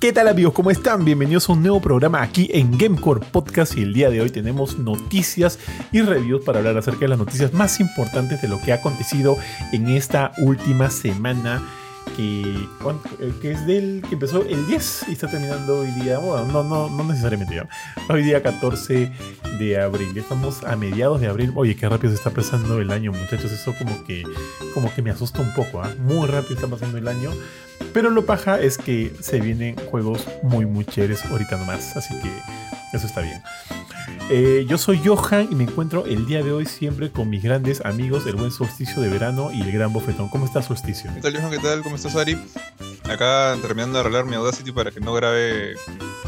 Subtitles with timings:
[0.00, 0.52] ¿Qué tal amigos?
[0.52, 1.04] ¿Cómo están?
[1.04, 4.78] Bienvenidos a un nuevo programa aquí en Gamecore Podcast y el día de hoy tenemos
[4.78, 5.58] noticias
[5.90, 9.36] y reviews para hablar acerca de las noticias más importantes de lo que ha acontecido
[9.72, 11.68] en esta última semana
[12.18, 12.42] que,
[13.20, 16.90] eh, que es del que empezó el 10 y está terminando hoy día, no, no,
[16.90, 17.62] no necesariamente,
[18.08, 19.12] hoy día 14
[19.56, 23.12] de abril, estamos a mediados de abril, oye, qué rápido se está pasando el año
[23.12, 24.24] muchachos, eso como que,
[24.74, 25.94] como que me asusta un poco, ¿ah?
[26.00, 27.30] muy rápido está pasando el año,
[27.94, 32.96] pero lo paja es que se vienen juegos muy muy chéveres ahorita nomás, así que
[32.96, 33.40] eso está bien.
[34.30, 37.80] Eh, yo soy Johan y me encuentro el día de hoy siempre con mis grandes
[37.84, 40.28] amigos, el buen solsticio de verano y el gran bofetón.
[40.28, 41.10] ¿Cómo estás, solsticio?
[41.14, 41.50] ¿Qué tal, Johan?
[41.50, 41.82] ¿Qué tal?
[41.82, 42.38] ¿Cómo estás, Ari?
[43.04, 45.74] Acá terminando de arreglar mi Audacity para que no grabe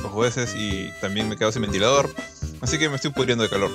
[0.02, 2.08] los jueces y también me quedo sin ventilador.
[2.60, 3.70] Así que me estoy pudriendo de calor.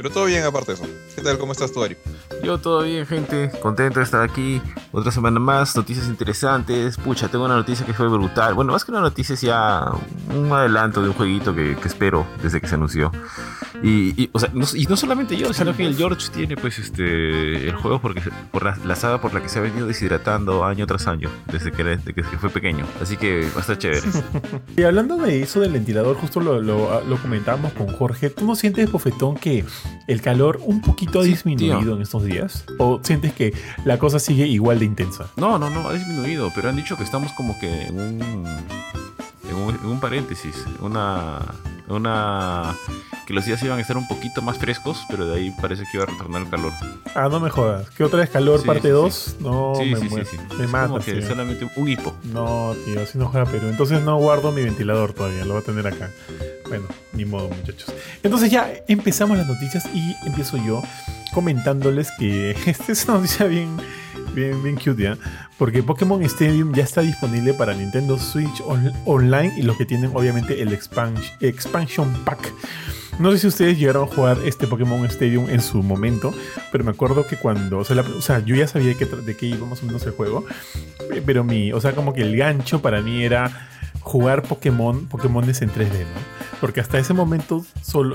[0.00, 0.86] Pero todo bien aparte de eso.
[1.14, 1.36] ¿Qué tal?
[1.36, 1.94] ¿Cómo estás tú, Ari?
[2.42, 3.50] Yo todo bien, gente.
[3.60, 4.62] Contento de estar aquí.
[4.92, 5.76] Otra semana más.
[5.76, 6.96] Noticias interesantes.
[6.96, 8.54] Pucha, tengo una noticia que fue brutal.
[8.54, 9.92] Bueno, más que una noticia es ya
[10.34, 13.12] un adelanto de un jueguito que, espero desde que se anunció.
[13.82, 17.68] Y, o sea, no, y no solamente yo, sino que el George tiene pues este
[17.68, 21.06] el juego porque por la, saga por la que se ha venido deshidratando año tras
[21.06, 22.86] año desde que, desde que fue pequeño.
[23.00, 24.02] Así que va a estar chévere.
[24.76, 28.30] y hablando de eso del ventilador, justo lo, lo, lo comentábamos con Jorge.
[28.30, 29.64] ¿Tú no sientes, bofetón, que
[30.06, 32.64] el calor un poquito ha disminuido en estos días?
[32.78, 35.30] ¿O sientes que la cosa sigue igual de intensa?
[35.36, 38.22] No, no, no, ha disminuido, pero han dicho que estamos como que en un,
[39.48, 41.40] en un, en un paréntesis, una,
[41.90, 42.74] una
[43.26, 45.98] que los días iban a estar un poquito más frescos, pero de ahí parece que
[45.98, 46.72] iba a retornar el calor.
[47.14, 47.88] Ah, no me jodas.
[47.90, 49.36] ¿Qué otra vez calor parte 2?
[49.40, 50.28] No, me muero.
[50.58, 50.88] Me mata.
[50.88, 52.12] Como que solamente un hipo.
[52.24, 53.68] No, tío, así no juega Perú.
[53.68, 56.10] Entonces no guardo mi ventilador todavía, lo voy a tener acá.
[56.68, 57.92] Bueno, ni modo, muchachos.
[58.22, 60.82] Entonces ya empezamos las noticias y empiezo yo
[61.32, 63.76] comentándoles que esta es una noticia bien
[64.34, 65.18] bien, bien cute, ¿ya?
[65.58, 68.62] Porque Pokémon Stadium ya está disponible para Nintendo Switch
[69.04, 72.52] Online y los que tienen obviamente el Expansion Pack.
[73.18, 76.32] No sé si ustedes llegaron a jugar este Pokémon Stadium en su momento,
[76.72, 79.86] pero me acuerdo que cuando, o sea, yo ya sabía de qué iba más o
[79.86, 80.46] menos el juego,
[81.26, 83.68] pero mi, o sea, como que el gancho para mí era
[84.00, 86.40] jugar Pokémon, Pokémones en 3D, ¿no?
[86.60, 87.64] Porque hasta ese momento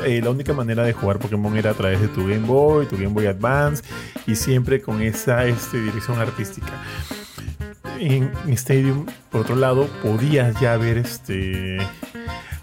[0.05, 2.95] eh, la única manera de jugar Pokémon era a través de tu Game Boy, tu
[2.95, 3.83] Game Boy Advance
[4.27, 6.71] y siempre con esa este, dirección artística.
[7.99, 11.77] En, Stadium, por otro lado, podías ya ver este,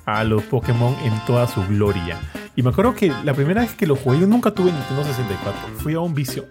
[0.07, 2.21] a los Pokémon en toda su gloria.
[2.55, 5.79] Y me acuerdo que la primera vez que lo jugué, yo nunca tuve Nintendo 64.
[5.79, 6.47] Fui a un vicio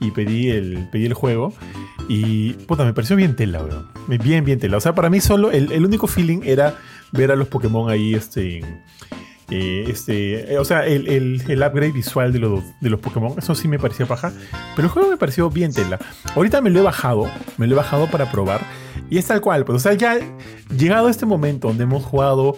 [0.00, 1.52] y pedí el, pedí el juego.
[2.08, 3.88] Y puta, me pareció bien tela, weón.
[4.22, 4.78] Bien, bien tela.
[4.78, 6.78] O sea, para mí solo el, único feeling era
[7.12, 8.60] ver a los Pokémon ahí, este.
[9.50, 13.54] Eh, este, eh, o sea, el, el, upgrade visual de los, de los Pokémon, eso
[13.54, 14.32] sí me parecía paja.
[14.74, 15.98] Pero el juego me pareció bien tela.
[16.34, 18.62] Ahorita me lo he bajado, me lo he bajado para probar.
[19.10, 20.18] Y es tal cual, pues, o sea, ya
[20.74, 22.56] llegado a este momento donde hemos jugado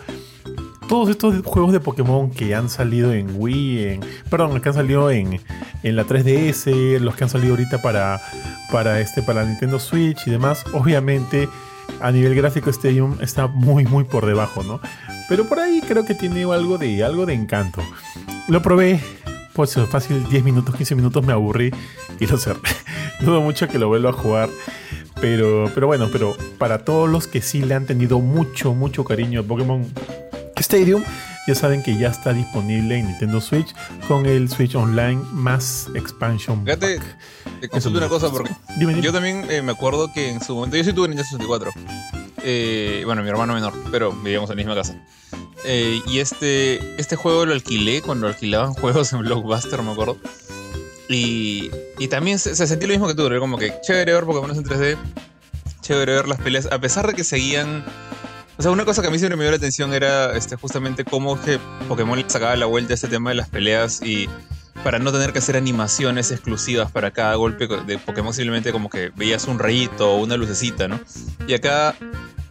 [0.89, 4.00] todos estos juegos de Pokémon que han salido en Wii, en,
[4.31, 5.41] perdón, que han salido en,
[5.83, 8.21] en la 3DS, los que han salido ahorita para,
[8.71, 11.49] para, este, para Nintendo Switch y demás, obviamente
[12.00, 14.81] a nivel gráfico Stadium está muy muy por debajo, ¿no?
[15.28, 17.83] Pero por ahí creo que tiene algo de, algo de encanto.
[18.49, 19.00] Lo probé,
[19.53, 21.71] pues fácil 10 minutos, 15 minutos me aburrí
[22.21, 22.61] y lo cerré.
[23.21, 24.50] Dudo mucho que lo vuelva a jugar.
[25.21, 29.41] Pero, pero bueno, pero para todos los que sí le han tenido mucho, mucho cariño
[29.41, 29.87] a Pokémon
[30.60, 31.03] Stadium.
[31.47, 33.75] Ya saben que ya está disponible en Nintendo Switch
[34.09, 37.00] con el Switch Online más Expansion Fíjate,
[37.60, 38.54] te consulto una cosa porque
[39.03, 41.72] yo también eh, me acuerdo que en su momento, yo sí tuve Nintendo 64.
[42.47, 44.97] Eh, bueno, mi hermano menor, pero vivíamos en la misma casa.
[45.64, 50.19] Eh, y este, este juego lo alquilé cuando alquilaban juegos en Blockbuster, me acuerdo.
[51.09, 54.50] Y, y también se, sentía lo mismo que tú, era como que chévere ver Pokémon
[54.50, 54.97] en 3D,
[55.82, 57.84] chévere ver las peleas, a pesar de que seguían
[58.56, 61.04] o sea, una cosa que a mí siempre me dio la atención era este, justamente
[61.04, 64.28] cómo que Pokémon sacaba la vuelta a este tema de las peleas y
[64.82, 69.11] para no tener que hacer animaciones exclusivas para cada golpe de Pokémon, simplemente como que
[69.17, 71.00] veías un rayito o una lucecita, ¿no?
[71.46, 71.94] Y acá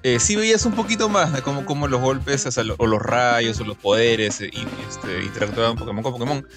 [0.04, 2.46] eh, sí veías un poquito más de cómo los golpes,
[2.78, 6.48] o, los rayos, o los poderes, eh, y, este, interactuaban Pokémon con Pokémon.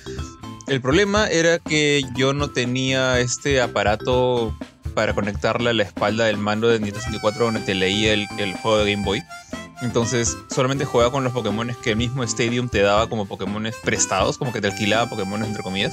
[0.66, 4.56] El problema era que yo no tenía este aparato
[4.96, 8.78] para conectarla a la espalda del mando de Nintendo 64 donde te leía el, juego
[8.78, 9.22] de Game Boy.
[9.82, 14.38] Entonces solamente jugaba con los Pokémon que el mismo Stadium te daba como Pokémon prestados,
[14.38, 15.92] como que te alquilaba Pokémon entre comillas.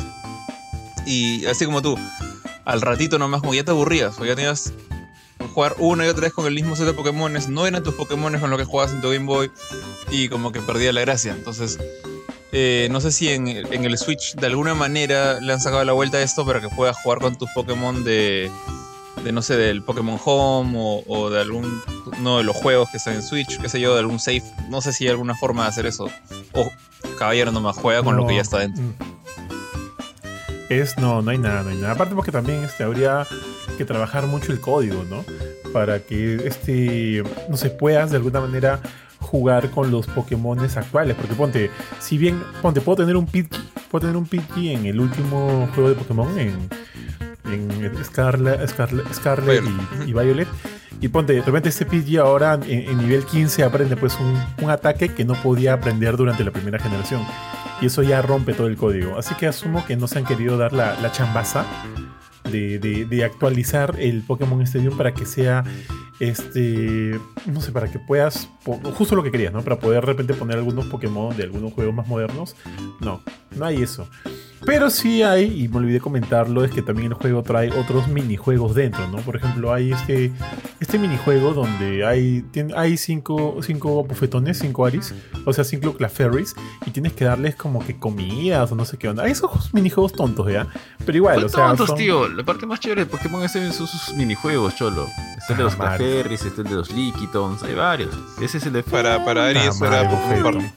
[1.06, 2.00] Y así como tú,
[2.64, 4.72] al ratito nomás como ya te aburrías, o ya tenías
[5.54, 8.40] jugar una y otra vez con el mismo set de Pokémon, no eran tus Pokémon
[8.40, 9.52] con lo que jugabas en tu Game Boy
[10.12, 11.34] y como que perdía la gracia.
[11.34, 11.78] Entonces,
[12.54, 15.92] eh, no sé si en, en, el Switch de alguna manera le han sacado la
[15.92, 18.50] vuelta a esto para que puedas jugar con tus Pokémon de,
[19.24, 21.82] de no sé, del Pokémon Home o, de algún
[22.20, 24.44] uno de los juegos que están en Switch, qué sé yo, de algún save.
[24.70, 26.10] No sé si hay alguna forma de hacer eso.
[26.54, 26.70] O
[27.18, 28.84] Caballero nomás juega con lo que ya está dentro.
[28.84, 28.94] Mm.
[30.70, 31.94] Es, no, no hay nada, no hay nada.
[31.94, 33.28] Aparte porque también este, habría
[33.78, 35.24] que trabajar mucho el código, ¿no?
[35.72, 38.80] Para que este, no se puedas de alguna manera
[39.20, 41.16] jugar con los Pokémon actuales.
[41.16, 45.00] Porque ponte, si bien, ponte, puedo tener un Pidgey, puedo tener un Pidgey en el
[45.00, 46.70] último juego de Pokémon, en,
[47.46, 49.64] en Scarlet, Scarlet,
[50.06, 50.48] y, Violet.
[51.02, 55.10] Y ponte, de repente este Pidgey ahora en, nivel 15 aprende pues un, un, ataque
[55.10, 57.22] que no podía aprender durante la primera generación.
[57.82, 59.18] Y eso ya rompe todo el código.
[59.18, 61.66] Así que asumo que no se han querido dar la, la chambaza
[62.50, 65.64] de, de, de, actualizar el Pokémon Stadium para que sea
[66.20, 68.48] este, no sé, para que puedas,
[68.96, 69.62] justo lo que querías, ¿no?
[69.62, 72.56] Para poder de repente poner algunos Pokémon de algunos juegos más modernos.
[73.02, 73.22] No,
[73.56, 74.08] no hay eso.
[74.66, 78.76] Pero sí hay, y me olvidé comentarlo, es que también el juego trae otros minijuegos
[78.76, 79.18] dentro, ¿no?
[79.18, 80.32] Por ejemplo, hay este,
[80.80, 82.46] este minijuego donde hay,
[82.76, 85.14] hay cinco, cinco bufetones, cinco aris,
[85.46, 86.56] o sea, cinco claferries,
[86.86, 89.24] y tienes que darles como que comidas o no sé qué onda.
[89.24, 90.68] Hay esos minijuegos tontos, ¿ya?
[91.06, 91.68] Pero igual, o sea.
[91.68, 92.28] tontos, tío.
[92.30, 95.08] La parte más chévere de Pokémon es son sus minijuegos, cholo.
[95.38, 98.16] Este de los ah, claferries, este es de los Licitons, hay varios.
[98.42, 98.84] Ese es el de.
[98.84, 100.72] Para, para Aries, para Pokémon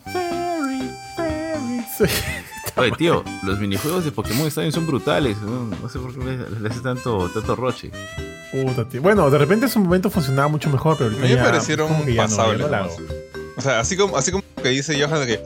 [2.76, 5.38] Oye, tío, los minijuegos de Pokémon Stadium son brutales.
[5.40, 6.20] No, sé por qué
[6.60, 7.90] le, hace tanto, tanto roche.
[8.52, 9.00] Puta, tío.
[9.00, 11.88] Bueno, de repente en su momento funcionaba mucho mejor, pero ahorita A mí me parecieron
[12.16, 12.66] pasables.
[13.56, 15.42] o sea, así como, así como que dice Johan de que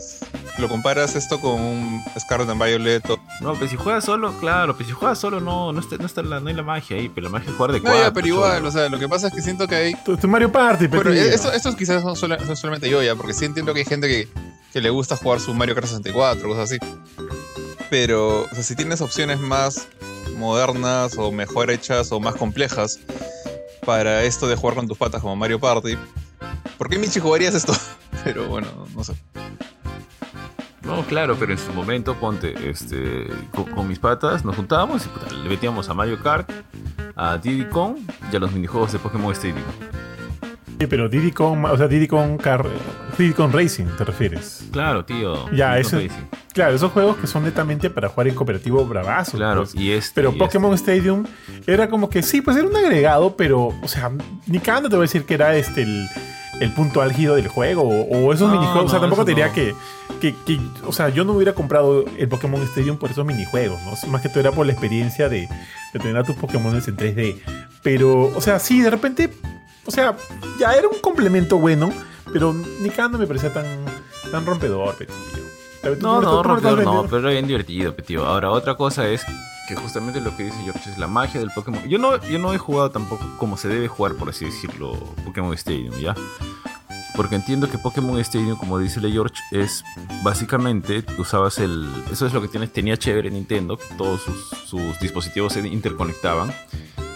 [0.59, 3.09] lo comparas esto con un Scarlet and Violet.
[3.41, 6.23] No, pero si juegas solo, claro, pero si juegas solo no, no, está, no, está
[6.23, 8.05] la, no hay la magia ahí, pero la magia es jugar de cuatro.
[8.05, 9.95] No, pero igual, o sea, lo que pasa es que siento que hay...
[10.05, 11.13] Tu, Mario Party, pero...
[11.13, 12.17] esto, esto quizás son,
[12.57, 14.29] solamente yo ya, porque sí entiendo que hay gente que
[14.73, 16.79] que le gusta jugar su Mario Kart 64, cosas así.
[17.89, 19.89] Pero, o sea, si tienes opciones más
[20.37, 23.01] modernas o mejor hechas o más complejas
[23.85, 25.97] para esto de jugar con tus patas como Mario Party,
[26.79, 27.73] ¿por qué Michi jugarías esto?
[28.25, 29.15] Pero bueno, no sé.
[30.83, 35.49] No, claro, pero en su momento, ponte, este, con, mis patas nos juntábamos y le
[35.49, 36.51] metíamos a Mario Kart,
[37.15, 37.99] a Diddy Kong
[38.33, 39.63] y a los minijuegos de Pokémon Stadium.
[40.81, 42.67] Sí, pero Diddy Kong, o sea, Diddy Kong, Car
[43.11, 44.65] Kong Racing, ¿te refieres?
[44.73, 45.51] Claro, tío.
[45.53, 45.99] Ya, eso.
[46.53, 49.37] Claro, esos juegos que son netamente para jugar en cooperativo bravazo.
[49.37, 49.75] Claro, pues.
[49.75, 50.13] y este.
[50.15, 50.95] Pero Pokémon este.
[50.95, 51.25] Stadium
[51.67, 54.11] era como que sí, pues era un agregado, pero, o sea,
[54.47, 58.33] ni cada te voy a decir que era este el, punto álgido del juego o,
[58.33, 58.87] esos minijuegos.
[58.87, 59.75] o sea, tampoco te diría que,
[60.21, 60.35] que,
[60.87, 64.11] O sea, yo no hubiera comprado el Pokémon Stadium por esos minijuegos, ¿no?
[64.11, 65.49] Más que todo era por la experiencia de,
[65.93, 67.41] de tener a tus Pokémon en 3D.
[67.83, 69.31] Pero, o sea, sí, de repente
[69.87, 70.17] o sea,
[70.59, 71.93] ya era un complemento bueno,
[72.33, 73.67] pero ni me parecía tan,
[74.31, 75.07] tan rompedor, tío.
[76.01, 78.27] No, no, rompedor no, pero era bien divertido, tío.
[78.27, 79.25] Ahora, otra cosa es
[79.67, 81.89] que justamente lo que dice George es la magia del Pokémon.
[81.89, 84.93] Yo no, yo no he jugado tampoco como se debe jugar, por así decirlo,
[85.25, 86.15] Pokémon Stadium, ¿ya?
[87.17, 89.83] Porque entiendo que Pokémon Stadium, como dice George, es
[90.23, 91.89] básicamente usabas el.
[92.11, 96.53] Eso es lo que tienes, tenía chévere Nintendo, todos sus, sus dispositivos se interconectaban.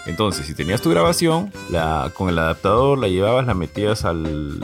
[0.06, 4.60] Entonces, si tenías tu grabación, la, con el adaptador la llevabas, la metías al,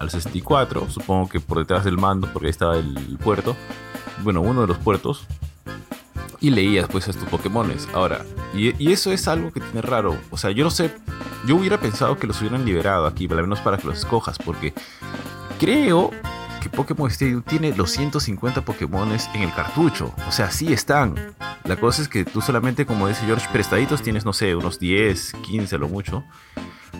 [0.00, 3.54] al 64, supongo que por detrás del mando, porque ahí estaba el puerto.
[4.22, 5.26] Bueno, uno de los puertos.
[6.40, 7.88] Y leías pues a tus Pokémones.
[7.94, 10.18] Ahora, y, y, eso es algo que tiene raro.
[10.30, 10.92] O sea, yo no sé.
[11.46, 14.74] Yo hubiera pensado que los hubieran liberado aquí, al menos para que los escojas, porque
[15.60, 16.10] creo
[16.62, 20.14] que Pokémon Stadium tiene los 150 Pokémones en el cartucho.
[20.28, 21.34] O sea, sí están.
[21.64, 25.32] La cosa es que tú solamente, como dice George, prestaditos tienes, no sé, unos 10,
[25.42, 26.24] 15 a lo mucho.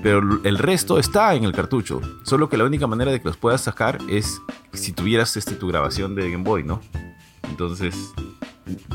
[0.02, 2.00] Pero el resto está en el cartucho.
[2.25, 4.40] Solo que la única manera de que los puedas sacar es
[4.73, 6.81] si tuvieras este, tu grabación de Game Boy, ¿no?
[7.45, 7.95] Entonces,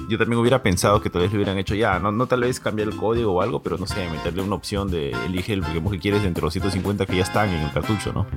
[0.10, 1.98] yo también hubiera pensado que tal vez lo hubieran hecho ya.
[2.00, 4.92] No, no tal vez cambiar el código o algo, pero no sé, meterle una opción
[4.92, 8.12] de elige el Pokémon que quieres entre los 150 que ya están en el cartucho,
[8.12, 8.28] ¿no?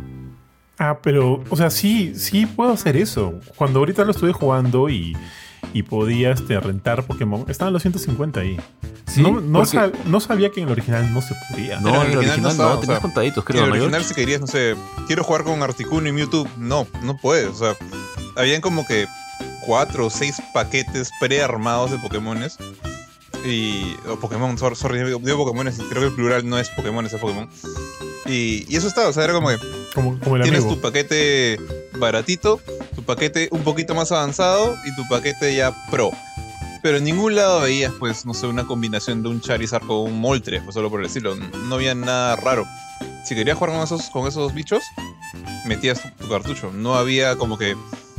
[0.83, 3.35] Ah, pero, o sea, sí, sí puedo hacer eso.
[3.55, 5.15] Cuando ahorita lo estuve jugando y,
[5.75, 8.59] y podía este, rentar Pokémon, estaban los 150 ahí.
[9.19, 11.79] no, no, sabía que en el original no se podía.
[11.81, 13.61] No, en el original, no, tenías contaditos, creo.
[13.61, 14.75] En el original, si querías, no sé,
[15.07, 17.49] quiero jugar con Articuno y Mewtwo, no, no puedes.
[17.49, 17.77] O sea,
[18.35, 19.07] habían como que
[19.67, 22.57] cuatro o seis paquetes prearmados de Pokémones.
[23.45, 23.97] Y.
[24.09, 27.51] O Pokémon, sorry, digo Pokémon, creo que el plural no es Pokémon, es Pokémon.
[28.25, 29.59] Y, y eso estaba, o sea, era como que
[30.43, 31.59] Tienes tu paquete
[31.99, 32.61] baratito,
[32.95, 36.11] tu paquete un poquito más avanzado y tu paquete ya pro.
[36.83, 40.21] Pero en ningún lado veías, pues, no sé, una combinación de un Charizard con un
[40.21, 41.35] Moltres, pues solo por decirlo.
[41.35, 42.67] No había nada raro.
[43.25, 44.83] Si querías jugar con esos, con esos bichos,
[45.67, 46.73] metías tu, cartucho.
[46.73, 47.77] No había como que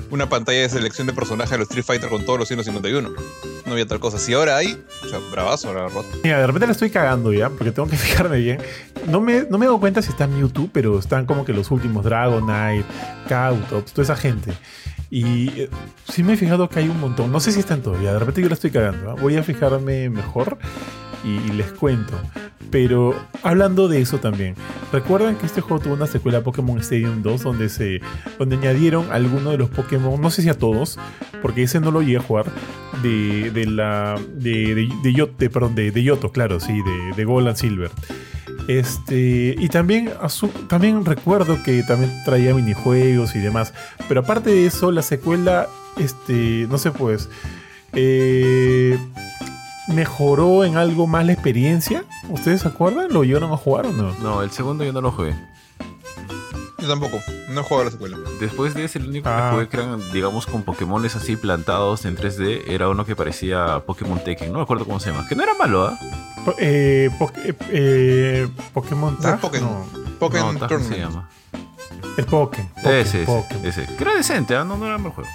[0.10, 3.10] una pantalla de selección de personajes de los Street Fighter con todos los 151.
[3.66, 4.18] no había tal cosa.
[4.18, 6.10] Si ahora hay, o sea, bravazo, ahora roto.
[6.24, 8.60] Mira, de repente la estoy cagando ya, porque tengo que fijarme bien.
[9.08, 11.72] No me, no me doy cuenta si está en YouTube, pero están como que los
[11.72, 12.86] últimos Dragonite,
[13.28, 14.52] Cautops, toda esa gente.
[15.12, 15.70] Y eh,
[16.08, 17.32] sí me he fijado que hay un montón.
[17.32, 18.14] No sé si están todavía.
[18.14, 19.16] De repente yo la estoy cagando.
[19.18, 20.58] Voy a fijarme mejor
[21.26, 22.14] y, les cuento.
[22.72, 23.14] Pero
[23.44, 24.56] hablando de eso también,
[24.94, 28.00] ¿recuerdan que este juego tuvo una secuela Pokémon Stadium 2 donde se
[28.40, 30.98] donde añadieron algunos de los Pokémon, no sé si a todos,
[31.42, 32.46] porque ese no lo llegué a jugar,
[33.04, 37.50] de, de la de, de, de, Yoto, perdón, de Yoto, claro, sí, de, de Gold
[37.50, 37.92] and Silver.
[38.80, 40.14] Este, y también,
[40.70, 43.74] también recuerdo que también traía minijuegos y demás.
[44.08, 47.30] Pero aparte de eso, la secuela, este, no sé pues,
[47.92, 48.98] eh,
[49.90, 52.06] mejoró en algo más la experiencia.
[52.30, 53.12] ¿Ustedes se acuerdan?
[53.12, 54.14] ¿Lo llegaron a jugar o no?
[54.20, 55.36] No, el segundo yo no lo jugué.
[56.80, 58.18] Yo tampoco, no he jugado la secuela.
[58.40, 59.50] Después de ese, el único que ah.
[59.52, 64.24] jugué que eran, digamos, con Pokémones así plantados en 3D, era uno que parecía Pokémon
[64.24, 66.00] Tekken, no me acuerdo cómo se llama, que no era malo, ¿ah?
[66.00, 67.10] Eh, eh,
[67.70, 69.40] eh, Pokémon Tag.
[69.40, 69.86] Pokémon.
[70.20, 71.30] Pokémon no, se llama.
[72.18, 72.70] El Pokémon.
[72.84, 73.86] Ese, ese, ese.
[73.86, 74.64] Que era decente, ¿ah?
[74.64, 75.30] no, no era mal juego.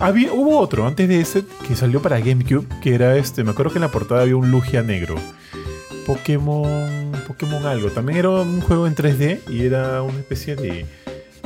[0.00, 3.72] Había, hubo otro antes de ese que salió para GameCube, que era este, me acuerdo
[3.72, 5.16] que en la portada había un Lugia negro.
[6.06, 7.12] Pokémon.
[7.26, 7.90] Pokémon algo.
[7.90, 10.86] También era un juego en 3D y era una especie de.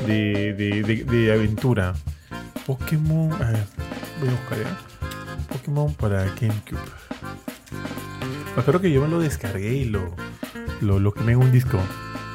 [0.07, 1.95] de, de, de, aventura.
[2.64, 3.33] Pokémon.
[3.35, 3.66] A ver,
[4.21, 4.78] voy a buscar ya.
[5.49, 6.78] Pokémon para GameCube.
[8.54, 10.14] Me acuerdo que yo me lo descargué y lo,
[10.80, 11.78] lo, lo quemé en un disco.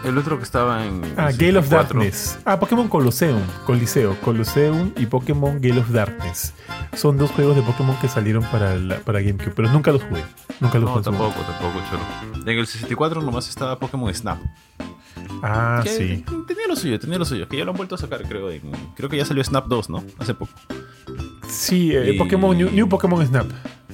[0.03, 1.01] El otro que estaba en.
[1.17, 2.39] Ah, Gale of Darkness.
[2.45, 3.41] Ah, Pokémon Colosseum.
[3.65, 4.15] Coliseo.
[4.21, 6.53] Colosseum y Pokémon Gale of Darkness.
[6.93, 10.23] Son dos juegos de Pokémon que salieron para, para GameCube, pero nunca los jugué.
[10.61, 12.49] Nunca los No, tampoco, tampoco, choro.
[12.49, 14.39] En el 64 nomás estaba Pokémon Snap.
[15.43, 16.23] Ah, sí.
[16.47, 17.47] Tenía lo suyo, tenía lo suyo.
[17.47, 18.49] Que ya lo han vuelto a sacar, creo.
[18.95, 20.03] creo que ya salió Snap 2, ¿no?
[20.17, 20.51] Hace poco.
[21.49, 23.47] Sí, eh, Pokémon, New Pokémon Snap.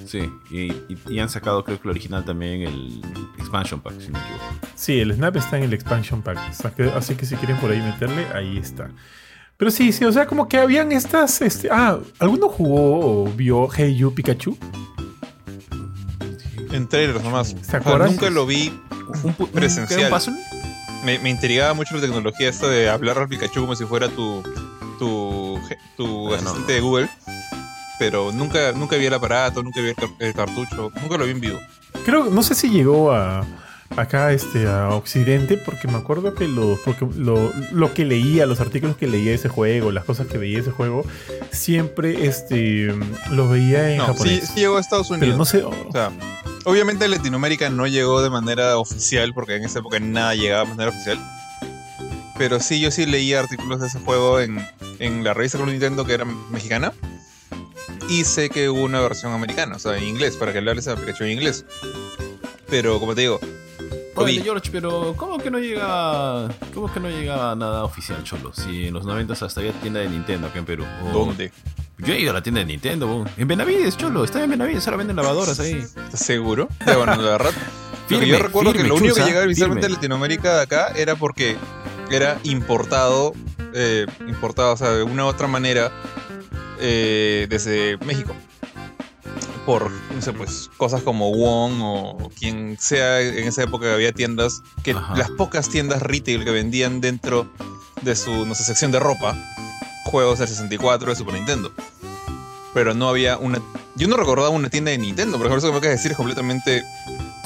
[0.05, 3.01] Sí, y, han sacado creo que el original también el
[3.37, 4.43] expansion pack, si no me equivoco.
[4.75, 6.37] Sí, el Snap está en el expansion pack,
[6.95, 8.89] así que si quieren por ahí meterle, ahí está.
[9.57, 11.41] Pero sí, sí, o sea, como que habían estas...
[11.41, 14.57] Este, ah, ¿alguno jugó o vio Hey You Pikachu?
[16.71, 17.55] En trailers nomás.
[17.61, 18.11] ¿Se acuerdan?
[18.11, 18.77] nunca lo vi
[19.53, 20.11] presencial.
[21.05, 24.43] Me, me, intrigaba mucho la tecnología esto de hablar al Pikachu como si fuera tu,
[24.99, 25.59] tu,
[25.95, 27.09] tu asistente de Google
[27.99, 31.59] pero nunca, nunca vi el aparato, nunca vi el, cartucho, nunca lo vi en vivo.
[32.05, 33.45] Creo, no sé si llegó a
[33.95, 38.59] acá este a Occidente, porque me acuerdo que lo, porque lo, lo, que leía, los
[38.59, 41.05] artículos que leía de ese juego, las cosas que veía de ese juego,
[41.51, 42.93] siempre este
[43.31, 44.41] los veía en japonés.
[44.41, 45.27] Sí, sí llegó a Estados Unidos.
[45.27, 45.63] Pero no sé.
[45.63, 46.11] O sea,
[46.65, 50.89] obviamente Latinoamérica no llegó de manera oficial, porque en esa época nada llegaba de manera
[50.89, 51.19] oficial.
[52.37, 54.59] Pero sí, yo sí leía artículos de ese juego en,
[54.99, 56.91] en la revista Club Nintendo que era mexicana.
[58.09, 60.87] Y sé que hubo una versión americana, o sea, en inglés, para que le hables
[60.87, 61.65] a Pikachu en inglés.
[62.69, 63.39] Pero como te digo.
[64.15, 66.47] Oye, George, pero ¿cómo que no llega.
[66.73, 68.53] ¿Cómo que no llega nada oficial, Cholo?
[68.53, 70.85] Si en los 90 hasta había tienda de Nintendo acá en Perú.
[71.11, 71.51] ¿Dónde?
[71.97, 74.97] Yo he ido a la tienda de Nintendo, en Benavides, Cholo, está en Benavides, ahora
[74.97, 75.75] venden lavadoras ahí.
[75.75, 76.67] ¿Estás seguro?
[76.85, 77.51] Ya, bueno, la verdad.
[78.09, 81.55] yo recuerdo que lo único que llegaba visualmente a Latinoamérica de acá era porque
[82.11, 83.33] era importado,
[83.73, 85.91] eh, importado, o sea, de una u otra manera
[86.79, 88.35] eh, desde México.
[89.65, 94.61] Por, no sé, pues, cosas como Wong o quien sea en esa época había tiendas,
[94.83, 97.51] que las pocas tiendas retail que vendían dentro
[98.03, 99.35] de su, no sé, sección de ropa,
[100.05, 101.71] juegos del 64 de Super Nintendo.
[102.75, 103.59] Pero no había una...
[103.95, 106.11] Yo no recordaba una tienda de Nintendo, por ejemplo, eso que me acabas de decir
[106.11, 106.83] es completamente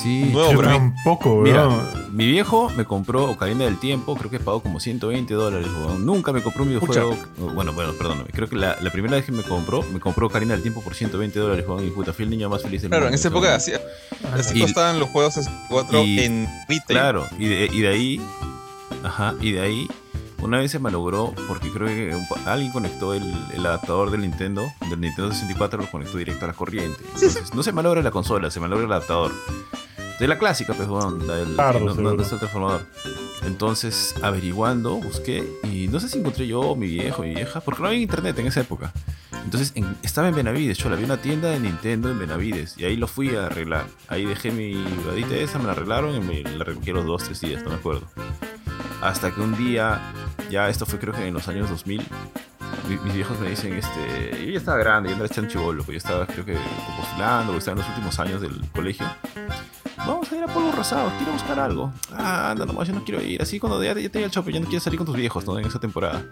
[0.02, 1.68] Sí, nuevo tampoco, Mira,
[2.12, 5.68] mi viejo me compró Ocarina del Tiempo, creo que pagó como 120 dólares.
[6.00, 7.16] Nunca me compró un videojuego.
[7.54, 8.30] Bueno, bueno, perdóname.
[8.32, 11.40] Creo que la, primera vez que me compró, me compró Ocarina del Tiempo por 120
[11.40, 11.66] dólares.
[11.86, 12.98] Y puta, fui el niño más feliz del mundo.
[12.98, 13.72] Claro, en esa época así,
[14.34, 15.40] así costaban los juegos
[15.70, 16.84] 4 en retail.
[16.88, 18.22] Claro, y de, y de ahí,
[19.04, 19.88] ajá, y de ahí
[20.42, 22.16] una vez se malogró porque creo que
[22.46, 23.34] alguien conectó el,
[23.66, 26.98] adaptador del Nintendo, del Nintendo 64, lo conectó directo a la corriente.
[27.14, 29.32] Entonces, no se malogra la consola, se malogra el adaptador.
[30.20, 32.86] De la clásica, pues, bueno, el, no, el transformador.
[33.46, 37.88] Entonces, averiguando, busqué y no sé si encontré yo, mi viejo, mi vieja, porque no
[37.88, 38.92] había internet en esa época.
[39.46, 39.74] Entonces,
[40.04, 43.08] estaba en Benavides, yo la vi una tienda de Nintendo en Benavides y ahí lo
[43.08, 43.86] fui a arreglar.
[44.10, 44.74] Ahí dejé mi
[45.06, 47.76] bradita esa, me la arreglaron y me la recogí los dos, tres días, no me
[47.78, 48.04] acuerdo.
[49.02, 50.02] Hasta que un día,
[50.52, 52.06] ya esto fue creo que en los años 2000,
[53.06, 55.94] mis viejos me dicen, este, yo ya estaba grande, yo no era tan chivolo, pues
[55.94, 56.58] yo estaba creo que
[56.98, 59.06] postulando, estaba en los últimos años del colegio
[60.06, 61.92] vamos a ir a Polvo Rosado, quiero buscar algo.
[62.14, 63.42] Ah, anda nomás, yo no quiero ir.
[63.42, 65.58] Así cuando ya, te al shopping, yo no quiero salir con tus viejos, ¿no?
[65.58, 66.26] En esa temporada.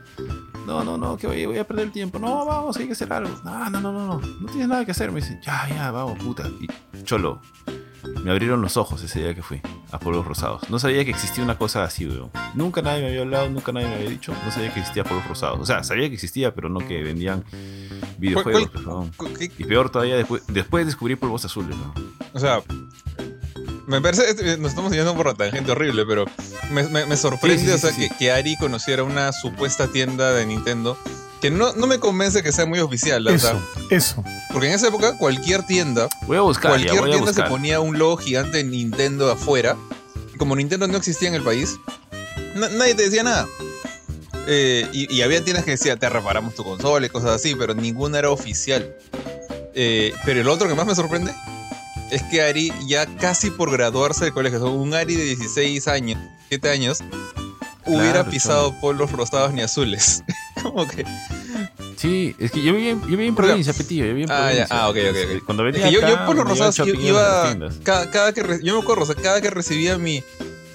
[0.65, 2.19] No, no, no, que voy, voy, a perder el tiempo.
[2.19, 3.33] No, vamos, hay que hacer algo.
[3.43, 5.11] No, no, no, no, no, no tienes nada que hacer.
[5.11, 6.43] Me dicen, ya, ya, vamos, puta.
[6.59, 7.41] Y cholo,
[8.23, 10.69] me abrieron los ojos ese día que fui a Polvos Rosados.
[10.69, 12.31] No sabía que existía una cosa así, weón.
[12.53, 14.33] Nunca nadie me había hablado, nunca nadie me había dicho.
[14.45, 15.59] No sabía que existía Polvos Rosados.
[15.59, 17.43] O sea, sabía que existía, pero no que vendían
[18.17, 18.69] videojuegos.
[19.57, 21.93] y peor todavía, después, después descubrí polvos azules, ¿no?
[22.33, 22.61] O sea,
[23.87, 26.25] me parece, este, nos estamos yendo por la tangente horrible, pero
[26.69, 30.97] me, sorprende o sea, que, que, Ari conociera una supuesta tienda de Nintendo
[31.39, 33.25] que no, no me convence que sea muy oficial.
[33.27, 34.23] Eso, eso.
[34.51, 37.79] Porque en esa época cualquier tienda, voy a buscar, cualquier voy a tienda se ponía
[37.79, 39.77] un logo gigante de Nintendo afuera.
[40.33, 41.77] Y como Nintendo no existía en el país,
[42.55, 43.47] nadie te decía nada.
[44.47, 48.19] Eh, y, había tiendas que decían, te reparamos tu consola y cosas así, pero ninguna
[48.19, 48.95] era oficial.
[49.75, 51.31] Eh, pero el otro que más me sorprende
[52.11, 56.69] es que Ari, ya casi por graduarse del colegio, un Ari de 16 años, 7
[56.69, 56.99] años,
[57.85, 60.23] hubiera pisado polos rosados ni azules.
[60.61, 61.05] Como que.
[61.97, 64.67] Sí, es que yo vivía, yo en provincia, Petillo, yo vivía en ah, provincia.
[64.69, 69.03] Ah, ok, ok, Cuando venía yo, yo, polos rosados iba, cada, que yo me acuerdo,
[69.03, 70.23] o sea, cada que recibía mi,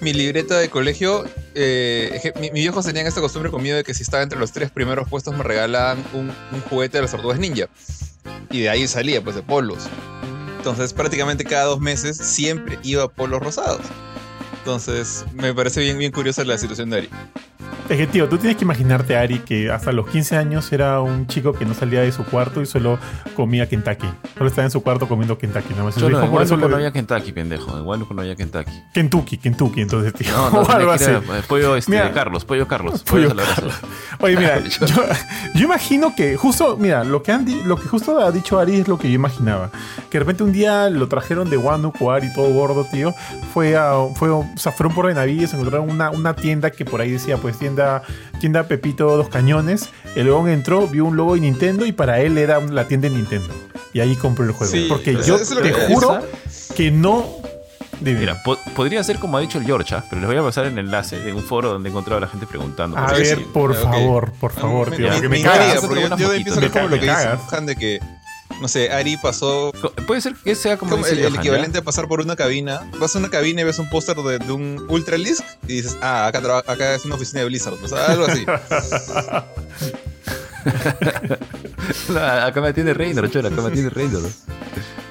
[0.00, 1.24] mi libreta de colegio,
[1.54, 4.72] eh, mi, mis viejos tenían esta costumbre conmigo de que si estaba entre los tres
[4.72, 7.68] primeros puestos me regalaban un, un juguete de las tortugas ninja.
[8.50, 9.88] Y de ahí salía, pues, de polos.
[10.62, 13.80] Entonces, prácticamente cada dos meses siempre iba a polos rosados.
[14.58, 17.10] Entonces, me parece bien, bien curiosa la situación de Ari.
[17.88, 21.26] Es que, tío, tú tienes que imaginarte Ari que hasta los 15 años era un
[21.26, 22.98] chico que no salía de su cuarto y solo
[23.34, 24.06] comía Kentucky.
[24.38, 25.70] Solo estaba en su cuarto comiendo Kentucky.
[25.70, 25.94] Nada más.
[25.94, 27.76] Solo, igual no, no había Kentucky, pendejo.
[27.78, 28.72] Igual no había Kentucky.
[28.94, 30.32] Kentucky, Kentucky, entonces, tío.
[30.32, 31.10] No, no, algo así.
[31.48, 33.02] Pollo este, mira, Carlos, pollo Carlos.
[33.12, 33.74] Pollo Carlos.
[34.20, 34.86] Oye, mira, yo,
[35.54, 38.88] yo, imagino que justo, mira, lo que, Andy, lo que justo ha dicho Ari es
[38.88, 39.70] lo que yo imaginaba.
[40.08, 43.12] Que de repente un día lo trajeron de Wanu, Ari, todo gordo, tío.
[43.52, 47.10] Fue a, fue, o sea, fueron por Benavides, encontraron una, una tienda que por ahí
[47.10, 48.02] decía, pues, tienda
[48.40, 49.90] tienda Pepito Dos Cañones.
[50.14, 53.16] El león entró, vio un logo de Nintendo y para él era la tienda de
[53.16, 53.54] Nintendo.
[53.92, 54.72] Y ahí compró el juego.
[54.88, 56.20] Porque yo te juro
[56.76, 57.42] que no.
[58.00, 58.42] Mira,
[58.74, 61.32] podría ser como ha dicho el George, pero les voy a pasar el enlace de
[61.32, 62.98] un foro donde he encontrado a la gente preguntando.
[62.98, 65.08] A ver, por favor, por favor, tío.
[65.20, 65.82] Me, me, cagas.
[65.82, 68.00] yo, yo empiezo a como lo que dice de que
[68.60, 69.72] no sé, Ari pasó.
[70.06, 72.90] Puede ser que sea como, el, equivalente a pasar por una cabina.
[72.98, 76.26] Vas a una cabina y ves un póster de, de, un Ultralisk y dices, ah,
[76.26, 77.74] acá, acá es una oficina de Blizzard.
[77.82, 78.44] O sea, algo así.
[82.18, 84.22] acá me atiende Reynor, chola, acá me atiende Reynor.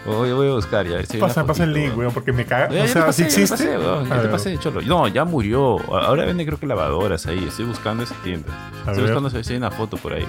[0.05, 0.99] Voy, voy a buscar ya.
[1.19, 2.83] pasa, pasa el link, weón, porque me caga.
[2.83, 3.77] o sea, ¿sí existe?
[4.09, 4.81] Ya te pasé, cholo.
[4.81, 5.77] No, ya murió.
[5.93, 7.45] Ahora vende creo que lavadoras ahí.
[7.47, 8.47] Estoy buscando esa tienda.
[8.87, 10.27] Estoy buscando si hay una foto por ahí.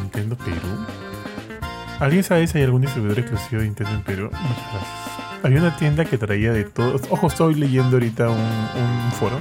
[0.00, 0.86] Nintendo Perú.
[2.02, 4.24] ¿Alguien sabe si hay algún distribuidor exclusivo de Nintendo en Perú?
[4.24, 5.44] Muchas gracias.
[5.44, 7.00] Había una tienda que traía de todo.
[7.10, 9.40] Ojo, estoy leyendo ahorita un, foro.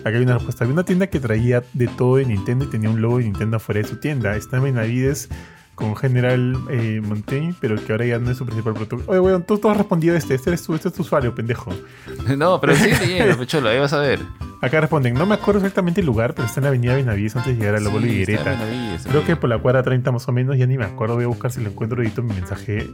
[0.00, 0.64] Acá hay una respuesta.
[0.64, 3.58] Había una tienda que traía de todo de Nintendo y tenía un logo de Nintendo
[3.58, 4.34] afuera de su tienda.
[4.34, 5.28] Está en Benavides
[5.76, 8.98] con General eh, Montaigne, pero que ahora ya no es su principal producto.
[9.06, 10.34] Oye, weón, tú, has respondido este.
[10.34, 11.72] Este, es tu, este es tu usuario, pendejo.
[12.36, 14.18] No, pero sigue leyendo, pecholo, ahí vas a ver.
[14.60, 17.54] Acá responden, no me acuerdo exactamente el lugar, pero está en la avenida Benavides antes
[17.54, 20.66] de llegar a la sí, Creo que por la cuadra 30 más o menos, ya
[20.66, 22.88] ni me acuerdo, voy a buscar si lo encuentro, edito mi mensaje.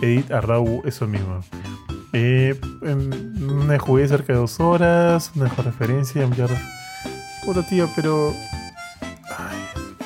[0.00, 1.40] Edit a Raúl, eso mismo.
[2.12, 2.54] Eh,
[3.36, 6.28] me jugué cerca de dos horas, una mejor referencia,
[7.44, 8.32] Puta tío, pero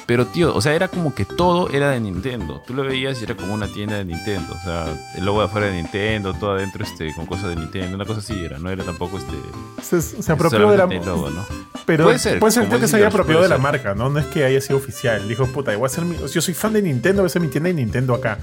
[0.08, 2.62] pero tío, o sea, era como que todo era de Nintendo.
[2.66, 4.54] Tú lo veías y era como una tienda de Nintendo.
[4.58, 7.94] O sea, el logo de afuera de Nintendo, todo adentro este, con cosas de Nintendo.
[7.94, 9.34] Una cosa así era, no era tampoco este.
[9.82, 10.86] Se, se apropió de la.
[10.86, 11.44] Logo, ¿no?
[11.84, 14.08] Pero puede ser, puede ser que se haya apropiado de la marca, ¿no?
[14.08, 15.28] No es que haya sido oficial.
[15.28, 17.48] Dijo, puta, voy a ser mi, yo soy fan de Nintendo, voy a ser mi
[17.48, 18.38] tienda de Nintendo acá.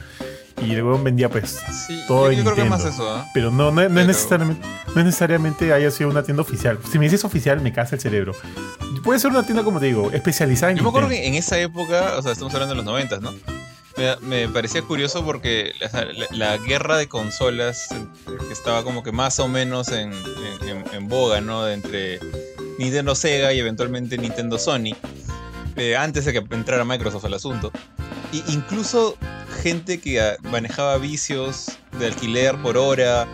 [0.61, 1.59] Y el weón vendía pues
[2.07, 3.23] todo yo, yo creo que más eso, ¿eh?
[3.33, 4.65] Pero no, no, es necesariamente,
[4.95, 6.79] no necesariamente haya sido una tienda oficial.
[6.89, 8.33] Si me dices oficial, me casa el cerebro.
[9.03, 11.59] Puede ser una tienda, como te digo, especializada en Yo me acuerdo que en esa
[11.59, 13.33] época, o sea, estamos hablando de los 90, ¿no?
[14.21, 15.71] Me, parecía curioso porque
[16.31, 17.87] la, guerra de consolas
[18.25, 20.11] que estaba como que más o menos en,
[20.91, 21.69] en, boga, ¿no?
[21.69, 22.19] Entre
[22.77, 24.95] Nintendo Sega y eventualmente Nintendo Sony.
[25.75, 27.71] Eh, antes de que entrara Microsoft al asunto.
[28.47, 29.17] Incluso
[29.61, 33.27] gente que ah, manejaba vicios de alquiler por hora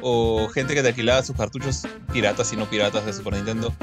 [0.00, 3.74] o gente que te alquilaba sus cartuchos piratas y no piratas de Super Nintendo,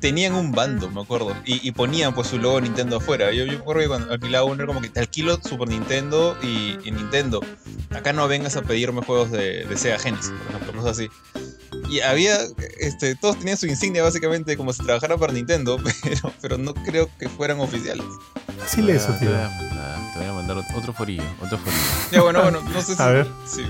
[0.00, 3.32] tenían un bando, me acuerdo, y, ponían pues su logo Nintendo afuera.
[3.32, 6.36] Yo, yo me acuerdo que cuando alquilaba uno era como que te alquilo Super Nintendo
[6.42, 7.40] y, Nintendo.
[7.90, 11.08] Acá no vengas a pedirme juegos de, de Sega Genesis, por ejemplo, cosas así.
[11.88, 12.38] Y había,
[12.80, 17.08] este, todos tenían su insignia básicamente como si trabajara para Nintendo, pero, pero no creo
[17.18, 18.06] que fueran oficiales.
[18.66, 19.30] Sí, eso, tío.
[19.30, 21.82] Te voy, a mandar, otro forillo, otro forillo.
[22.10, 23.02] Ya, bueno, bueno, no sé si.
[23.02, 23.26] A ver.
[23.46, 23.64] Sí.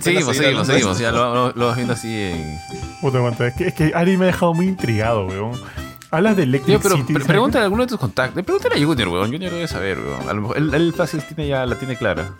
[0.00, 0.98] seguimos, seguimos, seguimos.
[0.98, 2.58] Ya lo, lo, vas viendo así en.
[3.00, 5.52] Puta, es que, es que Ari me ha dejado muy intrigado, weón.
[6.10, 7.14] Hablas de Electric pero, City.
[7.14, 8.42] pregúntale a alguno de tus contactos.
[8.44, 9.30] Pregúntale a Junior, weón.
[9.30, 10.28] Junior debe saber, weón.
[10.28, 12.32] A lo mejor él, fácil tiene ya, la tiene clara.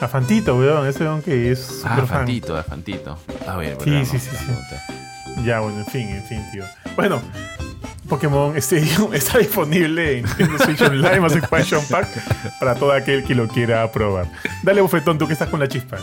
[0.00, 0.86] A Fantito, weón.
[0.86, 3.18] Ese weón que es ah, Fantito, a Fantito.
[3.46, 5.44] A ver, Sí, sí, sí, sí.
[5.44, 6.64] Ya, bueno, en fin, en fin, tío.
[6.96, 7.20] Bueno,
[8.08, 12.08] Pokémon Stadium está disponible en Nintendo Switch Online más Expansion Pack
[12.58, 14.30] para todo aquel que lo quiera probar.
[14.62, 15.98] Dale, bufetón, tú que estás con la chispa.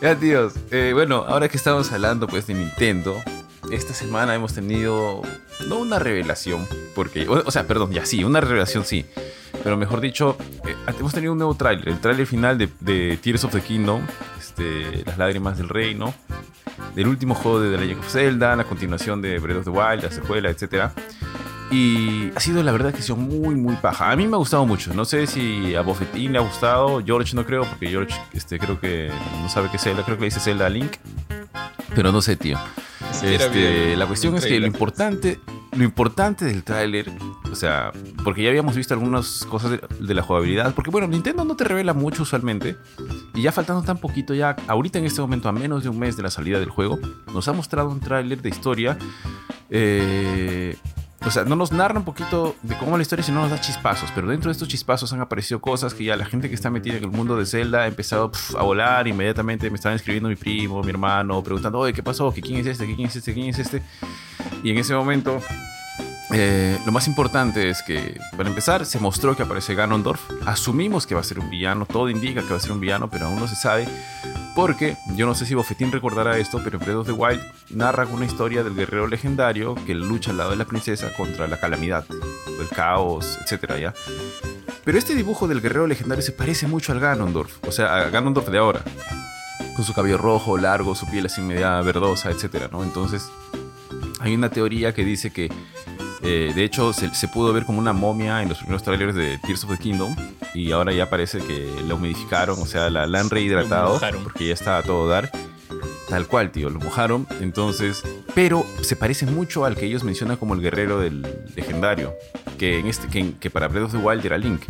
[0.00, 0.54] Ya, tíos.
[0.70, 3.22] Eh, bueno, ahora que estamos hablando pues de Nintendo,
[3.70, 5.22] esta semana hemos tenido,
[5.68, 9.06] no una revelación, porque, o, sea, perdón, ya sí, una revelación sí,
[9.62, 13.44] pero mejor dicho, eh, hemos tenido un nuevo tráiler, el tráiler final de, de, Tears
[13.44, 14.02] of the Kingdom,
[14.38, 16.12] este, Las lágrimas del reino,
[16.94, 20.02] del último juego de The Legend of Zelda, la continuación de Breath of the Wild,
[20.02, 20.90] la secuela, etc.
[21.70, 24.10] Y ha sido la verdad que ha sido muy, muy paja.
[24.10, 24.92] A mí me ha gustado mucho.
[24.92, 27.02] No sé si a Bofetín le ha gustado.
[27.02, 30.04] George no creo, porque George este, creo que no sabe qué es Zelda.
[30.04, 30.96] Creo que le dice Zelda a Link.
[31.94, 32.58] Pero no sé, tío.
[33.22, 35.38] Este, la cuestión es que lo importante,
[35.76, 37.10] lo importante del tráiler,
[37.50, 37.92] o sea,
[38.24, 41.92] porque ya habíamos visto algunas cosas de, la jugabilidad, porque bueno, Nintendo no te revela
[41.92, 42.76] mucho usualmente,
[43.34, 46.16] y ya faltando tan poquito, ya ahorita en este momento, a menos de un mes
[46.16, 46.98] de la salida del juego,
[47.32, 48.98] nos ha mostrado un tráiler de historia
[49.70, 50.76] eh,
[51.24, 54.10] o sea, no nos narra un poquito de cómo la historia, sino nos da chispazos.
[54.14, 56.96] Pero dentro de estos chispazos han aparecido cosas que ya la gente que está metida
[56.96, 59.06] en el mundo de Zelda ha empezado a volar.
[59.06, 62.32] Inmediatamente me estaban escribiendo mi primo, mi hermano, preguntando, oye, ¿qué pasó?
[62.32, 62.86] ¿Quién es este?
[62.86, 63.34] ¿Quién es este?
[63.34, 63.82] ¿Quién es este?
[64.62, 65.40] Y en ese momento
[66.30, 70.20] eh, lo más importante es que, para empezar, se mostró que aparece Ganondorf.
[70.46, 73.10] Asumimos que va a ser un villano, todo indica que va a ser un villano,
[73.10, 73.86] pero aún no se sabe.
[74.54, 78.06] Porque, yo no sé si Bofetín recordará esto, pero en Breath of the Wild narra
[78.06, 82.04] una historia del guerrero legendario que lucha al lado de la princesa contra la calamidad,
[82.10, 83.78] el caos, etc.
[83.80, 83.94] ¿ya?
[84.84, 88.48] Pero este dibujo del guerrero legendario se parece mucho al Ganondorf, o sea, a Ganondorf
[88.48, 88.82] de ahora.
[89.74, 92.70] Con su cabello rojo, largo, su piel así media verdosa, etc.
[92.70, 92.82] ¿no?
[92.82, 93.30] Entonces,
[94.20, 95.50] hay una teoría que dice que
[96.22, 99.64] eh, de hecho, se, pudo ver como una momia en los primeros trailers de Tears
[99.64, 100.14] of the Kingdom.
[100.54, 104.00] Y ahora ya parece que la humidificaron, o sea, la, han rehidratado.
[104.22, 105.30] Porque ya está a todo dar.
[106.08, 107.26] Tal cual, tío, lo mojaron.
[107.40, 108.02] Entonces,
[108.34, 112.14] pero se parece mucho al que ellos mencionan como el guerrero del legendario.
[112.58, 114.62] Que, en este, que, que para Breath of the Wild era Link.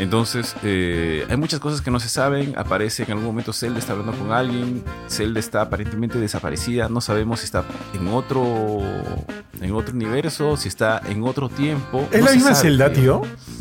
[0.00, 2.54] Entonces, eh, hay muchas cosas que no se saben.
[2.56, 4.82] Aparece que en algún momento Zelda está hablando con alguien.
[5.10, 6.88] Zelda está aparentemente desaparecida.
[6.88, 8.80] No sabemos si está en otro,
[9.60, 12.08] en otro universo, si está en otro tiempo.
[12.10, 13.20] ¿Es la misma Zelda, tío?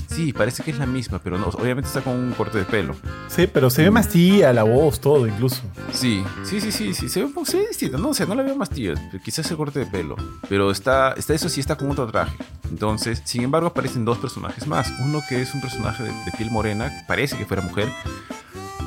[0.10, 2.96] Sí, parece que es la misma, pero no, obviamente está con un corte de pelo.
[3.28, 5.62] Sí, pero se ve más tía, la voz, todo incluso.
[5.94, 7.98] Sí, sí, sí, sí, sí se, ve, se ve distinta.
[7.98, 8.94] No o sé, sea, no la veo más tía,
[9.24, 10.16] quizás el corte de pelo.
[10.50, 12.36] Pero está, está eso sí está con otro traje.
[12.70, 14.92] Entonces, sin embargo, aparecen dos personajes más.
[15.00, 17.90] Uno que es un personaje de, piel morena, que parece que fuera mujer.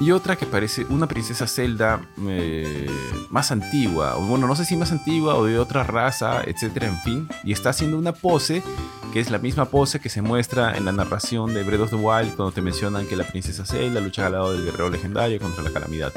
[0.02, 2.90] Y otra que parece una princesa Zelda eh,
[3.30, 6.98] más antigua, o bueno, no sé si más antigua o de otra raza, etcétera, en
[7.02, 7.28] fin.
[7.44, 8.64] Y está haciendo una pose
[9.12, 11.96] que es la misma pose que se muestra en la narración de Breath of the
[11.96, 15.62] Wild cuando te mencionan que la princesa Zelda lucha al lado del guerrero legendario contra
[15.62, 16.12] la calamidad.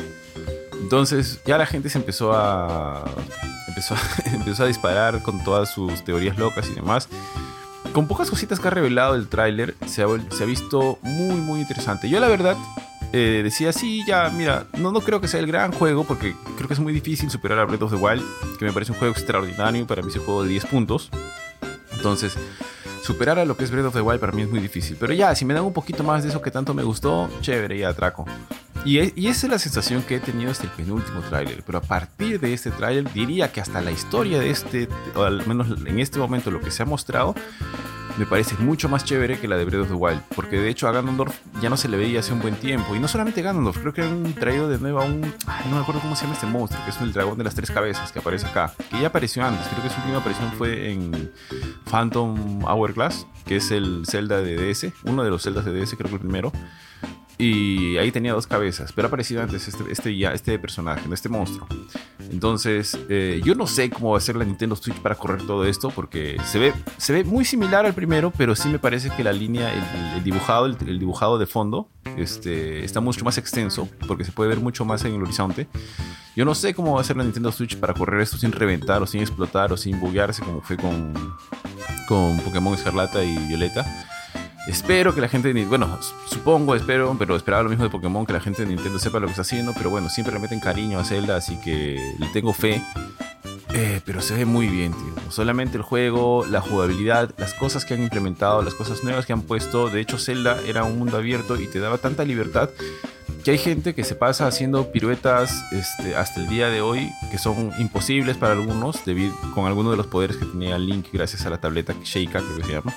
[0.82, 3.06] Entonces ya la gente se empezó a,
[3.68, 3.96] empezó,
[4.34, 7.08] empezó a disparar con todas sus teorías locas y demás
[7.94, 12.10] con pocas cositas que ha revelado el tráiler, se ha visto muy, muy interesante.
[12.10, 12.58] Yo la verdad
[13.14, 16.68] eh, decía, sí, ya, mira, no, no creo que sea el gran juego, porque creo
[16.68, 18.24] que es muy difícil superar a Breath of the Wild,
[18.58, 21.10] que me parece un juego extraordinario, para mí es un juego de 10 puntos.
[21.94, 22.38] Entonces,
[23.04, 24.98] superar a lo que es Breath of the Wild para mí es muy difícil.
[25.00, 27.78] Pero ya, si me dan un poquito más de eso que tanto me gustó, chévere,
[27.78, 28.26] ya atraco.
[28.84, 31.64] Y, y, esa es la sensación que he tenido hasta el penúltimo tráiler.
[31.66, 35.46] Pero a partir de este tráiler diría que hasta la historia de este, o al
[35.48, 37.34] menos en este momento lo que se ha mostrado,
[38.18, 40.22] me parece mucho más chévere que la de Breath of the Wild.
[40.36, 42.96] Porque de hecho a Ganondorf ya no se le veía hace un buen tiempo.
[42.96, 45.22] Y no solamente Ganondorf, creo que han traído de nuevo a un...
[45.22, 47.72] no me acuerdo cómo se llama este monstruo, que es el dragón de las tres
[47.72, 48.74] cabezas que aparece acá.
[48.90, 51.32] Que ya apareció antes, creo que su última aparición fue en
[51.90, 56.10] Phantom Hourglass, que es el Zelda de DS, uno de los Zeldas de DS, creo
[56.10, 56.52] que el primero.
[57.38, 61.28] Y ahí tenía dos cabezas, pero ha aparecido antes este, este, ya, este personaje, este
[61.28, 61.68] monstruo.
[62.32, 65.66] Entonces, eh, yo no sé cómo va a ser la Nintendo Switch para correr todo
[65.66, 69.24] esto, porque se ve, se ve muy similar al primero, pero sí me parece que
[69.24, 69.70] la línea,
[70.16, 74.60] el, dibujado, el, dibujado de fondo, este, está mucho más extenso, porque se puede ver
[74.60, 75.68] mucho más en el horizonte.
[76.38, 79.02] Yo no sé cómo va a ser la Nintendo Switch para correr esto sin reventar
[79.02, 81.14] o sin explotar o sin buguearse como fue con,
[82.08, 83.86] con Pokémon Escarlata y Violeta.
[84.68, 88.34] Espero que la gente de bueno, supongo, espero, pero esperaba lo mismo de Pokémon, que
[88.34, 91.00] la gente de Nintendo sepa lo que está haciendo, pero bueno, siempre le meten cariño
[91.00, 92.82] a Zelda, así que le tengo fe.
[93.78, 95.32] Eh, pero se ve muy bien, tío.
[95.32, 99.42] Solamente el juego, la jugabilidad, las cosas que han implementado, las cosas nuevas que han
[99.42, 99.90] puesto.
[99.90, 102.70] De hecho, Zelda era un mundo abierto y te daba tanta libertad
[103.44, 107.38] que hay gente que se pasa haciendo piruetas este, hasta el día de hoy que
[107.38, 111.52] son imposibles para algunos debido, con algunos de los poderes que tenía Link gracias a
[111.52, 112.96] la tableta Sheikah, creo que se llama.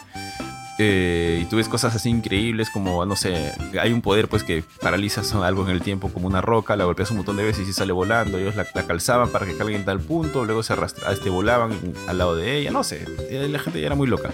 [0.81, 4.63] Eh, y tú ves cosas así increíbles como, no sé, hay un poder pues que
[4.81, 7.73] paralizas algo en el tiempo como una roca, la golpeas un montón de veces y
[7.73, 11.31] sale volando, ellos la, calzaban para que cargue en tal punto, luego se arrastra, este,
[11.31, 11.73] volaban
[12.07, 14.31] al lado de ella, no sé, la gente ya era muy loca.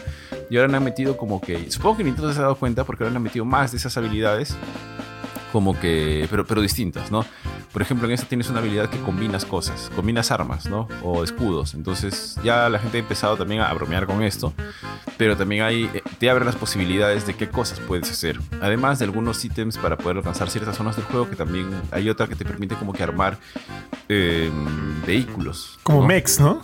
[0.51, 3.17] Y ahora han metido como que, supongo que Nintendo se ha dado cuenta porque ahora
[3.17, 4.55] han metido más de esas habilidades
[5.51, 7.25] como que, pero, pero distintas, ¿no?
[7.75, 10.87] Por ejemplo, en esta tienes una habilidad que combinas cosas, combinas armas, ¿no?
[11.03, 11.75] O escudos.
[11.75, 14.55] Entonces ya la gente ha empezado también a bromear con esto,
[15.17, 18.39] pero también hay, eh, te abre las posibilidades de qué cosas puedes hacer.
[18.61, 22.29] Además de algunos ítems para poder alcanzar ciertas zonas del juego, que también hay otra
[22.29, 23.39] que te permite como que armar
[24.09, 25.81] em, vehículos.
[25.83, 26.63] Como mechs, ¿no?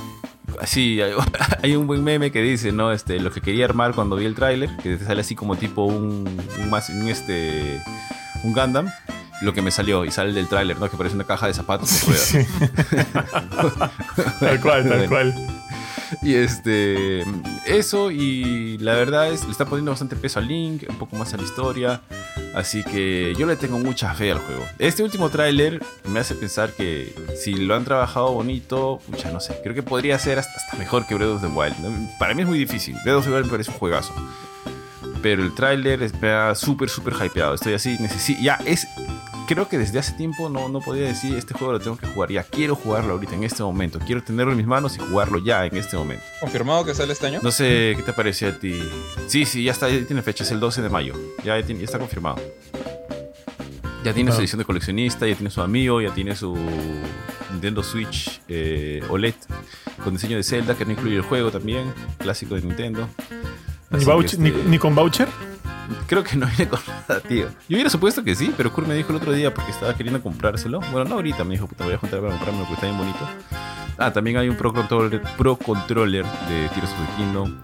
[0.65, 1.01] Sí,
[1.65, 2.93] hay, un buen meme que dice, ¿no?
[2.93, 5.83] Este, lo que quería armar cuando vi el tráiler, que te sale así como tipo
[5.87, 6.25] un,
[6.61, 7.83] un, un este
[8.45, 8.89] un Gundam,
[9.41, 10.91] lo que me salió y sale del tráiler, ¿no?
[10.91, 11.91] Que parece una caja de zapatos
[14.41, 15.35] tal cual, tal cual.
[16.23, 17.25] Y este.
[17.67, 19.45] Eso, y la verdad es.
[19.45, 22.01] Le está poniendo bastante peso al Link, un poco más a la historia.
[22.55, 24.65] Así que yo le tengo mucha fe al juego.
[24.79, 29.61] Este último tráiler me hace pensar que si lo han trabajado bonito, pucha, no sé.
[29.63, 31.77] Creo que podría ser hasta, mejor que Breath of the Wild.
[32.19, 32.97] Para mí es muy difícil.
[33.05, 34.13] Breath of the Wild me parece un juegazo
[35.23, 37.55] pero el tráiler está súper, súper hypeado.
[37.55, 38.87] Estoy así, necesito, ya es,
[39.51, 42.31] creo que desde hace tiempo no, no podía decir, este juego lo tengo que jugar,
[42.31, 45.67] ya quiero jugarlo ahorita, en este momento, quiero tenerlo en mis manos y jugarlo ya,
[45.67, 46.23] en este momento.
[46.39, 47.41] ¿Confirmado que sale este año?
[47.43, 48.81] No sé, ¿qué te parece a ti?
[49.27, 52.37] Sí, sí, ya está, ya tiene fecha, es el 12 de mayo, ya, está confirmado.
[54.05, 56.57] Ya tiene su edición de coleccionista, ya tiene su amigo, ya tiene su
[57.51, 59.35] Nintendo Switch eh, OLED
[60.05, 63.09] con diseño de Zelda que no incluye el juego también, clásico de Nintendo.
[63.91, 65.27] Este, ¿Ni, con voucher?
[66.07, 67.49] Creo que no viene con nada, tío.
[67.69, 70.23] Yo hubiera supuesto que sí, pero Kurt me dijo el otro día porque estaba queriendo
[70.23, 70.81] comprárselo.
[70.93, 73.19] Bueno, no ahorita, me dijo, puta, voy a juntar para comprarme porque está bien bonito.
[73.99, 77.61] Ah, también hay un Pro Controller, Pro Controller de Tears of the Kingdom.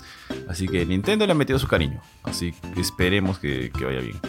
[0.49, 2.01] Así que Nintendo le ha metido su cariño.
[2.25, 4.21] Así que esperemos que, vaya bien.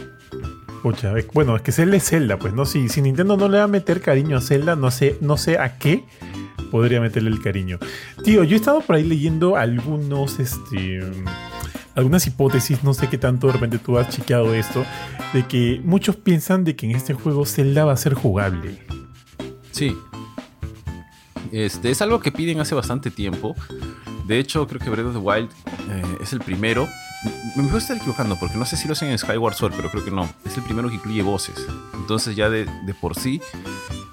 [0.82, 2.66] Pucha, bueno, es que Zelda es Zelda, pues, ¿no?
[2.66, 5.58] Si, si Nintendo no le va a meter cariño a Zelda, no sé, no sé
[5.58, 6.06] a qué
[6.72, 7.80] podría meterle el cariño.
[8.24, 11.02] Tío, yo he estado por ahí leyendo algunos, este
[11.98, 14.86] algunas hipótesis, no sé qué tanto de repente tú has chequeado esto,
[15.34, 18.80] de que muchos piensan de que en este juego Zelda va a ser jugable.
[19.72, 19.98] Sí.
[21.52, 23.56] Este, es algo que piden hace bastante tiempo.
[24.28, 25.50] De hecho, creo que Breath of the Wild
[25.90, 26.88] eh, es el primero.
[27.56, 30.06] Me puedo estar equivocando porque no sé si lo hacen en Skyward Sword, pero creo
[30.06, 30.30] que no.
[30.46, 31.56] Es el primero que incluye voces.
[31.96, 33.42] Entonces ya de, de por sí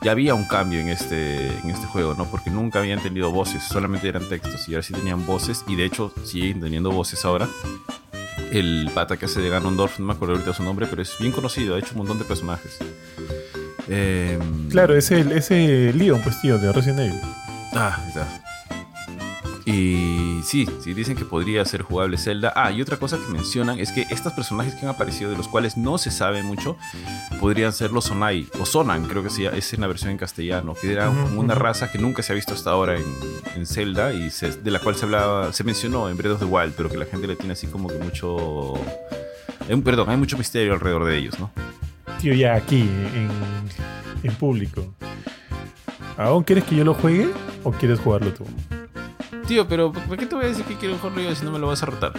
[0.04, 2.26] ya había un cambio en este, en este juego, ¿no?
[2.26, 5.86] Porque nunca habían tenido voces, solamente eran textos y ahora sí tenían voces y de
[5.86, 7.48] hecho siguen teniendo voces ahora.
[8.52, 11.32] El pata que hace de Ganondorf, no me acuerdo ahorita su nombre, pero es bien
[11.32, 12.78] conocido, ha hecho un montón de personajes.
[13.88, 17.20] Em, claro, ese, ese Leon, pues tío, de Resident Evil.
[17.72, 18.43] Ah, está.
[19.66, 22.52] Y sí, sí dicen que podría ser jugable Zelda.
[22.54, 25.48] Ah, y otra cosa que mencionan es que estos personajes que han aparecido, de los
[25.48, 26.76] cuales no se sabe mucho,
[27.40, 30.74] podrían ser los Sonai, o Sonan, creo que sí, es en la versión en castellano,
[30.74, 33.04] que era una raza que nunca se ha visto hasta ahora en,
[33.56, 34.28] en Zelda y
[34.62, 37.06] de la cual se hablaba, se mencionó en Breath of the Wild, pero que la
[37.06, 38.74] gente le tiene así como que mucho.
[39.68, 41.50] Eh, perdón, hay mucho misterio alrededor de ellos, ¿no?
[42.20, 43.30] Tío, ya aquí, en,
[44.22, 44.94] en público.
[46.18, 47.28] ¿Aún quieres que yo lo juegue
[47.64, 48.44] o quieres jugarlo tú?
[49.46, 51.58] Tío, pero ¿por qué te voy a decir que quiero jugarlo yo si no me
[51.58, 52.12] lo vas a rotar?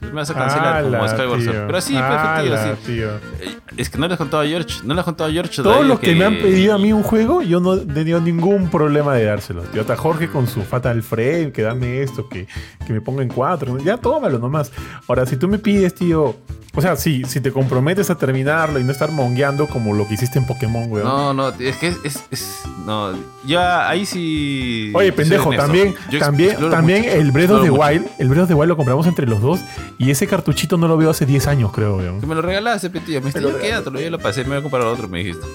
[0.00, 1.66] Me vas a cancelar como Skyward Sword.
[1.66, 2.92] Pero sí, perfecto, sí.
[2.92, 3.10] Tío.
[3.40, 4.80] Eh, es que no le has contado a George.
[4.84, 5.62] No le has contado a George.
[5.62, 6.14] Todos los que...
[6.14, 9.62] me han pedido a mí un juego, yo no he tenido ningún problema de dárselo.
[9.62, 12.46] Tío, hasta Jorge con su Fatal Frame, que dame esto, que,
[12.86, 13.78] que me ponga en cuatro.
[13.78, 14.72] Ya tómalo nomás.
[15.08, 16.36] Ahora, si tú me pides, tío,
[16.74, 20.14] o sea, sí, si te comprometes a terminarlo y no estar mongueando como lo que
[20.14, 21.06] hiciste en Pokémon, weón.
[21.06, 23.12] No, no, es que es, es, no,
[23.44, 24.90] ya ahí sí.
[24.94, 28.70] Oye, pendejo, también, también, también el Breath of the Wild, el Breath of the Wild
[28.70, 29.60] lo compramos entre los dos
[29.98, 32.20] y ese cartuchito no lo veo hace 10 años, creo, weón.
[32.20, 34.82] Que me lo regalaste, petillo, me estoy quédatelo, yo lo pasé, me voy a comprar
[34.84, 35.46] otro, me dijiste.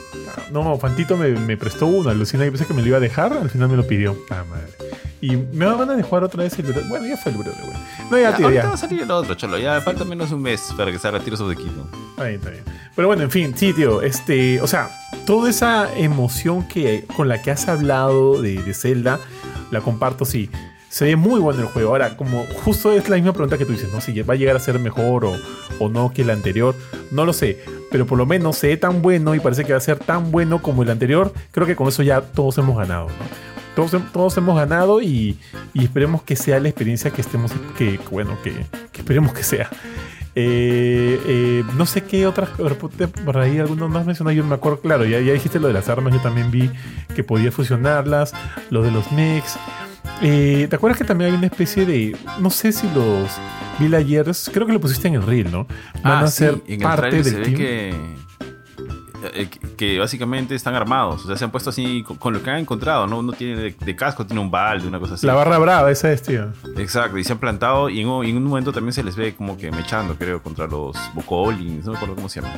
[0.51, 3.34] No, Fantito me, me prestó uno, alucina, yo pensé que me lo iba a dejar,
[3.34, 4.15] al final me lo pidió.
[4.30, 4.67] Ah, madre.
[5.19, 7.67] Y me van a jugar otra vez el Bueno, ya fue el Breath of the
[7.67, 8.12] Wild.
[8.12, 10.73] No, ya, tío, ahorita va a salir el otro, cholo, ya falta menos un mes
[10.77, 11.88] para que salga Tiros of the Kingdom.
[12.17, 12.63] Está bien.
[12.96, 14.89] Pero bueno, en fin, sí, tío, este, o sea,
[15.26, 19.20] toda esa emoción que, con la que has hablado de, de Zelda,
[19.72, 20.50] la comparto, sí.
[20.89, 21.89] Se ve muy bueno el juego.
[21.89, 24.02] Ahora, como justo es la misma pregunta que tú dices, ¿no?
[24.02, 25.36] Si va a llegar a ser mejor o,
[25.80, 26.76] o no que el anterior,
[27.12, 27.60] no lo sé.
[27.91, 30.32] Pero por lo menos se ve tan bueno y parece que va a ser tan
[30.32, 31.34] bueno como el anterior.
[31.52, 33.48] Creo que con eso ya todos hemos ganado, ¿no?
[33.76, 35.38] Todos, todos, hemos ganado y,
[35.76, 38.52] y, esperemos que sea la experiencia que estemos, que bueno, que,
[38.91, 39.70] que esperemos que sea.
[40.39, 42.50] Eh, eh, no sé qué otras,
[43.26, 45.89] por ahí algunos más mencionados, yo me acuerdo, claro, ya, ya dijiste lo de las
[45.89, 46.69] armas, yo también vi
[47.15, 48.36] que podía fusionarlas,
[48.69, 49.58] lo de los mechs.
[50.21, 53.32] Eh, ¿Te acuerdas que también hay una especie de, no sé si los
[53.80, 55.65] villagers, creo que lo pusiste en el reel, ¿no?
[56.04, 57.56] Van ah, a ser parte del team.
[57.56, 57.95] Que
[59.23, 61.23] eh, que básicamente están armados.
[61.23, 63.19] O sea, se han puesto así con, lo que han encontrado, ¿no?
[63.19, 65.25] Uno tiene de, casco, tiene un balde, una cosa así.
[65.25, 66.51] La barra brava, esa es, tío.
[66.77, 69.71] Exacto, y se han plantado y en, un momento también se les ve como que
[69.71, 72.58] mechando, creo, contra los bocolins, no me acuerdo cómo se llaman.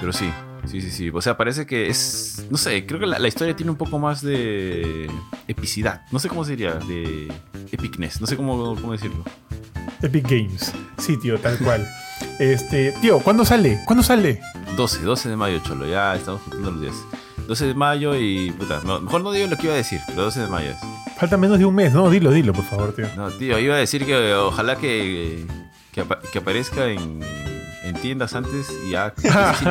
[0.00, 0.30] Pero sí,
[0.66, 1.10] sí, sí, sí.
[1.12, 2.46] O sea, parece que es.
[2.50, 5.10] No sé, creo que la, historia tiene un poco más de
[5.48, 6.02] epicidad.
[6.12, 7.32] No sé cómo se diría, de
[7.72, 8.20] epicness.
[8.20, 9.24] No sé cómo, cómo decirlo.
[10.02, 10.72] Epic Games.
[10.98, 11.86] Sí, tío, tal cual.
[12.38, 13.80] Este, tío, ¿cuándo sale?
[13.86, 14.40] ¿Cuándo sale?
[14.76, 15.86] 12, 12 de mayo, cholo.
[15.86, 16.94] Ya estamos juntando los días.
[17.46, 18.50] 12 de mayo y.
[18.52, 20.76] Puta, mejor no digo lo que iba a decir, pero 12 de mayo es.
[21.18, 22.10] Falta menos de un mes, ¿no?
[22.10, 23.06] Dilo, dilo, por favor, tío.
[23.16, 25.46] No, tío, iba a decir que ojalá que,
[25.92, 27.22] que, aparezca en,
[27.84, 29.14] en, tiendas antes y ya.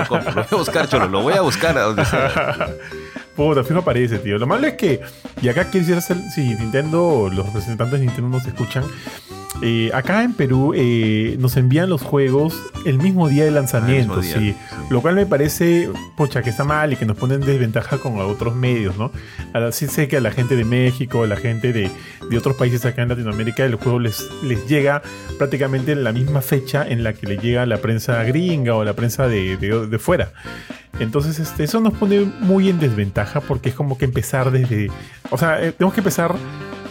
[0.09, 2.69] lo, voy a buscar, cholo, lo voy a buscar a donde sea.
[3.35, 4.37] Puta, fijo aparece, tío.
[4.37, 5.01] Lo malo es que,
[5.41, 8.85] y acá quisiera hacer, si Nintendo, los representantes de Nintendo nos escuchan,
[9.61, 14.55] eh, acá en Perú eh, nos envían los juegos el mismo día de lanzamiento, sí.
[14.89, 18.55] Lo cual me parece, pocha, que está mal y que nos ponen desventaja con otros
[18.55, 19.11] medios, ¿no?
[19.71, 21.89] Sí sé que a la gente de México, a la gente de,
[22.37, 25.01] otros países acá en Latinoamérica, el juego les, les llega
[25.37, 28.93] prácticamente en la misma fecha en la que le llega la prensa gringa o la
[28.93, 30.33] prensa de, de, fuera.
[30.99, 34.91] Entonces, este, eso nos pone muy en desventaja porque es como que empezar desde.
[35.29, 36.35] O sea, eh, tenemos que empezar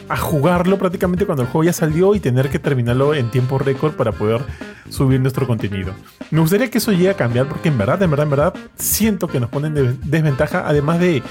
[0.08, 3.94] a jugarlo prácticamente cuando el juego ya salió y tener que terminarlo en tiempo récord
[3.94, 4.42] para poder
[4.88, 5.94] subir nuestro contenido.
[6.30, 9.28] Me gustaría que eso llegue a cambiar porque en verdad, en verdad, en verdad, siento
[9.28, 11.22] que nos ponen de desventaja, además de,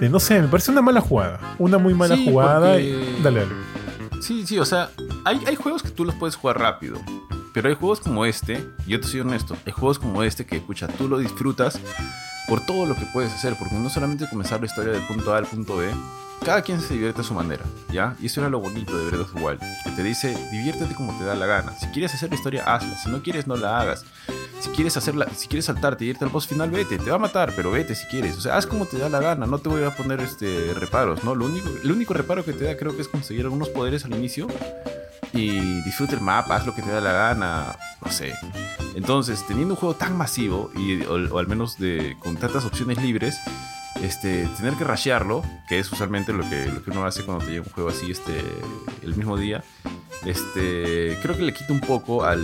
[0.00, 1.40] de no sé, me parece una mala jugada.
[1.58, 2.70] Una muy mala jugada.
[2.70, 3.42] Dale, dale.
[4.20, 4.90] Sí, sí, o sea,
[5.24, 6.98] hay, hay juegos que tú los puedes jugar rápido.
[7.52, 10.88] Pero hay juegos como este, yo te soy honesto, hay juegos como este que, escucha,
[10.88, 11.78] tú lo disfrutas
[12.48, 15.38] por todo lo que puedes hacer, porque no solamente comenzar la historia del punto A
[15.38, 15.88] al punto B,
[16.44, 18.16] cada quien se divierte a su manera, ¿ya?
[18.20, 21.16] Y eso era lo bonito de Breath of the Wild, que te dice, diviértete como
[21.18, 21.76] te da la gana.
[21.78, 22.96] Si quieres hacer la historia, hazla.
[22.98, 24.04] Si no quieres, no la hagas.
[24.60, 26.98] Si quieres hacerla, si quieres saltarte y irte al boss final, vete.
[26.98, 28.36] Te va a matar, pero vete si quieres.
[28.36, 29.46] O sea, haz como te da la gana.
[29.46, 31.34] No te voy a poner este reparos, ¿no?
[31.34, 34.14] Lo único, el único reparo que te da creo que es conseguir algunos poderes al
[34.14, 34.46] inicio
[35.32, 38.34] y disfruta el mapa, haz lo que te da la gana, no sé.
[38.94, 43.38] Entonces, teniendo un juego tan masivo y, o, al menos de, con tantas opciones libres,
[44.02, 47.52] este, tener que rashearlo, que es usualmente lo que, lo que uno hace cuando te
[47.52, 48.32] llega un juego así este,
[49.02, 49.62] el mismo día,
[50.24, 52.42] este, creo que le quita un poco al,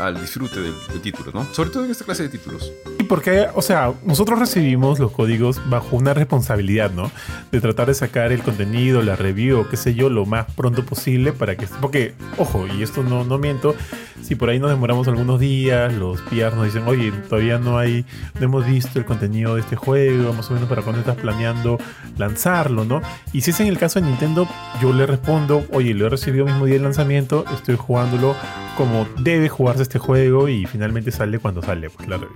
[0.00, 1.44] al disfrute del, título, ¿no?
[1.52, 2.72] Sobre todo en esta clase de títulos.
[2.98, 7.10] Y porque, o sea, nosotros recibimos los códigos bajo una responsabilidad, ¿no?
[7.52, 11.32] De tratar de sacar el contenido, la review, qué sé yo, lo más pronto posible
[11.32, 11.66] para que...
[11.80, 13.74] Porque, ojo, y esto no, no miento,
[14.22, 18.04] si por ahí nos demoramos algunos días, los PR nos dicen, oye, todavía no hay,
[18.38, 21.78] no hemos visto el contenido de este juego, más o menos para cuando estás planeando
[22.18, 23.00] lanzarlo, ¿no?
[23.32, 24.48] Y si es en el caso de Nintendo,
[24.80, 28.36] yo le respondo, oye, lo he recibido mismo día del lanzamiento, estoy jugándolo
[28.76, 32.28] como debe jugarse este juego y finalmente sale cuando sale, pues claro.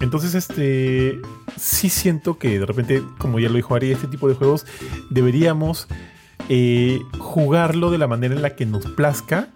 [0.00, 1.20] Entonces, este,
[1.56, 4.66] sí siento que de repente, como ya lo dijo Ari, este tipo de juegos
[5.10, 5.86] deberíamos
[6.48, 9.48] eh, jugarlo de la manera en la que nos plazca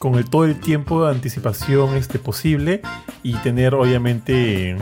[0.00, 2.80] con todo el tiempo de anticipación este, posible
[3.22, 4.74] y tener obviamente,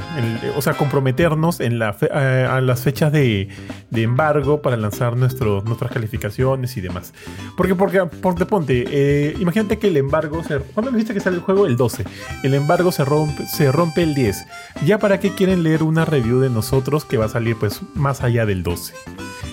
[0.57, 3.49] o sea, comprometernos en la a, las fechas de,
[3.91, 7.15] embargo para lanzar nuestros nuestras calificaciones y demás.
[7.57, 11.43] Porque, porque, porque ponte, eh, imagínate que el embargo, se, ¿cuándo dijiste que sale el
[11.43, 11.67] juego?
[11.67, 12.05] El 12.
[12.45, 14.47] El embargo se rompe, se rompe el 10.
[14.87, 18.23] ¿Ya para qué quieren leer una review de nosotros que va a salir pues más
[18.23, 18.95] allá del 12?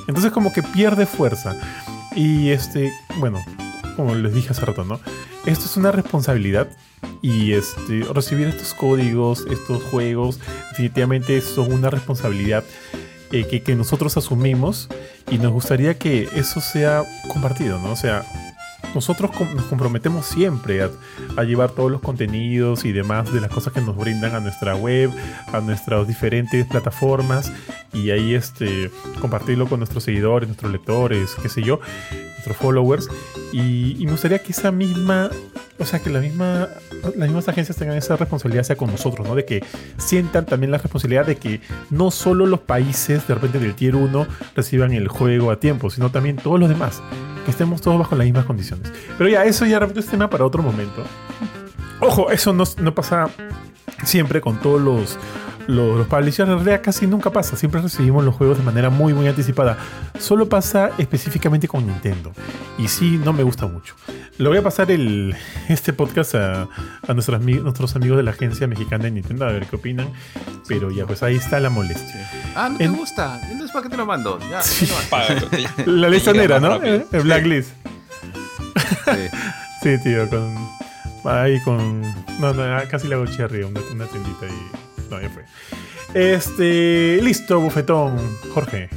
[0.08, 1.56] Entonces como que pierde fuerza.
[2.16, 3.44] Y este, bueno,
[3.96, 5.00] como les dije hace rato, ¿no?
[5.46, 6.70] Esto es una responsabilidad
[7.22, 10.40] y este, recibir estos códigos, estos juegos,
[10.72, 12.64] definitivamente son una responsabilidad
[13.32, 14.90] eh, que, que, nosotros asumimos
[15.30, 17.92] y nos gustaría que eso sea compartido, ¿no?
[17.92, 18.26] O sea,
[18.96, 23.82] nosotros nos comprometemos siempre a, llevar todos los contenidos y demás de las cosas que
[23.82, 25.12] nos brindan a nuestra web,
[25.52, 27.52] a nuestras diferentes plataformas
[27.94, 31.80] y ahí este, compartirlo con nuestros seguidores, nuestros lectores, qué sé yo,
[32.46, 33.10] nuestros followers.
[33.52, 35.30] Y, me gustaría que esa misma
[35.78, 36.70] o sea, que la misma,
[37.04, 39.36] las mismas agencias tengan esa responsabilidad sea con nosotros, ¿no?
[39.36, 39.62] De que
[39.98, 41.60] sientan también la responsabilidad de que
[41.90, 46.12] no solo los países de repente del Tier 1 reciban el juego a tiempo, sino
[46.12, 47.02] también todos los demás.
[47.44, 48.90] Que estemos todos bajo las mismas condiciones.
[49.18, 51.04] Pero ya, eso ya repito es tema para otro momento.
[52.00, 53.30] Ojo, eso no, no pasa
[54.06, 55.18] siempre con todos los
[55.68, 57.56] los publishers en realidad casi nunca pasa.
[57.56, 59.78] Siempre recibimos los juegos de manera muy, muy anticipada.
[60.20, 62.32] Solo pasa específicamente con Nintendo.
[62.78, 63.96] Y sí, no me gusta mucho.
[64.38, 65.36] Le voy a pasar el,
[65.70, 66.68] este podcast a,
[67.14, 70.10] nuestros, nuestros amigos de la agencia mexicana de Nintendo a ver qué opinan.
[70.68, 72.30] Pero ya, pues ahí está la molestia.
[72.56, 73.40] Ah, no te gusta.
[73.44, 74.40] Entonces, ¿para qué te lo mando?
[74.50, 74.62] Ya,
[75.86, 76.82] la lista negra, ¿no?
[76.82, 77.70] El blacklist.
[79.06, 79.30] Sí.
[79.84, 80.76] sí, tío, con.
[81.26, 82.02] Ahí con.
[82.40, 84.85] No, no, casi le hago cherry, una, una tendita y.
[85.10, 85.46] No, ya fue.
[86.14, 87.20] Este.
[87.22, 88.18] Listo, bufetón.
[88.54, 88.90] Jorge.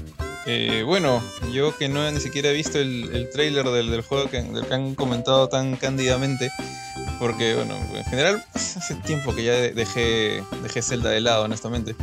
[0.50, 4.40] Eh, bueno, yo que no he ni siquiera visto el, el trailer del, juego que,
[4.40, 6.50] del que han comentado tan cándidamente,
[7.18, 11.94] porque bueno, en general pues, hace tiempo que ya dejé, dejé Zelda de lado, honestamente.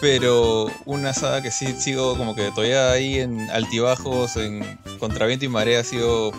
[0.00, 5.48] Pero una saga que sí sigo como que todavía ahí en altibajos, en contraviento y
[5.48, 6.32] marea, ha sido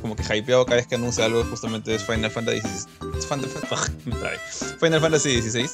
[0.00, 2.60] como que hypeado cada vez que anuncia algo, justamente es Final Fantasy
[4.80, 5.70] Final Fantasy XVI.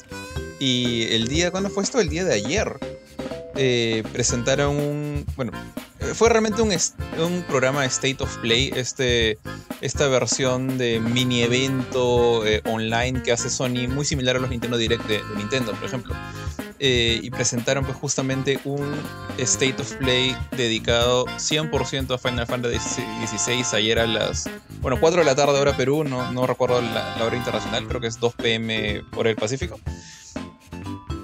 [0.59, 1.99] Y el día, ¿cuándo fue esto?
[1.99, 2.77] El día de ayer.
[3.57, 5.25] Eh, presentaron un.
[5.35, 5.51] Bueno,
[5.99, 6.71] eh, fue realmente un,
[7.19, 9.39] un programa State of Play, este,
[9.81, 14.77] esta versión de mini evento eh, online que hace Sony, muy similar a los Nintendo
[14.77, 16.15] Direct de Nintendo, por ejemplo.
[16.79, 18.93] Y presentaron pues justamente un
[19.39, 24.47] State of Play dedicado 100% a Final Fantasy XVI ayer a las,
[24.81, 28.05] bueno, 4 de la tarde hora Perú, no, no recuerdo la, hora internacional, creo que
[28.05, 29.79] es 2 pm por el Pacífico.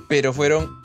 [0.08, 0.83] Pero fueron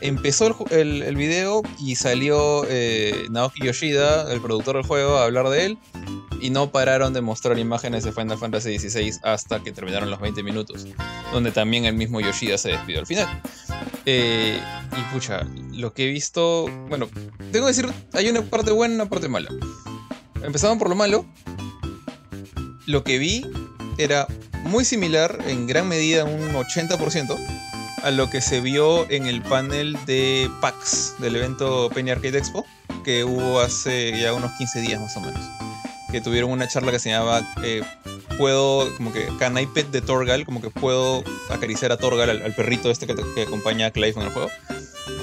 [0.00, 5.48] empezó el, el, video y salió eh, Naoki Yoshida, el productor del juego, a hablar
[5.48, 5.78] de él
[6.42, 10.42] y no pararon de mostrar imágenes de Final Fantasy XVI hasta que terminaron los 20
[10.42, 10.86] minutos,
[11.32, 13.28] donde también el mismo Yoshida se despidió al final.
[14.06, 14.60] Eh,
[14.90, 17.08] y pucha, lo que he visto, bueno,
[17.52, 19.50] tengo que decir, hay una parte buena y una parte mala.
[20.42, 21.24] Empezaban por lo malo.
[22.86, 23.46] Lo que vi
[23.96, 24.26] era
[24.64, 27.61] muy similar, en gran medida, un 80%,
[28.02, 32.66] a lo que se vio en el panel de PAX del evento Penny Arcade Expo,
[33.04, 35.44] que hubo hace ya unos 15 días más o menos
[36.12, 37.82] que tuvieron una charla que se llamaba eh,
[38.36, 42.54] Puedo, como que Can I Pet de Torgal, como que puedo acariciar a Torgal, al,
[42.54, 44.50] perrito este que, que, acompaña a Clive en el juego.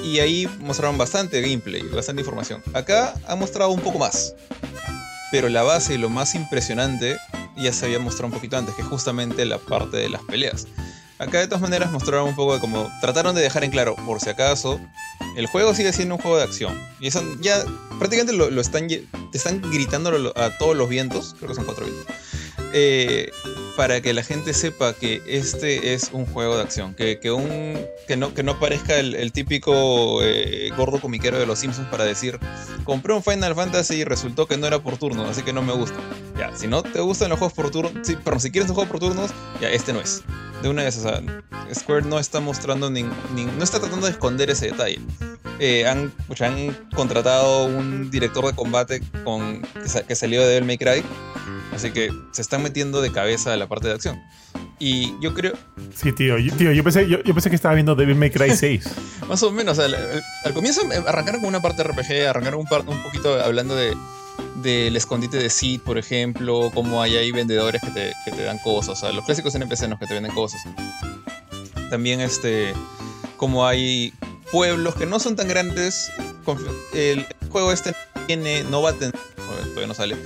[0.03, 2.61] Y ahí mostraron bastante gameplay, bastante información.
[2.73, 4.35] Acá ha mostrado un poco más.
[5.31, 7.17] Pero la base y lo más impresionante
[7.55, 10.67] ya se había mostrado un poquito antes, que es justamente la parte de las peleas.
[11.19, 14.21] Acá de todas maneras mostraron un poco de como trataron de dejar en claro, por
[14.21, 14.79] si acaso,
[15.35, 16.79] el juego sigue siendo un juego de acción.
[17.01, 17.61] Y eso ya
[17.99, 18.87] prácticamente lo, están,
[19.33, 22.05] están gritando a todos los vientos, creo que son cuatro vientos,
[22.73, 23.31] eh,
[23.75, 27.77] para que la gente sepa que este es un juego de acción, que, que, un,
[28.07, 32.39] que, no, que no parezca el, típico eh, gordo comiquero de los Simpsons para decir,
[32.85, 35.73] compré un Final Fantasy y resultó que no era por turno, así que no me
[35.73, 35.97] gusta.
[36.37, 38.89] Ya, si no te gustan los juegos por turnos, sí, pero si quieres un juego
[38.89, 40.23] por turnos, ya, este no es.
[40.61, 41.21] De una vez, o sea,
[41.73, 44.99] Square no está mostrando, ni, no está tratando de esconder ese detalle.
[45.59, 49.61] Eh, han, han contratado un director de combate con,
[50.07, 51.03] que, salió de Devil May Cry,
[51.73, 54.21] así que se están metiendo de cabeza a la parte de acción.
[54.79, 55.53] Y yo creo.
[55.93, 58.85] Sí, tío, yo, tío, yo pensé, yo, pensé que estaba viendo Devil May Cry 6.
[59.27, 59.95] Más o menos, al,
[60.53, 63.95] comienzo arrancaron con una parte de RPG, arrancaron un, un poquito hablando de
[64.61, 68.95] del escondite de Seed, por ejemplo, como hay ahí vendedores que te, dan cosas, o
[68.95, 70.61] sea, los clásicos NPC que te venden cosas.
[71.89, 72.73] También este,
[73.37, 74.13] como hay
[74.51, 76.11] pueblos que no son tan grandes,
[76.93, 77.93] el juego este
[78.27, 80.17] tiene, no va a tener, todavía no sale,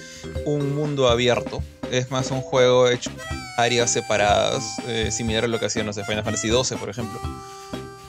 [0.45, 3.11] un mundo abierto, es más un juego hecho
[3.57, 7.19] áreas separadas, eh, similar a lo que hacían, no sé, Final Fantasy XII, por ejemplo.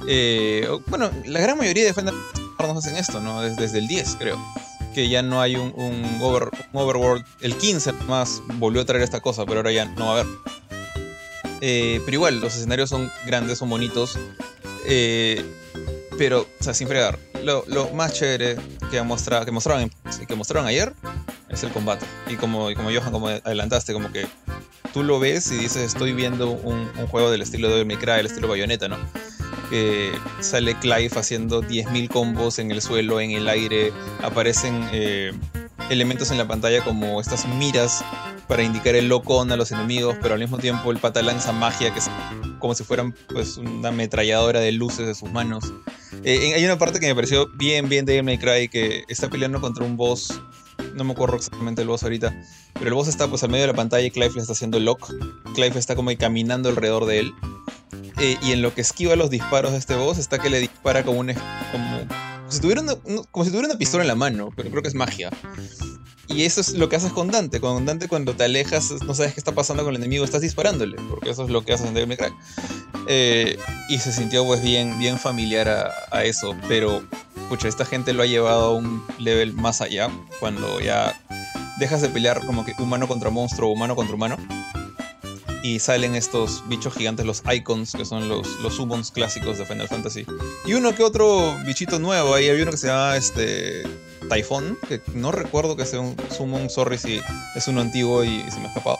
[0.08, 2.14] Eh, bueno, la gran mayoría de Final
[2.56, 3.42] Fantasy hacen esto, ¿no?
[3.42, 4.38] Desde el 10, creo
[4.94, 7.24] que ya no hay un, un, overworld.
[7.40, 10.26] El 15 más volvió a traer esta cosa, pero ahora ya no va a haber.
[11.60, 14.18] Eh, pero igual, los escenarios son grandes, son bonitos.
[14.86, 15.44] Eh,
[16.16, 17.18] pero, o sea, sin fregar.
[17.42, 18.56] Lo, más chévere
[18.90, 19.90] que, mostrado, que, mostraron,
[20.26, 20.94] que mostraron ayer
[21.50, 22.06] es el combate.
[22.30, 24.26] Y como, y como Johan, como adelantaste, como que
[24.92, 28.48] tú lo ves y dices, estoy viendo un, juego del estilo de May el estilo
[28.48, 28.96] Bayonetta, ¿no?
[29.70, 33.92] Que sale Clive haciendo 10.000 combos en el suelo, en el aire,
[34.22, 35.32] aparecen eh,
[35.90, 38.04] elementos en la pantalla como estas miras
[38.48, 41.92] para indicar el locón a los enemigos, pero al mismo tiempo el pata lanza magia
[41.92, 42.10] que es
[42.58, 45.72] como si fueran pues una ametralladora de luces de sus manos.
[46.24, 49.60] Eh, hay una parte que me pareció bien, bien de May Cry que está peleando
[49.60, 50.40] contra un boss
[50.94, 52.34] no me acuerdo exactamente el boss ahorita,
[52.74, 54.78] pero el boss está pues al medio de la pantalla y Clive le está haciendo
[54.78, 55.12] lock.
[55.54, 57.34] Clive está como caminando alrededor de él.
[58.18, 61.04] Eh, y en lo que esquiva los disparos de este boss está que le dispara
[61.04, 61.34] como un
[61.72, 62.00] como,
[62.48, 62.94] si tuviera una,
[63.30, 65.30] como si tuviera una pistola en la mano, pero creo que es magia.
[66.28, 67.60] Y eso es lo que haces con Dante.
[67.60, 70.96] Con Dante cuando te alejas, no sabes qué está pasando con el enemigo, estás disparándole,
[71.10, 72.32] porque eso es lo que haces en Devil Cry.
[73.08, 73.58] Eh,
[73.88, 77.06] y se sintió pues bien, bien familiar a, a, eso, pero
[77.50, 80.08] pucha, esta gente lo ha llevado a un level más allá,
[80.40, 81.20] cuando ya
[81.78, 84.38] dejas de pelear como que humano contra monstruo, humano contra humano,
[85.64, 90.26] y salen estos bichos gigantes, los icons, que son los, los clásicos de Final Fantasy.
[90.66, 93.82] Y uno que otro bichito nuevo, ahí había uno que se llama este
[94.28, 97.18] Typhon, que no recuerdo que sea un summon, sorry si
[97.56, 98.98] es uno antiguo y, se me ha escapado.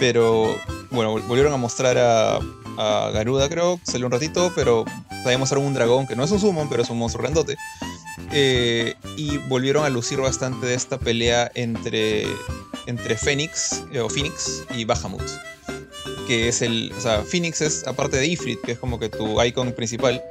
[0.00, 0.56] Pero
[0.90, 2.36] bueno, volvieron a mostrar a,
[2.78, 6.40] a Garuda, creo, salió un ratito, pero también mostraron un dragón que no es un
[6.40, 7.58] summon, pero es un monstruo grandote.
[8.32, 12.26] Eh, y volvieron a lucir bastante de esta pelea entre,
[12.86, 15.20] entre Fénix, eh, o Phoenix y Bahamut
[16.26, 16.92] que es el.
[16.96, 20.22] O sea, Phoenix es, aparte de Ifrit, que es como que tu icon principal,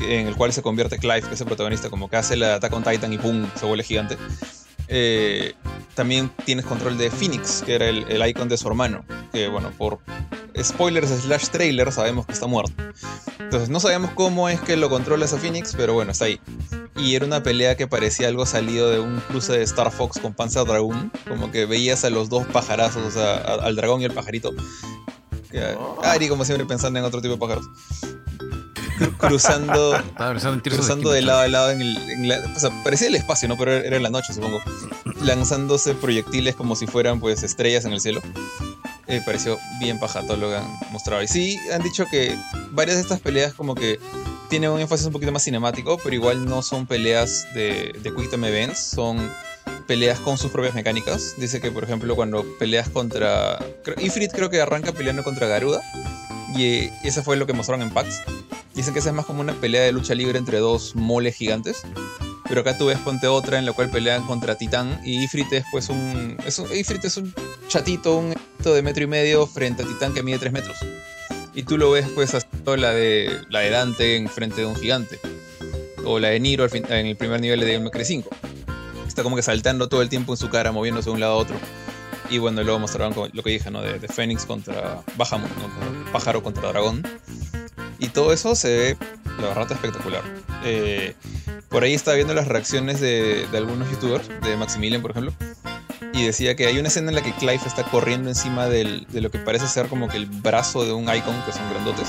[0.00, 2.74] en el cual se convierte Clive, que es el protagonista, como que hace la ataque
[2.74, 3.46] on Titan y ¡pum!
[3.58, 4.16] se vuelve gigante.
[4.88, 5.54] Eh,
[5.94, 9.70] también tienes control de Phoenix, que era el, el, icon de su hermano, que bueno,
[9.76, 9.98] por
[10.60, 12.72] spoilers slash trailer sabemos que está muerto.
[13.38, 16.40] Entonces no sabemos cómo es que lo controla esa Phoenix, pero bueno, está ahí.
[16.96, 20.32] Y era una pelea que parecía algo salido de un cruce de Star Fox con
[20.34, 24.12] Panzer Dragoon, como que veías a los dos pajarazos, o sea, al dragón y al
[24.12, 24.52] pajarito.
[25.78, 26.00] Oh.
[26.02, 27.66] Ari, como siempre, pensando en otro tipo de pájaros
[29.18, 29.96] cruzando,
[30.62, 33.56] cruzando de lado a lado en el, o sea, parecía el espacio, ¿no?
[33.56, 34.60] Pero era en la noche, supongo.
[35.22, 38.22] Lanzándose proyectiles como si fueran pues estrellas en el cielo.
[39.06, 41.22] Eh, pareció bien paja todo lo que han mostrado.
[41.22, 42.36] Y sí, han dicho que
[42.70, 43.98] varias de estas peleas como que
[44.48, 48.30] tienen un énfasis un poquito más cinemático, pero igual no son peleas de, de Quick
[48.30, 49.30] Time Events, son
[49.86, 51.34] peleas con sus propias mecánicas.
[51.38, 53.58] Dice que, por ejemplo, cuando peleas contra...
[53.98, 55.80] Ifrit creo que arranca peleando contra Garuda.
[56.56, 58.22] Y eso fue lo que mostraron en PAX.
[58.74, 61.82] Dicen que esa es más como una pelea de lucha libre entre dos moles gigantes.
[62.48, 65.64] Pero acá tú ves ponte otra en la cual pelean contra Titán y Ifrit es
[65.70, 67.34] pues un, es un Ifrit es un
[67.68, 68.34] chatito, un
[68.72, 70.76] de metro y medio frente a Titán que mide 3 metros.
[71.54, 74.76] Y tú lo ves pues haciendo la de, la de Dante en frente de un
[74.76, 75.18] gigante.
[76.04, 78.28] O la de Niro en el primer nivel de May 5.
[79.06, 81.36] Está como que saltando todo el tiempo en su cara, moviéndose de un lado a
[81.36, 81.56] otro.
[82.30, 83.82] Y bueno, luego mostraron lo que dije, ¿no?
[83.82, 85.50] De, de contra Bahamut,
[86.12, 87.02] Pájaro contra Dragón.
[87.98, 88.96] Y todo eso se ve,
[89.38, 90.22] la verdad, espectacular.
[90.64, 91.14] Eh,
[91.68, 95.32] por ahí estaba viendo las reacciones de, algunos youtubers, de Maximilian, por ejemplo,
[96.12, 99.30] y decía que hay una escena en la que Clive está corriendo encima de lo
[99.30, 102.08] que parece ser como que el brazo de un icon, que son grandotes.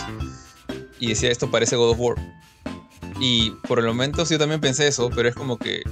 [1.00, 2.16] Y decía, esto parece God of War.
[3.20, 5.84] Y por el momento yo también pensé eso, pero es como que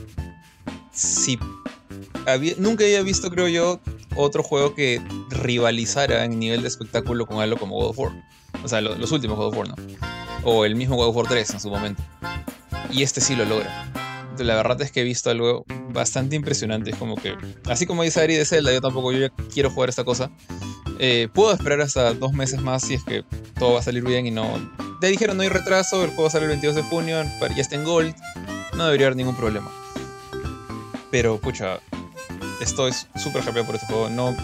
[0.91, 1.39] si
[2.57, 3.80] nunca había visto, creo yo,
[4.15, 8.11] otro juego que rivalizara en nivel de espectáculo con algo como God of War.
[8.63, 9.76] O sea, los últimos God of War, ¿no?
[10.43, 12.01] O el mismo God of War 3 en su momento.
[12.91, 13.91] Y este sí lo logra.
[14.38, 16.91] La verdad es que he visto algo bastante impresionante.
[16.91, 17.36] Es como que,
[17.69, 20.32] así como dice Ari de Zelda, yo tampoco yo quiero jugar esta cosa.
[20.99, 23.24] Eh, puedo esperar hasta dos meses más si es que
[23.59, 24.47] todo va a salir bien y no.
[25.01, 27.84] Te dijeron no hay retraso, el juego sale el 22 de junio, ya está en
[27.84, 28.15] Gold.
[28.76, 29.71] No debería haber ningún problema.
[31.11, 31.80] Pero, pucha,
[32.62, 34.10] estoy súper happy por este juego.
[34.10, 34.36] No,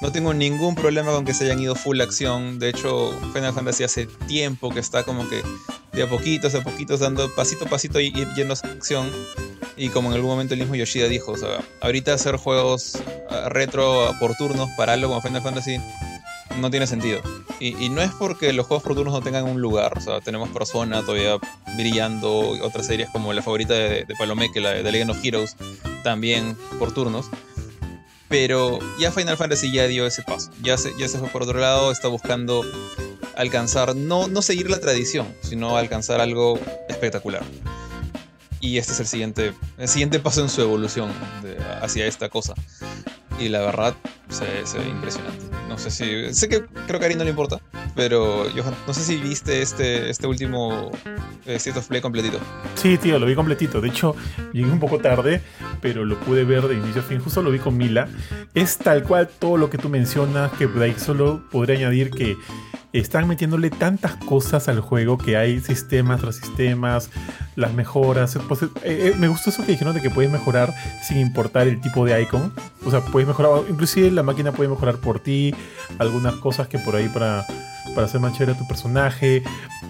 [0.00, 2.58] no tengo ningún problema con que se hayan ido full acción.
[2.58, 5.42] De hecho, Final Fantasy hace tiempo que está como que
[5.92, 9.10] de a poquitos, a poquitos, dando pasito a pasito y, yendo a acción.
[9.76, 12.98] Y como en algún momento el mismo Yoshida dijo, o sea, ahorita hacer juegos
[13.30, 15.78] ah, retro por turnos para algo como Final Fantasy
[16.58, 17.20] no tiene sentido.
[17.60, 19.96] Y, no es porque los juegos por turnos no tengan un lugar.
[19.96, 21.38] O sea, tenemos Persona todavía
[21.76, 25.56] brillando, otras series como la favorita de, de Palomé, que la de Legend of Heroes,
[26.02, 27.26] también por turnos.
[28.28, 30.50] Pero ya Final Fantasy ya dio ese paso.
[30.62, 32.64] Ya se, ya se fue por otro lado, está buscando
[33.36, 37.42] alcanzar, no, no seguir la tradición, sino alcanzar algo espectacular.
[38.60, 41.12] Y este es el siguiente, el siguiente paso en su evolución
[41.82, 42.54] hacia esta cosa.
[43.38, 43.94] Y la verdad,
[44.30, 45.43] se, ve impresionante.
[45.68, 46.34] No sé si.
[46.34, 47.60] Sé que creo que a Ari no le importa,
[47.94, 50.90] pero Johan, no sé si viste este, este último
[51.46, 52.38] eh, State of Play completito.
[52.74, 53.80] Sí, tío, lo vi completito.
[53.80, 54.14] De hecho,
[54.52, 55.40] llegué un poco tarde,
[55.80, 57.20] pero lo pude ver de inicio a fin.
[57.20, 58.08] Justo lo vi con Mila.
[58.54, 62.36] Es tal cual todo lo que tú mencionas, que Blake solo podría añadir que
[63.00, 67.10] están metiéndole tantas cosas al juego que hay sistemas tras sistemas,
[67.56, 68.38] las mejoras.
[68.48, 70.72] Pues, eh, eh, me gustó eso que dijeron de que puedes mejorar
[71.02, 72.52] sin importar el tipo de icon.
[72.84, 75.54] O sea, puedes mejorar, inclusive la máquina puede mejorar por ti,
[75.98, 77.44] algunas cosas que por ahí para,
[77.94, 79.42] para hacer más chévere a tu personaje.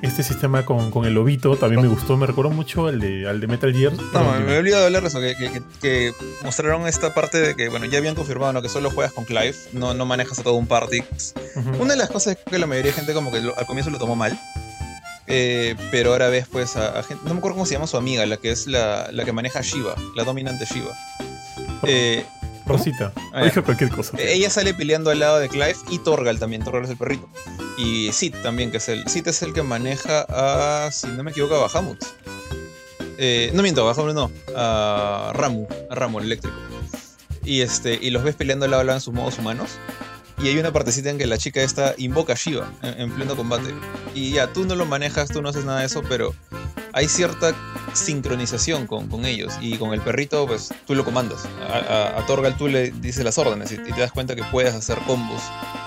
[0.04, 3.40] Este sistema con, con el lobito también me gustó, me recuerdo mucho al de, al
[3.40, 3.94] de Metal Gear.
[4.12, 7.70] No, me, he olvidado de hablar de eso, que, que, mostraron esta parte de que,
[7.70, 10.66] bueno, ya habían confirmado que solo juegas con Clive, no, no manejas a todo un
[10.66, 11.02] party.
[11.80, 14.14] Una de las cosas que la mayoría de gente como que al comienzo lo tomó
[14.14, 14.38] mal.
[15.26, 18.26] Eh, pero ahora ves pues a, gente, no me acuerdo cómo se llama su amiga,
[18.26, 20.94] la que es la, la que maneja Shiva, la dominante Shiva.
[21.84, 22.26] Eh,
[22.66, 23.12] Rosita.
[23.32, 24.16] Ah, Dijo cualquier cosa.
[24.18, 26.64] Ella sale peleando al lado de Clive y Torgal también.
[26.64, 27.28] Torgal es el perrito.
[27.76, 29.06] Y Sid también, que es el.
[29.08, 30.90] Sid es el que maneja a.
[30.90, 32.02] Si no me equivoco, a Bahamut.
[33.18, 34.30] Eh, no miento, a Bahamut no.
[34.56, 35.66] A Ramu.
[35.90, 36.56] A Ramu, el eléctrico.
[37.44, 39.70] Y, este, y los ves peleando al lado, en sus modos humanos.
[40.42, 43.74] Y hay una partecita en que la chica esta invoca a Shiva en, pleno combate.
[44.14, 46.34] Y ya, tú no lo manejas, tú no haces nada de eso, pero
[46.92, 47.54] hay cierta
[47.92, 49.54] sincronización con, con ellos.
[49.60, 51.44] Y con el perrito, pues tú lo comandas.
[51.68, 55.42] A, Torgal tú le dices las órdenes y, te das cuenta que puedes hacer combos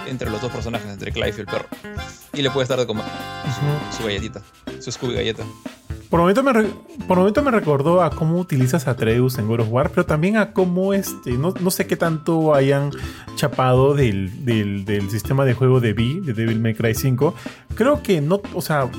[0.08, 1.68] entre los dos personajes, entre Clive y el perro.
[2.34, 3.06] Y le puedes dar de comer
[3.96, 4.42] su galletita,
[4.80, 5.44] su Scooby galleta.
[6.10, 6.54] Por momento, me
[7.08, 10.38] por momento me recordó a cómo utilizas a Atreus en God of War, pero también
[10.38, 11.32] a cómo este.
[11.32, 12.92] No, no sé qué tanto hayan
[13.36, 17.34] chapado del, del, del, sistema de juego de V, de Devil May Cry 5.
[17.76, 18.42] Creo que no.
[18.54, 18.90] O sea.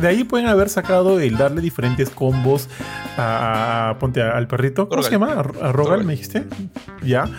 [0.00, 2.68] De ahí pueden haber sacado el darle diferentes combos
[3.16, 4.88] a, ponte al perrito.
[4.88, 5.32] ¿Cómo se llama?
[5.32, 6.44] ¿A, Rogal, me dijiste?
[7.02, 7.30] Ya.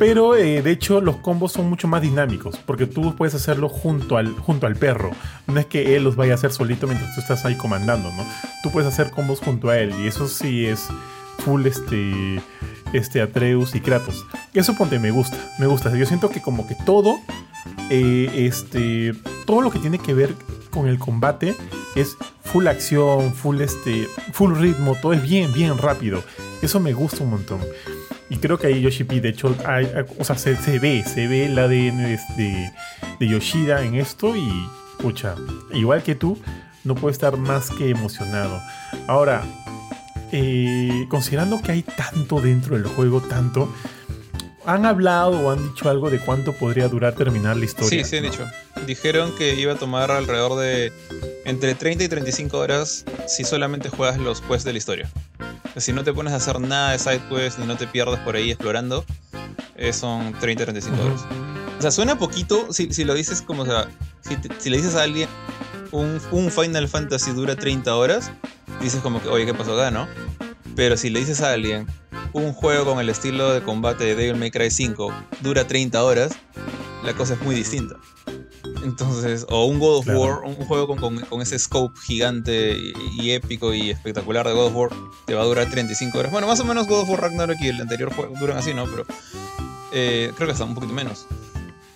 [0.00, 4.16] Pero eh, de hecho los combos son mucho más dinámicos, porque tú puedes hacerlo junto
[4.16, 5.10] al, junto al perro.
[5.46, 8.24] No es que él los vaya a hacer solito mientras tú estás ahí comandando, ¿no?
[8.62, 10.88] Tú puedes hacer combos junto a él y eso sí es
[11.40, 12.40] full este,
[12.94, 14.24] este Atreus y Kratos.
[14.54, 15.94] Eso ponte me gusta, me gusta.
[15.94, 17.20] Yo siento que como que todo,
[17.90, 19.12] eh, este,
[19.44, 20.34] todo lo que tiene que ver
[20.70, 21.54] con el combate
[21.94, 26.24] es full acción, full este, full ritmo, todo es bien, bien rápido.
[26.62, 27.60] Eso me gusta un montón.
[28.30, 29.54] Y creo que ahí Yoshi P, de hecho,
[30.36, 32.72] se, ve, se ve el ADN de,
[33.18, 34.48] de, Yoshida en esto y,
[35.00, 35.34] pucha,
[35.74, 36.38] igual que tú,
[36.84, 38.60] no puedo estar más que emocionado.
[39.08, 39.42] Ahora,
[40.32, 43.74] eh, considerando que hay tanto dentro del juego, tanto,
[44.74, 48.04] ¿han hablado o han dicho algo de cuánto podría durar terminar la historia?
[48.04, 48.46] Sí, sí han dicho.
[48.86, 50.92] Dijeron que iba a tomar alrededor de
[51.44, 55.10] entre 30 y 35 horas si solamente juegas los quests de la historia.
[55.76, 58.36] Si no te pones a hacer nada de side quest ni no te pierdes por
[58.36, 59.04] ahí explorando,
[59.76, 61.20] eh, son 30-35 horas.
[61.78, 63.88] O sea, suena poquito si, lo dices como, o sea,
[64.20, 65.28] si, le dices a alguien
[65.90, 68.30] un, Final Fantasy dura 30 horas,
[68.80, 70.06] dices como que, oye, ¿qué pasó acá, no?
[70.76, 71.86] Pero si le dices a alguien
[72.32, 76.32] un juego con el estilo de combate de Devil May Cry 5 dura 30 horas,
[77.04, 77.96] la cosa es muy distinta.
[78.84, 82.76] Entonces, o un God of War, un juego con, ese scope gigante
[83.12, 84.90] y, épico y espectacular de God of War,
[85.26, 86.32] te va a durar 35 horas.
[86.32, 88.86] Bueno, más o menos God of War Ragnarok y el anterior juego duran así, ¿no?
[88.86, 89.04] Pero
[89.92, 91.26] eh, creo que hasta un poquito menos.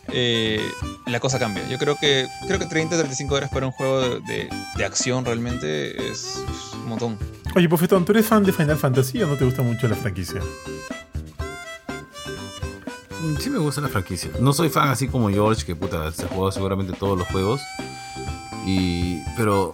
[0.09, 0.61] Eh,
[1.07, 1.67] la cosa cambia.
[1.69, 6.43] Yo creo que creo que 30-35 horas para un juego de, de, acción realmente es
[6.75, 7.19] un montón.
[7.55, 10.41] Oye, Pofetón, ¿tú eres fan de Final Fantasy o no te gusta mucho la franquicia?
[13.25, 14.31] Mm, sí me gusta la franquicia.
[14.41, 17.61] No soy fan así como George, que puta, se juega seguramente todos los juegos.
[18.67, 19.23] Y.
[19.37, 19.73] Pero.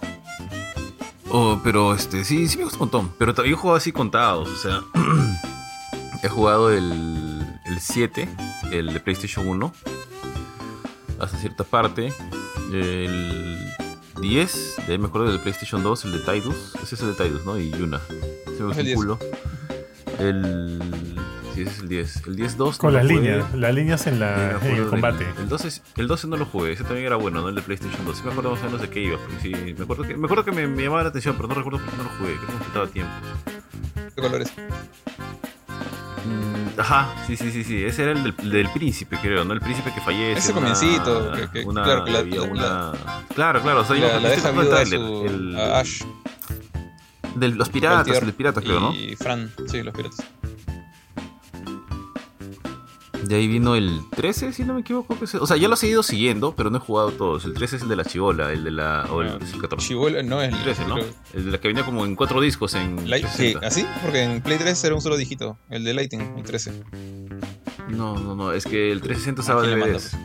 [1.29, 3.13] Oh, pero este, sí, sí me gusta un montón.
[3.17, 4.49] Pero yo he jugado así contados.
[4.49, 4.81] O sea.
[6.23, 8.29] he jugado el, el 7,
[8.71, 9.73] el de PlayStation 1.
[11.21, 12.11] Hasta cierta parte.
[12.71, 13.57] El
[14.21, 16.75] 10, de ahí me acuerdo del PlayStation 2, el de Tidus.
[16.81, 17.57] Ese es el de Tidus, ¿no?
[17.57, 17.99] Y Yuna.
[18.57, 19.19] Se me el culo.
[20.19, 20.79] El
[21.53, 22.27] Sí, ese es el 10.
[22.27, 22.77] El 10-2.
[22.77, 25.25] Con las líneas, las líneas en, la, en el combate.
[25.37, 27.49] El, 12, el 12 no lo jugué, ese también era bueno, ¿no?
[27.49, 28.17] El de PlayStation 2.
[28.17, 29.17] Sí me acuerdo más o menos de qué iba.
[29.41, 31.79] Sí, me acuerdo que, me, acuerdo que me, me, llamaba la atención, pero no recuerdo
[31.79, 32.35] por qué no lo jugué.
[32.35, 33.11] Creo que me faltaba tiempo.
[34.15, 34.53] ¿Qué colores?
[36.25, 37.83] Mm, ajá, sí, sí, sí, sí.
[37.83, 39.53] Ese era el del, del, príncipe, creo, ¿no?
[39.53, 40.39] El príncipe que fallece.
[40.39, 41.31] Ese comencito.
[41.31, 42.91] Que, que, una, claro, que la, una...
[43.33, 43.81] claro, claro.
[43.81, 46.03] O sea, la, la deja viuda su, el, a Ash.
[47.35, 48.93] De los piratas, piratas, creo, ¿no?
[48.93, 50.25] Y Fran, sí, los piratas.
[53.23, 55.15] De ahí vino el 13, si no me equivoco.
[55.19, 57.45] o sea, ya lo he ido siguiendo, pero no he jugado todos.
[57.45, 59.05] El 13 es el de la chivola, el de la.
[59.11, 59.87] O el, ah, es el 14.
[59.87, 60.97] Chivola no es el 13, ¿no?
[61.33, 62.97] El de la que venía como en cuatro discos en.
[63.35, 63.85] sí, ¿así?
[64.01, 65.57] Porque en Play 3 era un solo dígito.
[65.69, 66.83] El de Lighting, el 13.
[67.89, 68.51] No, no, no.
[68.53, 70.17] Es que el 360 estaba de DVDs.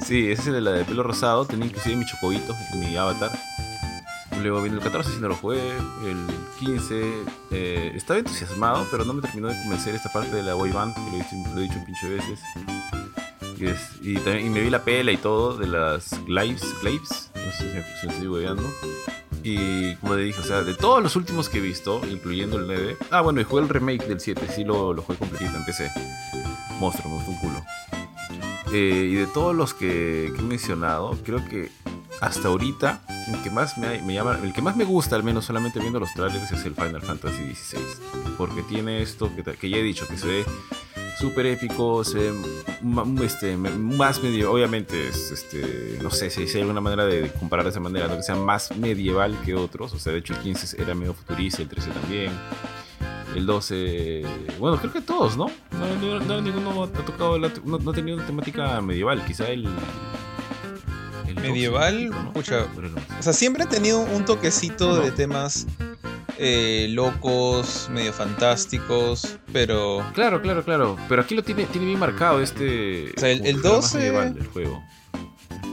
[0.06, 1.44] sí, ese es el de la de pelo rosado.
[1.44, 3.30] Tenía inclusive mi chocobito, mi avatar.
[4.42, 5.60] Luego vino el 14, si no lo jugué.
[6.04, 6.26] El
[6.58, 7.12] 15,
[7.50, 10.94] eh, estaba entusiasmado, pero no me terminó de convencer esta parte de la boy band,
[10.94, 12.40] que lo he dicho, un pinche veces.
[14.02, 18.06] Y, también, me vi la pela y todo de las Glaives, Glaives, no sé si,
[18.06, 18.62] me estoy hueveando.
[19.42, 22.66] Y como le dije, o sea, de todos los últimos que he visto, incluyendo el
[22.66, 22.96] 9.
[23.10, 25.90] Ah, bueno, y jugué el remake del 7, sí lo, lo jugué completito, empecé.
[26.80, 27.64] Monstruo, me gustó un culo.
[28.72, 31.70] Eh, y de todos los que he mencionado, creo que
[32.24, 35.78] hasta ahorita, el que más me, llama, el que más me gusta, al menos solamente
[35.78, 37.80] viendo los trailers, es el Final Fantasy XVI.
[38.38, 40.44] Porque tiene esto que, ya he dicho, que se ve
[41.18, 42.32] súper épico, se ve
[43.22, 47.72] este, más medio, obviamente, es, este, no sé si hay alguna manera de comparar de
[47.72, 50.80] esa manera, no que sea más medieval que otros, o sea, de hecho el 15
[50.80, 52.32] era medio futurista, el 13 también.
[53.36, 54.22] El 12,
[54.60, 55.50] bueno, creo que todos, ¿no?
[55.72, 59.68] No, ninguno ha tocado, no, ha tenido una temática medieval, quizá el,
[61.34, 62.66] medieval, escucha,
[63.18, 65.66] o sea, siempre ha tenido un toquecito de temas
[66.38, 70.04] eh, locos, medio fantásticos, pero...
[70.14, 70.96] Claro, claro, claro.
[71.08, 73.12] Pero aquí lo tiene, tiene bien marcado este...
[73.16, 74.08] O sea, el, 12...
[74.08, 74.82] El juego.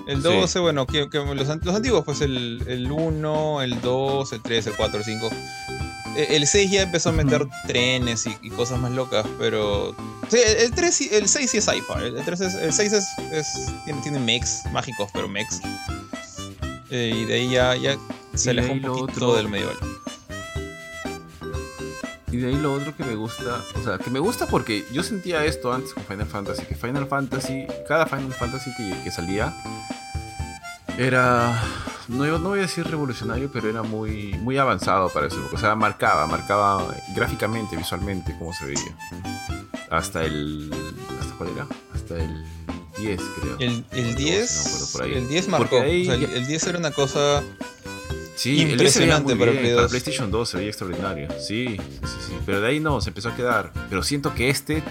[0.08, 4.76] El 12, bueno, que, los, antiguos, pues el, el 1, el 2, el 3, el
[4.76, 5.30] 4, el 5.
[6.16, 9.96] E, el 6 ya empezó a meter trenes y, cosas más locas, pero.
[10.30, 12.06] Sí, el, 3, el 6 sí es sci-fi.
[12.06, 13.48] El, el 6 es, es,
[13.86, 15.62] tiene, tiene mechs mágicos, pero mechs.
[16.90, 17.98] Eh, y de ahí ya, ya
[18.34, 19.36] se alejó un poquito otro...
[19.36, 19.78] del medieval.
[22.32, 25.04] Y de ahí lo otro que me gusta, o sea, que me gusta porque yo
[25.04, 29.54] sentía esto antes con Final Fantasy, que Final Fantasy, cada Final Fantasy que, que salía,
[30.98, 31.62] era,
[32.08, 35.38] no, no voy a decir revolucionario, pero era muy, muy avanzado para eso.
[35.54, 38.98] O sea, marcaba, marcaba gráficamente, visualmente cómo se veía.
[39.90, 40.72] Hasta el,
[41.20, 41.68] ¿hasta cuál era?
[41.94, 42.46] Hasta el
[42.98, 43.58] 10, creo.
[43.60, 47.44] El, el 10, el 10 marcó, o sea, el 10 era una cosa
[48.42, 51.28] Sí, impresionante para, para PlayStation 2 se veía extraordinario.
[51.40, 53.72] Sí, sí, sí, Pero de ahí no, se empezó a quedar.
[53.88, 54.82] Pero siento que este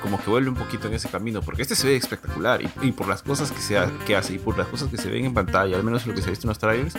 [0.00, 3.08] como que vuelve un poquito en ese camino, porque este se ve espectacular y, por
[3.08, 5.76] las cosas que, se que hace y por las cosas que se ven en pantalla,
[5.76, 6.94] al menos lo que se ha visto en los trailers,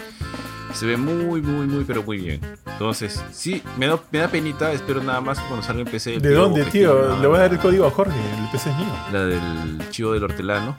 [0.74, 2.42] se ve muy, muy, muy, pero muy bien.
[2.66, 6.20] Entonces, sí, me da, me da penita, espero nada más que cuando salga en PC.
[6.20, 7.18] ¿De dónde, tío?
[7.20, 8.94] Le voy a dar el código a Jorge, el PC es mío.
[9.12, 10.76] La del chivo del hortelano.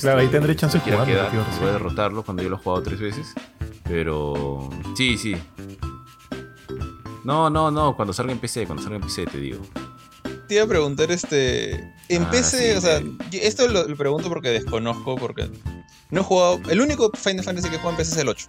[0.00, 1.06] claro, ahí tendré chance de jugar.
[1.60, 3.34] Voy a derrotarlo cuando yo lo he jugado tres veces.
[3.84, 5.36] Pero, sí, sí.
[7.24, 9.60] No, no, no, cuando salga en PC, cuando salga en PC te digo
[10.46, 11.72] te iba a preguntar, este.
[12.08, 15.50] En ah, PC, o sea, esto lo, pregunto porque desconozco, porque
[16.10, 16.60] no he jugado.
[16.68, 18.46] El único Final Fantasy que juego en PC es el 8.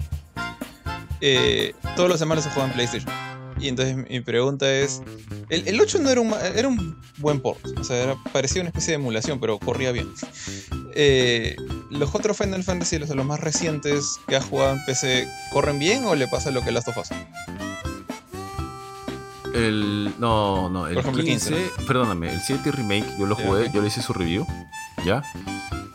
[1.22, 3.12] Eh, todos los semanas se juega en PlayStation.
[3.60, 5.02] Y entonces mi pregunta es:
[5.50, 8.95] el, 8 no era un, era un buen port, o sea, parecía una especie de
[8.95, 10.08] emulación, pero corría bien.
[10.93, 11.56] Eh,
[11.89, 16.06] ¿Los otros Final Fantasy, los, los más recientes que has jugado en PC, corren bien
[16.06, 17.10] o le pasa lo que Last of Us?
[19.58, 24.03] El, no, no, el 15, perdóname, el 7 Remake yo lo jugué, yo le hice
[24.03, 24.45] su review,
[25.03, 25.24] ¿ya?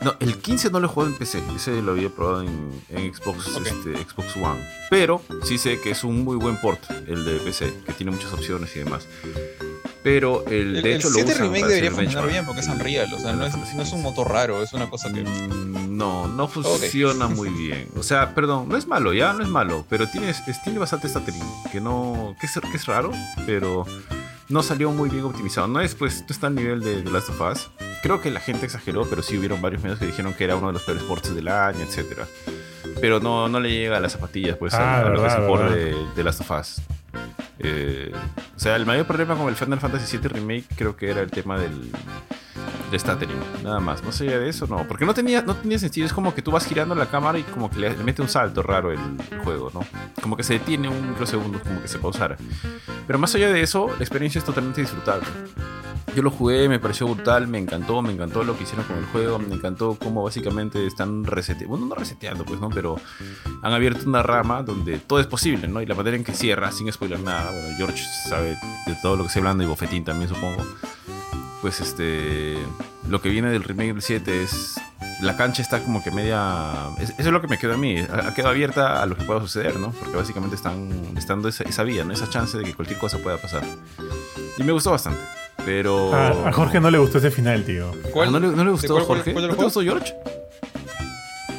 [0.00, 3.56] No, el 15 no lo he jugado en PC, ese lo había probado en, Xbox,
[3.64, 4.60] este, Xbox One.
[4.90, 8.32] Pero sí sé que es un muy buen port, el de PC, que tiene muchas
[8.32, 9.06] opciones y demás.
[10.02, 13.34] Pero el, de hecho el 7 Remake debería funcionar bien porque es Unreal, o sea,
[13.34, 15.22] no es, no es, un motor raro, es una cosa que.
[15.22, 17.88] Mm, no, no funciona muy bien.
[17.96, 20.34] O sea, perdón, no es malo, ya no es malo, pero tiene,
[20.64, 22.34] tiene bastante stuttering, que no.
[22.40, 23.12] Que es, que es raro,
[23.46, 23.86] pero
[24.48, 25.68] no salió muy bien optimizado.
[25.68, 27.70] No es, pues, no está al nivel de The Last of Us.
[28.02, 30.66] Creo que la gente exageró, pero sí hubieron varios medios que dijeron que era uno
[30.68, 32.26] de los peores ports del año, etcétera.
[33.00, 35.96] Pero no, no le llega a las zapatillas, pues, a, ah, lo que es de,
[36.16, 36.82] de Last of Us.
[37.62, 38.12] Eh,
[38.56, 41.30] o sea, el mayor problema con el Final Fantasy VII Remake creo que era el
[41.30, 41.92] tema del,
[42.90, 44.02] del stuttering, nada más.
[44.04, 44.86] Más allá de eso, no.
[44.86, 46.06] Porque no tenía, no tenía sentido.
[46.06, 48.62] Es como que tú vas girando la cámara y como que le, mete un salto
[48.62, 48.98] raro el,
[49.44, 49.80] juego, ¿no?
[50.20, 52.36] Como que se detiene un microsegundo, como que se pausara.
[53.06, 55.26] Pero más allá de eso, la experiencia es totalmente disfrutable.
[56.14, 59.06] Yo lo jugué, me pareció brutal, me encantó, me encantó lo que hicieron con el
[59.06, 62.68] juego, me encantó cómo básicamente están reseteando, bueno, no reseteando, pues, ¿no?
[62.68, 62.96] Pero
[63.62, 65.80] han abierto una rama donde todo es posible, ¿no?
[65.80, 69.22] Y la manera en que cierra, sin spoiler nada, bueno, George sabe de todo lo
[69.22, 70.62] que estoy hablando y Bofetín también, supongo.
[71.62, 72.58] Pues este,
[73.08, 74.74] lo que viene del remake del 7 es
[75.22, 76.88] la cancha está como que media.
[77.00, 77.98] eso es lo que me queda a mí.
[78.00, 79.92] Ha, quedado abierta a lo que pueda suceder, ¿no?
[79.92, 82.12] Porque básicamente están, estando esa, esa, vía, ¿no?
[82.12, 83.62] Esa chance de que cualquier cosa pueda pasar.
[84.58, 85.20] Y me gustó bastante.
[85.64, 86.12] Pero.
[86.14, 87.92] a Jorge no le gustó ese final, tío.
[88.12, 88.32] ¿Cuál?
[88.32, 89.32] ¿No, le, ¿No, le, gustó Jorge?
[89.32, 90.12] ¿No te gustó George?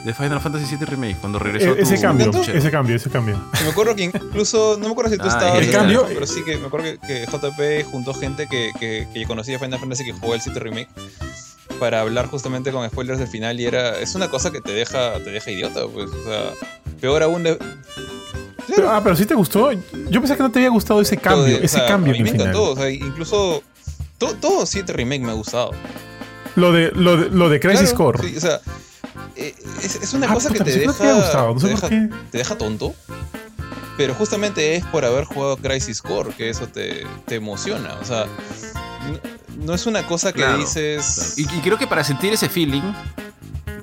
[0.04, 1.76] De Final Fantasy VII Remake, cuando regresó.
[1.76, 3.42] E ese cambio, ese cambio, ese cambio.
[3.64, 5.62] Me acuerdo que incluso, no me acuerdo si tú ah, estabas.
[5.62, 6.06] El cambio.
[6.08, 10.04] Pero sí que me acuerdo que, JP juntó gente que, que, que conocía Final Fantasy
[10.04, 10.90] que jugó el 7 Remake
[11.80, 14.00] para hablar justamente con spoilers del final y era.
[14.00, 16.10] Es una cosa que te deja, te deja idiota, pues.
[16.12, 16.54] O sea,
[17.00, 17.44] peor aún.
[17.44, 17.58] De,
[18.88, 19.72] ah, pero sí te gustó.
[19.72, 21.58] Yo pensé que no te había gustado ese cambio.
[21.62, 22.72] ese cambio a mí me encantó.
[22.72, 23.64] O sea, incluso
[24.18, 25.72] todo, todo 7 Remake me ha gustado.
[26.56, 28.20] Lo de, lo de, lo de Crisis Core.
[28.22, 28.62] Sí, o sea,
[29.36, 32.94] eh, es, una ah, cosa que te deja, no te, deja te deja tonto.
[33.98, 37.96] Pero justamente es por haber jugado Crisis Core que eso te, te emociona.
[38.02, 38.26] O sea,
[39.60, 41.36] no, es una cosa que dices.
[41.38, 42.82] Y, creo que para sentir ese feeling,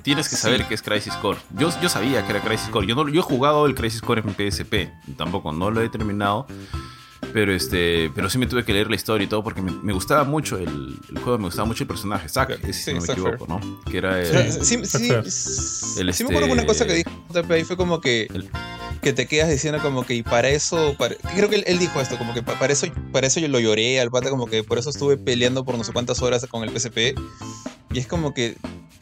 [0.03, 1.39] tienes que saber que es Crisis Core.
[1.57, 2.87] Yo, yo sabía que era Crisis Core.
[2.87, 4.91] Yo, no, yo he jugado el Crisis Core en PSP.
[5.17, 6.45] Tampoco, no lo he terminado.
[7.33, 10.23] Pero este, pero sí me tuve que leer la historia y todo porque me, gustaba
[10.23, 13.81] mucho el, juego, me gustaba mucho el personaje, Zack, si no me equivoco, ¿no?
[13.89, 17.09] Que era el, sí, sí, sí, sí, me acuerdo que una cosa que dijo
[17.49, 18.27] ahí fue como que
[19.01, 20.95] que te quedas diciendo como que y para eso,
[21.35, 24.11] creo que él, dijo esto, como que para eso, para eso yo lo lloré al
[24.11, 27.15] pata, como que por eso estuve peleando por no sé cuántas horas con el PSP.
[27.93, 28.57] Y es como que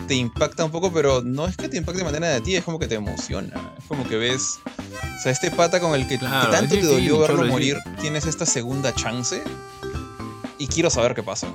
[0.08, 2.64] te impacta un poco, pero no es que te impacte de manera de ti, es
[2.64, 3.74] como que te emociona.
[3.78, 7.46] Es como que ves, o sea, este pata con el que, tanto te dolió verlo
[7.46, 9.42] morir, tienes esta segunda chance
[10.60, 11.48] y quiero saber qué pasa.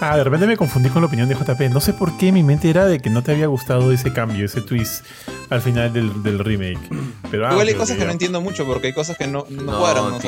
[0.00, 1.60] Ah, de repente me confundí con la opinión de JP.
[1.72, 4.46] No sé por qué mi mente era de que no te había gustado ese cambio,
[4.46, 5.04] ese twist
[5.50, 6.78] al final del, remake.
[7.30, 9.78] Pero, ah, Igual hay cosas que no entiendo mucho porque hay cosas que no, no,
[9.78, 10.04] cuadran.
[10.04, 10.18] ¿no?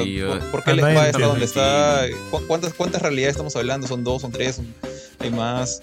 [0.51, 2.03] ¿por, qué el está donde está?
[2.49, 3.87] ¿Cuántas, ¿Cuántas realidades estamos hablando?
[3.87, 4.23] ¿Son dos?
[4.23, 4.61] ¿Son tres?
[5.21, 5.83] ¿Hay más?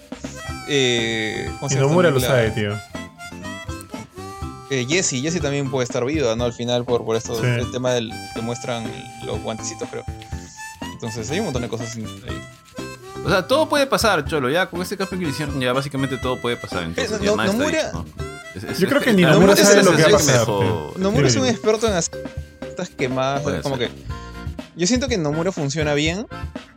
[0.68, 2.78] Eh, y Nomura lo sabe, tío.
[4.70, 6.44] Eh, Jesse, Jesse también puede estar viva, ¿no?
[6.44, 8.84] Al final, por, por esto, el tema del que muestran
[9.24, 10.04] los guantecitos, creo.
[10.94, 12.06] Entonces hay un montón de cosas ahí.
[13.24, 14.50] O sea, todo puede pasar, Cholo.
[14.50, 16.84] Ya con este cambio que hicieron, ya básicamente todo puede pasar.
[16.84, 17.92] Entonces, no, Nomura...
[18.78, 20.48] Yo creo que ni Nomura sabe lo que va a pasar.
[20.96, 22.24] Nomura es un experto en hacer
[22.66, 23.62] estas quemadas.
[23.62, 23.90] Como que.
[24.76, 26.26] Yo siento que Nomura funciona bien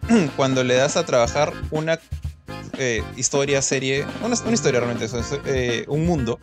[0.36, 1.99] cuando le das a trabajar una
[2.78, 4.05] eh, historia, serie.
[4.24, 6.39] Una, historia realmente, eso es, eh, un mundo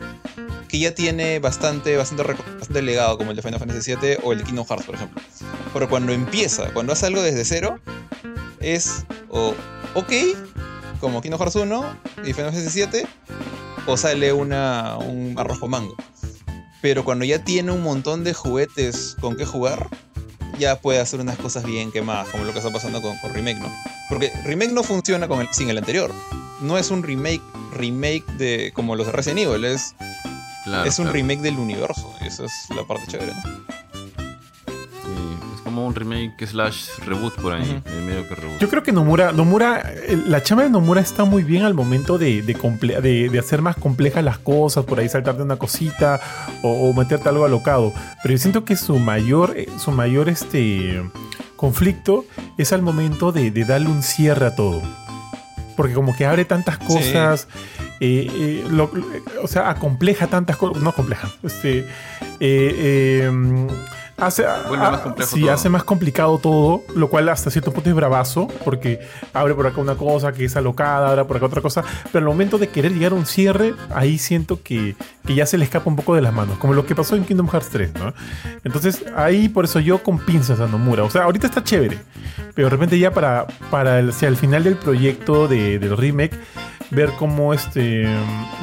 [0.79, 4.43] ya tiene bastante, bastante, bastante legado, como el de Final Fantasy VII o el de
[4.45, 5.21] Kingdom Hearts, por ejemplo.
[5.73, 7.79] Pero cuando empieza, cuando hace algo desde cero,
[8.59, 9.53] es o
[9.93, 10.11] ok,
[10.99, 13.07] como Kingdom Hearts 1 y Final Fantasy VII,
[13.87, 15.95] o sale una, un arrojo mango.
[16.81, 19.89] Pero cuando ya tiene un montón de juguetes con qué jugar,
[20.59, 23.71] ya puede hacer unas cosas bien quemadas, como lo que está pasando con, Remake, ¿no?
[24.09, 26.11] Porque Remake no funciona con el, sin el anterior.
[26.61, 27.41] No es un remake,
[27.73, 29.95] remake de como los de Resident Evil, es,
[30.85, 32.13] es un remake del universo.
[32.21, 33.85] Esa es la parte chévere, ¿no?
[35.83, 38.59] un remake slash reboot por ahí, medio que reboot.
[38.59, 39.83] Yo creo que Nomura, Nomura,
[40.27, 44.37] la chama de Nomura está muy bien al momento de, de, hacer más complejas las
[44.37, 46.19] cosas, por ahí saltarte una cosita
[46.61, 47.93] o, meterte algo alocado.
[48.23, 51.03] Pero yo siento que su mayor, eh, su mayor este,
[51.55, 52.25] conflicto
[52.57, 54.81] es al momento de, darle un cierre a todo.
[55.75, 57.47] Porque como que abre tantas cosas.
[57.99, 58.87] Eh, eh,
[59.41, 60.81] o sea, acompleja tantas cosas.
[60.81, 61.29] No compleja.
[61.43, 61.85] Este,
[64.17, 68.99] hace, más complejo hace más complicado todo, lo cual hasta cierto punto es bravazo, porque
[69.33, 72.25] abre por acá una cosa que es alocada, abre por acá otra cosa, pero al
[72.25, 75.95] momento de querer llegar a un cierre, ahí siento que, ya se le escapa un
[75.95, 78.13] poco de las manos, como lo que pasó en Kingdom Hearts 3, ¿no?
[78.63, 81.97] Entonces ahí por eso yo con pinzas a Nomura, o sea, ahorita está chévere,
[82.53, 86.37] pero de repente ya para, para el, al final del proyecto del remake,
[86.91, 88.05] ver cómo este,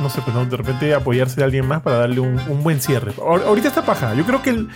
[0.01, 3.13] no sé, pues de repente apoyarse de alguien más para darle un, buen cierre.
[3.19, 4.15] Ahorita está paja.
[4.15, 4.69] Yo creo que el,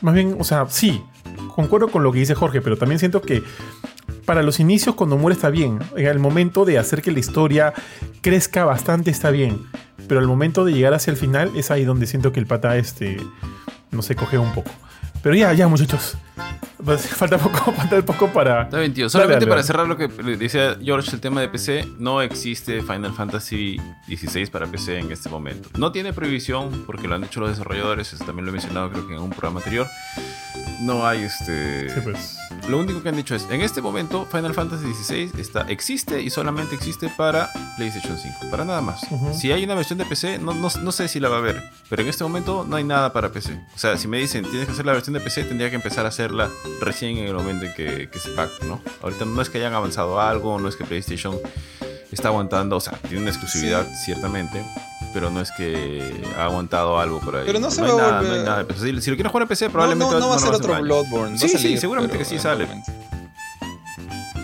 [0.00, 1.02] más bien, o sea, sí,
[1.54, 3.42] concuerdo con lo que dice Jorge, pero también siento que
[4.24, 5.78] para los inicios cuando muere está bien.
[5.96, 7.72] En el momento de hacer que la historia
[8.20, 9.66] crezca bastante está bien.
[10.06, 12.76] Pero al momento de llegar hacia el final es ahí donde siento que el pata
[12.76, 13.18] este,
[13.90, 14.70] no se coge un poco.
[15.22, 16.16] Pero ya, ya muchachos.
[16.84, 18.62] Pues, falta poco, falta poco para.
[18.62, 19.08] Está bien, tío.
[19.08, 23.80] Solamente para cerrar lo que decía George, el tema de PC, no existe Final Fantasy
[24.06, 25.68] XVI para PC en este momento.
[25.78, 29.06] No tiene prohibición porque lo han dicho los desarrolladores, eso también lo he mencionado creo
[29.06, 29.86] que en un programa anterior.
[30.80, 31.90] No hay este.
[31.90, 32.36] Sí, pues.
[32.68, 36.30] Lo único que han dicho es, en este momento Final Fantasy XVI está, existe y
[36.30, 39.00] solamente existe para PlayStation 5, para nada más.
[39.32, 41.62] Si hay una versión de PC, no, no, no, sé si la va a haber,
[41.88, 43.54] pero en este momento no hay nada para PC.
[43.74, 46.04] O sea, si me dicen, tienes que hacer la versión de PC, tendría que empezar
[46.04, 46.50] a hacerla
[46.80, 48.80] recién en el momento en que, que se pacte, ¿no?
[49.02, 51.38] Ahorita no es que hayan avanzado algo, no es que PlayStation
[52.12, 54.64] está aguantando, o sea, tiene una exclusividad ciertamente,
[55.12, 56.02] pero no es que
[56.36, 57.44] ha aguantado algo por ahí.
[57.46, 58.44] Pero no, se va a volver...
[58.44, 61.38] nada, Si, lo quieres jugar en PC, probablemente no, no, va a ser otro Bloodborne.
[61.38, 62.66] Sí, sí, seguramente que sí sale.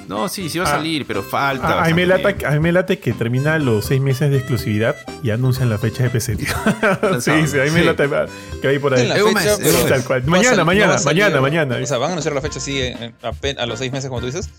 [0.09, 0.77] No, sí, sí va a ah.
[0.77, 1.83] salir, pero falta.
[1.83, 6.03] A, mí me late, que termina los seis meses de exclusividad y anuncian la fecha
[6.03, 6.55] de PC, tío.
[7.21, 8.09] sí, sí, a mí me late
[8.61, 9.09] que hay por ahí.
[10.27, 11.79] Mañana, mañana, mañana, mañana.
[11.83, 12.83] O sea, van a anunciar la fecha así
[13.23, 14.51] a los seis meses, como tú dices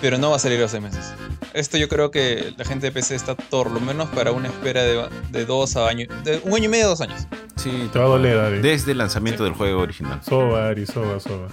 [0.00, 1.12] pero no va a salir los seis meses.
[1.54, 4.82] Esto yo creo que la gente de PC está por lo menos para una espera
[4.82, 7.26] de, dos a año, de un año y medio, dos años.
[7.56, 8.60] Sí, te va a doler, Ari.
[8.60, 10.20] Desde el lanzamiento del juego original.
[10.22, 11.48] Soba, Ari, soba, soba.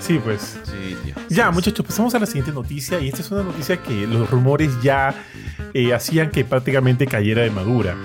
[0.00, 0.58] Sí, pues.
[0.64, 1.14] Sí, tío.
[1.28, 3.00] Ya, muchachos, pasamos a la siguiente noticia.
[3.00, 5.14] Y esta es una noticia que los rumores ya
[5.74, 7.96] eh, hacían que prácticamente cayera de madura.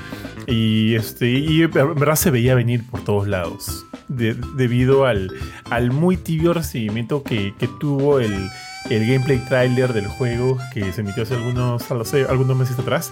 [0.47, 3.85] Y, este, y en verdad se veía venir por todos lados.
[4.09, 5.31] debido al,
[5.69, 8.49] al muy tibio recibimiento que, que tuvo el,
[8.89, 11.83] el gameplay trailer del juego que se emitió hace algunos,
[12.29, 13.11] algunos meses atrás.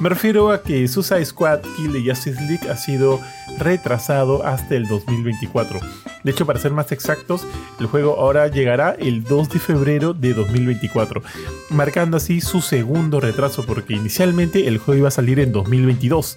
[0.00, 3.20] Me refiero a que Suicide Squad Kill the Justice League ha sido
[3.58, 5.80] retrasado hasta el 2024.
[6.22, 7.46] De hecho, para ser más exactos,
[7.78, 11.22] el juego ahora llegará el 2 de febrero de 2024,
[11.70, 16.36] marcando así su segundo retraso porque inicialmente el juego iba a salir en 2022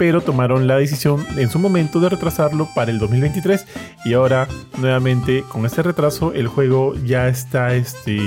[0.00, 3.66] pero tomaron la decisión en su momento de retrasarlo para el 2023
[4.06, 4.48] y ahora
[4.78, 8.18] nuevamente con este retraso el juego ya está este,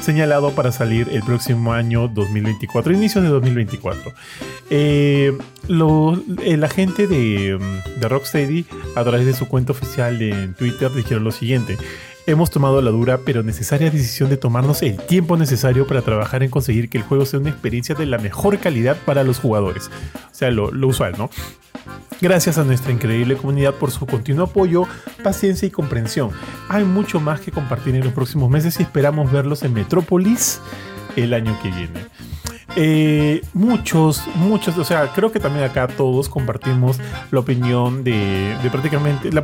[0.00, 4.12] señalado para salir el próximo año 2024, inicios de 2024.
[4.70, 7.60] Eh, la gente de,
[8.00, 8.66] de Rocksteady
[8.96, 11.78] a través de su cuenta oficial en Twitter dijeron lo siguiente
[12.26, 16.50] hemos tomado la dura pero necesaria decisión de tomarnos el tiempo necesario para trabajar en
[16.50, 19.90] conseguir que el juego sea una experiencia de la mejor calidad para los jugadores.
[20.14, 21.30] O sea, lo, usual, ¿no?
[22.20, 24.84] Gracias a nuestra increíble comunidad por su continuo apoyo,
[25.24, 26.30] paciencia y comprensión.
[26.68, 30.60] Hay mucho más que compartir en los próximos meses y esperamos verlos en Metrópolis
[31.16, 32.00] el año que viene.
[32.74, 36.98] Eh, muchos, muchos, o sea, creo que también acá todos compartimos
[37.30, 39.42] la opinión de, de prácticamente, la,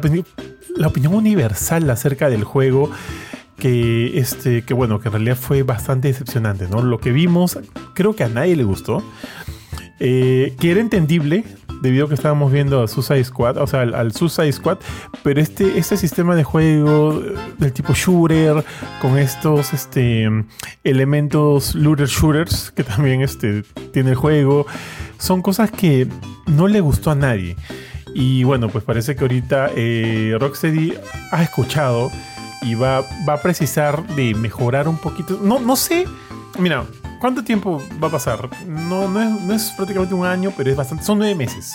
[0.86, 2.90] opinión universal acerca del juego
[3.58, 7.58] que este que bueno que en realidad fue bastante decepcionante no lo que vimos
[7.92, 9.02] creo que a nadie le gustó
[9.98, 11.44] eh, que era entendible
[11.82, 14.78] debido a que estábamos viendo a Suicide Squad, o sea, al, al, Suicide Squad,
[15.22, 17.20] pero este, este sistema de juego
[17.58, 18.64] del tipo shooter,
[19.00, 20.28] con estos este,
[20.84, 23.62] elementos looter shooters que también este,
[23.92, 24.66] tiene el juego,
[25.18, 26.08] son cosas que
[26.46, 27.56] no le gustó a nadie.
[28.14, 30.94] Y bueno, pues parece que ahorita eh, Rocksteady
[31.30, 32.10] ha escuchado
[32.62, 35.38] y va, va a precisar de mejorar un poquito.
[35.42, 36.06] No, no sé,
[36.58, 36.84] mira,
[37.20, 38.48] ¿cuánto tiempo va a pasar?
[38.66, 41.04] No, no, es, prácticamente un año, pero es bastante.
[41.04, 41.74] Son nueve meses.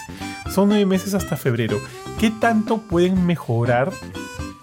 [0.54, 1.80] Son nueve meses hasta febrero.
[2.20, 3.91] ¿Qué tanto pueden mejorar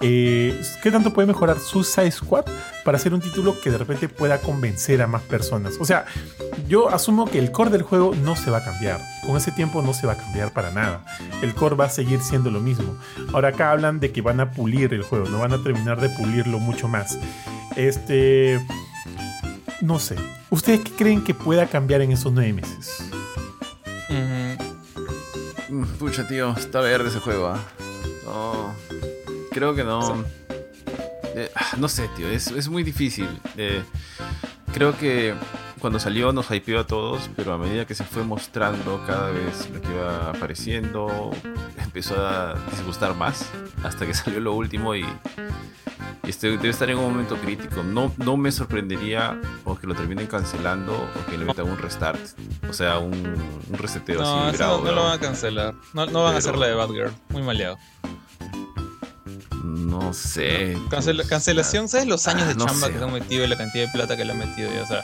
[0.03, 2.47] eh, ¿Qué tanto puede mejorar Suicide Squad
[2.85, 5.75] para hacer un título que de repente pueda convencer a más personas?
[5.79, 6.07] O sea,
[6.67, 9.01] yo asumo que el core del juego no se va a cambiar.
[9.27, 11.05] Con ese tiempo no se va a cambiar para nada.
[11.43, 12.97] El core va a seguir siendo lo mismo.
[13.35, 16.09] Ahora acá hablan de que van a pulir el juego, no van a terminar de
[16.09, 17.19] pulirlo mucho más.
[17.77, 18.59] Este...
[19.81, 20.17] No sé.
[20.51, 23.11] ¿Ustedes qué creen que pueda cambiar en esos nueve meses?
[25.71, 27.47] Mm, pucha, tío, está verde ese juego.
[27.47, 28.75] ¿ah?
[29.53, 30.25] Creo que no.
[31.35, 33.29] Eh, no sé, tío, es, muy difícil.
[33.57, 33.83] Eh,
[34.73, 35.35] creo que
[35.81, 39.71] cuando salió nos hypeó a todos, pero a medida que se fue mostrando cada vez
[39.71, 41.31] lo que iba apareciendo,
[41.83, 43.49] empezó a disgustar más
[43.85, 45.05] hasta que salió lo último y,
[46.31, 47.83] este, debe estar en un momento crítico.
[47.83, 52.21] No, no me sorprendería o que lo terminen cancelando o que le metan un restart,
[52.69, 54.59] o sea, un, un reseteo no, así.
[54.59, 55.75] no, no, lo van a cancelar.
[55.93, 57.13] No, no van a hacer la de Bad Girl.
[57.29, 57.79] Muy maleado.
[59.65, 60.77] No sé.
[61.29, 63.93] cancelación, ¿sabes los años de ah, chamba que se han metido y la cantidad de
[63.93, 64.71] plata que le han metido?
[64.83, 65.03] o sea,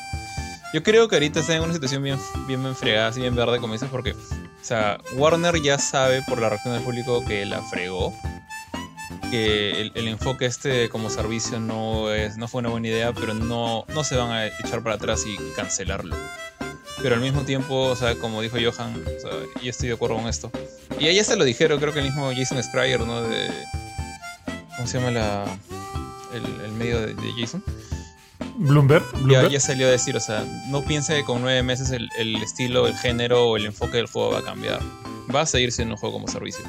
[0.72, 3.72] yo creo que ahorita está en una situación bien, bien fregada, así bien verde, como
[3.72, 4.16] dices, porque, o
[4.62, 8.12] sea, Warner ya sabe por la reacción del público que la fregó.
[9.31, 13.85] Que el, enfoque este como servicio no, es, no fue una buena idea, pero no,
[13.95, 16.16] no se van a echar para atrás y cancelarlo
[17.03, 19.31] pero al mismo tiempo, o sea, como dijo Johan, o sea,
[19.62, 20.51] y estoy de acuerdo con esto.
[20.99, 23.22] Y ahí ya se lo dijeron, creo que el mismo Jason Schreier, ¿no?
[23.22, 23.51] De,
[24.77, 25.45] ¿Cómo se llama la,
[26.35, 27.62] el, medio de, Jason?
[28.57, 32.87] Bloomberg, Ya, salió a decir, o sea, no piense que con nueve meses el, estilo,
[32.87, 34.81] el género o el enfoque del juego va a cambiar.
[35.35, 36.64] Va a seguir siendo un juego como servicio.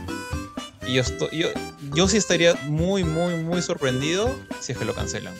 [0.88, 1.48] Y yo, yo,
[1.94, 5.34] yo sí estaría muy, muy, muy sorprendido si es que lo cancelan.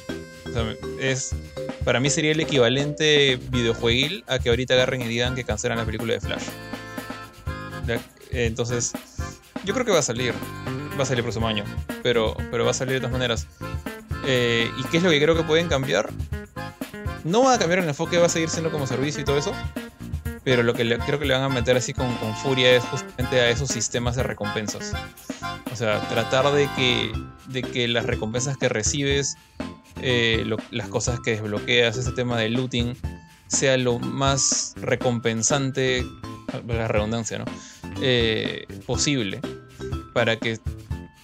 [1.00, 1.36] Es,
[1.84, 5.86] para mí sería el equivalente videojueguil a que ahorita agarren y digan que cancelan la
[5.86, 6.44] película de Flash.
[8.32, 8.94] Entonces,
[9.64, 10.34] yo creo que va a salir
[10.98, 11.64] va a salir el próximo año,
[12.04, 13.48] pero, pero va a salir de todas maneras.
[14.26, 16.10] Eh, ¿Y qué es lo que creo que pueden cambiar?
[17.24, 19.54] No va a cambiar el enfoque, va a seguir siendo como servicio y todo eso,
[20.48, 23.50] pero lo que creo que le van a meter así con, furia es justamente a
[23.50, 24.94] esos sistemas de recompensas.
[25.74, 27.12] O sea, tratar de que,
[27.50, 29.36] de que las recompensas que recibes,
[30.02, 32.96] eh, las cosas que desbloqueas, ese tema de looting,
[33.48, 36.06] sea lo más recompensante,
[36.66, 37.46] la redundancia, ¿no?
[38.02, 39.42] Eh, posible,
[40.14, 40.60] para que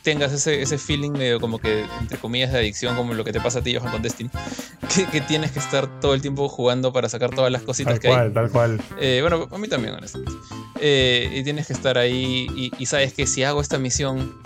[0.04, 3.41] tengas ese, ese feeling medio como que, entre comillas, de adicción, como lo que te
[3.41, 4.30] pasa a ti, Johan, con Destiny,
[5.12, 8.32] que, tienes que estar todo el tiempo jugando para sacar todas las cositas que hay.
[8.32, 10.32] Tal cual, eh, bueno, a mí también, honestamente.
[10.80, 14.38] Eh, y tienes que estar ahí y, sabes que si hago esta misión,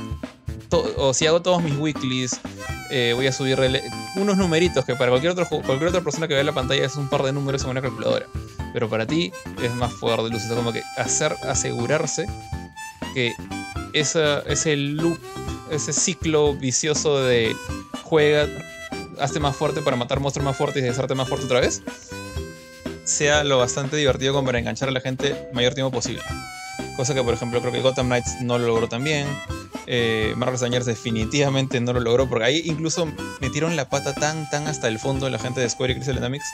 [0.69, 2.39] o si hago todos mis weeklies,
[2.89, 3.59] eh, voy a subir
[4.15, 7.09] unos numeritos que para cualquier, otro, cualquier otra persona que vea la pantalla es un
[7.09, 8.27] par de números en una calculadora.
[8.73, 9.31] Pero para ti
[9.61, 10.43] es más poder de luz.
[10.43, 12.27] Es como que hacer, asegurarse
[13.13, 13.33] que
[13.93, 15.17] esa, ese loop,
[15.71, 17.55] ese ciclo vicioso de
[18.03, 18.47] juega,
[19.19, 21.81] hazte más fuerte para matar monstruos más fuertes y deshacerte más fuerte otra vez,
[23.03, 26.21] sea lo bastante divertido como para enganchar a la gente mayor tiempo posible.
[26.95, 29.27] Cosa que, por ejemplo, creo que Gotham Knights no lo logró también.
[29.87, 33.07] Eh, Avengers definitivamente no lo logró, porque ahí incluso
[33.39, 36.45] metieron la pata tan, tan hasta el fondo la gente de Square y Crystal Dynamics,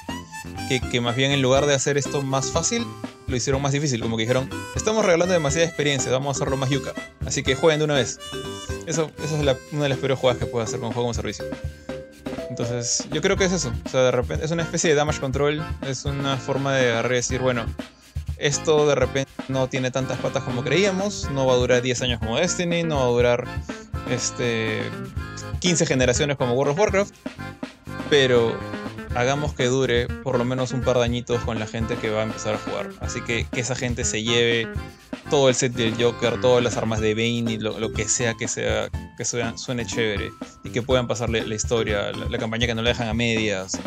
[0.69, 2.85] que, que más bien en lugar de hacer esto más fácil,
[3.27, 4.01] lo hicieron más difícil.
[4.01, 6.93] Como que dijeron, estamos regalando demasiada experiencia, vamos a hacerlo más yuca.
[7.25, 8.19] Así que jueguen de una vez.
[8.85, 9.31] Eso, es
[9.71, 11.45] una de las peores jugadas que puede hacer con un juego como servicio.
[12.49, 13.73] Entonces, yo creo que es eso.
[13.85, 15.65] O sea, de repente es una especie de damage control.
[15.81, 17.65] Es una forma de agarrar y decir, bueno,
[18.43, 21.29] esto de repente no tiene tantas patas como creíamos.
[21.31, 22.83] No va a durar 10 años como Destiny.
[22.83, 23.45] No va a durar
[24.11, 24.81] este,
[25.59, 27.15] 15 generaciones como World of Warcraft.
[28.09, 28.53] Pero
[29.15, 32.19] hagamos que dure por lo menos un par de añitos con la gente que va
[32.19, 32.89] a empezar a jugar.
[32.99, 34.67] Así que que esa gente se lleve
[35.29, 38.49] todo el set del Joker, todas las armas de Bane y lo, que sea que
[38.49, 40.31] sea que suene, chévere
[40.65, 43.79] y que puedan pasarle la historia, la, campaña que no la dejan a medias,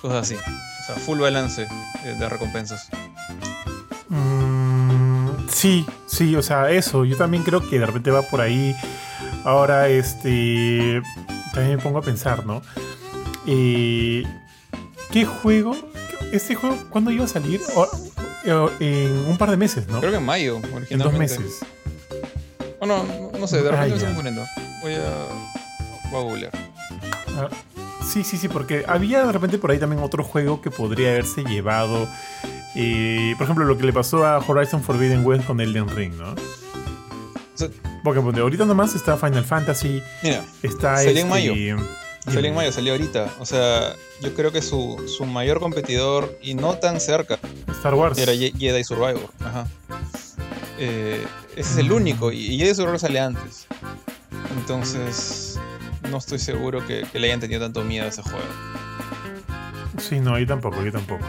[0.00, 0.34] cosas así.
[0.36, 1.66] O sea, full balance
[2.04, 2.88] de recompensas.
[5.56, 7.06] Sí, sí, o sea, eso.
[7.06, 8.76] Yo también creo que de repente va por ahí.
[9.42, 11.00] Ahora, este.
[11.54, 12.60] También me pongo a pensar, ¿no?
[13.46, 14.22] Eh,
[15.10, 15.74] ¿Qué juego?
[16.30, 17.62] ¿Este juego cuándo iba a salir?
[18.44, 20.00] Eh, en un par de meses, ¿no?
[20.00, 20.92] Creo que en mayo, originalmente.
[20.92, 21.64] En dos meses.
[22.80, 23.02] Oh, no,
[23.38, 24.44] no, sé, de repente me estoy confundiendo.
[24.82, 26.10] Voy a.
[26.10, 26.52] Voy a googlear.
[27.38, 27.48] Ah,
[28.06, 31.44] sí, sí, sí, porque había de repente por ahí también otro juego que podría haberse
[31.44, 32.06] llevado.
[32.76, 36.34] Eh, por ejemplo, lo que le pasó a Horizon Forbidden West con Elden Ring, ¿no?
[38.04, 40.00] porque ahorita nomás está Final Fantasy.
[40.22, 41.54] Mira, está salió en mayo.
[41.54, 43.34] Este, salió en mayo, salió ahorita.
[43.40, 48.16] O sea, yo creo que su, su mayor competidor, y no tan cerca, Star Wars.
[48.18, 49.28] Era Jedi Survivor.
[49.40, 49.66] Ajá.
[50.78, 52.30] Eh, ese es el único.
[52.30, 53.66] Y Jedi Survivor sale antes.
[54.56, 55.58] Entonces,
[56.10, 58.38] no estoy seguro que, le hayan tenido tanto miedo a ese juego.
[59.98, 61.24] Sí, no, yo tampoco, yo tampoco.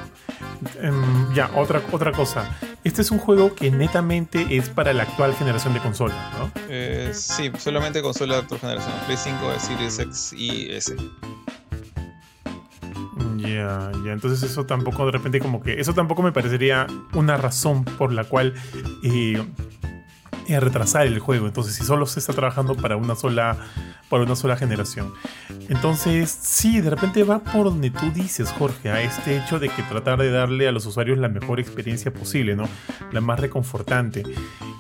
[0.81, 2.49] Em, ya, otra, otra cosa.
[2.83, 6.51] Este es un juego que netamente es para la actual generación de consolas, ¿no?
[6.69, 8.93] Eh, sí, solamente consola de actual generación.
[9.05, 10.95] Play 5, Series X y S.
[13.37, 17.83] Ya, ya, entonces eso tampoco de repente como que, eso tampoco me parecería una razón
[17.83, 18.53] por la cual
[19.03, 19.43] eh,
[20.47, 21.47] eh, retrasar el juego.
[21.47, 23.57] Entonces, si solo se está trabajando para una sola,
[24.09, 25.13] para una sola generación.
[25.69, 29.83] Entonces, sí, de repente va por donde tú dices, Jorge, a este hecho de que
[29.83, 32.67] tratar de darle a los usuarios la mejor experiencia posible, ¿no?
[33.11, 34.23] La más reconfortante.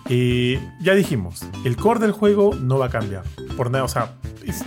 [0.09, 3.23] Eh, ya dijimos, el core del juego no va a cambiar.
[3.57, 4.13] Por nada, o sea,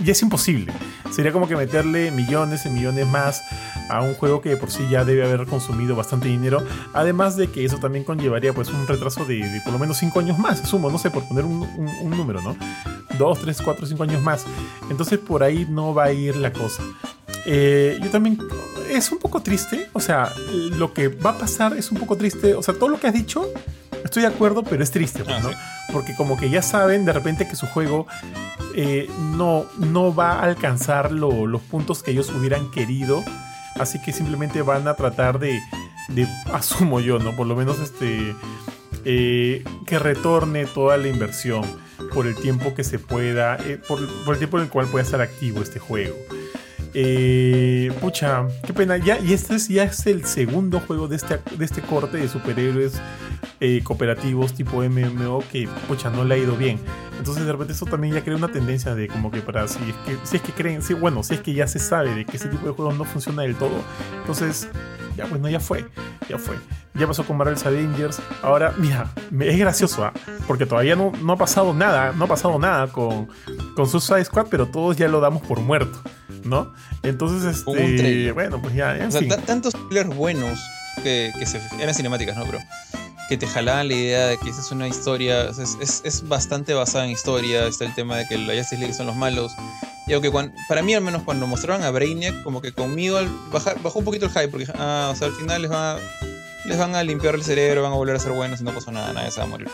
[0.03, 0.71] ya es imposible.
[1.11, 3.41] Sería como que meterle millones y millones más
[3.89, 6.63] a un juego que por sí ya debe haber consumido bastante dinero.
[6.93, 10.37] Además de que eso también conllevaría pues un retraso de, por lo menos 5 años
[10.37, 11.67] más, sumo, no sé, por poner un,
[12.09, 12.55] número, ¿no?
[13.17, 14.45] 2, 3, 4, 5 años más.
[14.89, 16.83] Entonces por ahí no va a ir la cosa.
[17.45, 18.37] Eh, yo también
[18.89, 20.31] es un poco triste, o sea,
[20.77, 23.13] lo que va a pasar es un poco triste, o sea, todo lo que has
[23.13, 23.47] dicho,
[24.03, 25.49] estoy de acuerdo, pero es triste, pues, ah, ¿no?
[25.93, 28.05] Porque como que ya saben de repente que su juego
[28.75, 33.23] eh, no, no va a alcanzar los puntos que ellos hubieran querido
[33.79, 35.61] Así que simplemente van a tratar de,
[36.53, 37.35] asumo yo, ¿no?
[37.35, 38.35] Por lo menos este,
[39.05, 41.63] eh, que retorne toda la inversión
[42.13, 45.21] por el tiempo que se pueda, eh, por, el tiempo en el cual pueda estar
[45.21, 46.15] activo este juego.
[46.93, 48.97] Eh, pucha, qué pena.
[48.97, 52.27] Ya, y este es, ya es el segundo juego de este, de este corte de
[52.27, 52.99] superhéroes
[53.59, 56.79] eh, cooperativos tipo MMO que, pucha, no le ha ido bien.
[57.17, 59.95] Entonces, de repente, eso también ya crea una tendencia de como que para si es
[60.05, 62.37] que, si es que creen, si, bueno, si es que ya se sabe de que
[62.37, 63.83] ese tipo de juegos no funciona del todo,
[64.19, 64.67] entonces,
[65.15, 65.85] ya bueno, ya fue,
[66.27, 66.55] ya fue.
[66.93, 68.21] Ya pasó con Marvel's Avengers.
[68.41, 70.13] Ahora, mira, es gracioso, ¿ah?
[70.45, 73.29] porque todavía no, no ha pasado nada, no ha pasado nada con,
[73.75, 75.99] con Suicide Squad, pero todos ya lo damos por muerto.
[76.43, 76.73] ¿No?
[77.03, 79.09] Entonces, este, bueno, pues ya, en
[79.45, 80.59] tantos trailers buenos
[81.03, 82.45] que, que se, eran cinemáticas, ¿no?
[82.45, 82.59] Pero
[83.31, 87.05] que te jalaban la idea de que esa es una historia, es, es, bastante basada
[87.05, 89.53] en historia, está el tema de que la Justice League son los malos.
[90.05, 90.29] Y aunque
[90.67, 93.19] para mí al menos cuando mostraron a Brainiac, como que conmigo
[93.81, 95.97] bajó un poquito el hype, porque ah, o sea, al final les, va,
[96.65, 98.91] les van a limpiar el cerebro, van a volver a ser buenos y no pasó
[98.91, 99.69] nada, nadie se va a morir.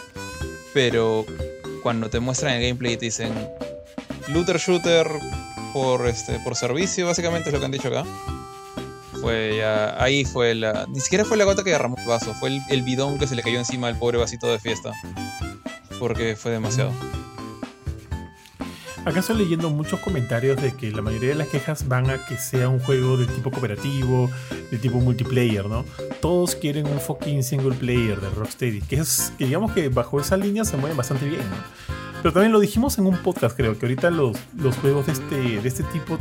[0.75, 1.25] Pero
[1.81, 3.33] cuando te muestran el gameplay y te dicen,
[4.27, 5.07] looter shooter
[5.77, 8.03] por, este, por servicio, básicamente es lo que han dicho acá.
[9.21, 10.85] Fue ya, ahí fue la.
[10.89, 13.43] Ni siquiera fue la gota que derramó el vaso, fue el, bidón que se le
[13.43, 14.91] cayó encima del pobre vasito de fiesta.
[15.99, 16.91] Porque fue demasiado.
[19.05, 22.37] Acá estoy leyendo muchos comentarios de que la mayoría de las quejas van a que
[22.37, 24.29] sea un juego de tipo cooperativo,
[24.69, 25.85] de tipo multiplayer, ¿no?
[26.19, 30.65] Todos quieren un fucking single player de Rocksteady, que es, digamos que bajo esa línea
[30.65, 32.06] se mueven bastante bien, ¿no?
[32.21, 35.61] Pero también lo dijimos en un podcast, creo, que ahorita los, los juegos de este,
[35.61, 36.17] de este tipo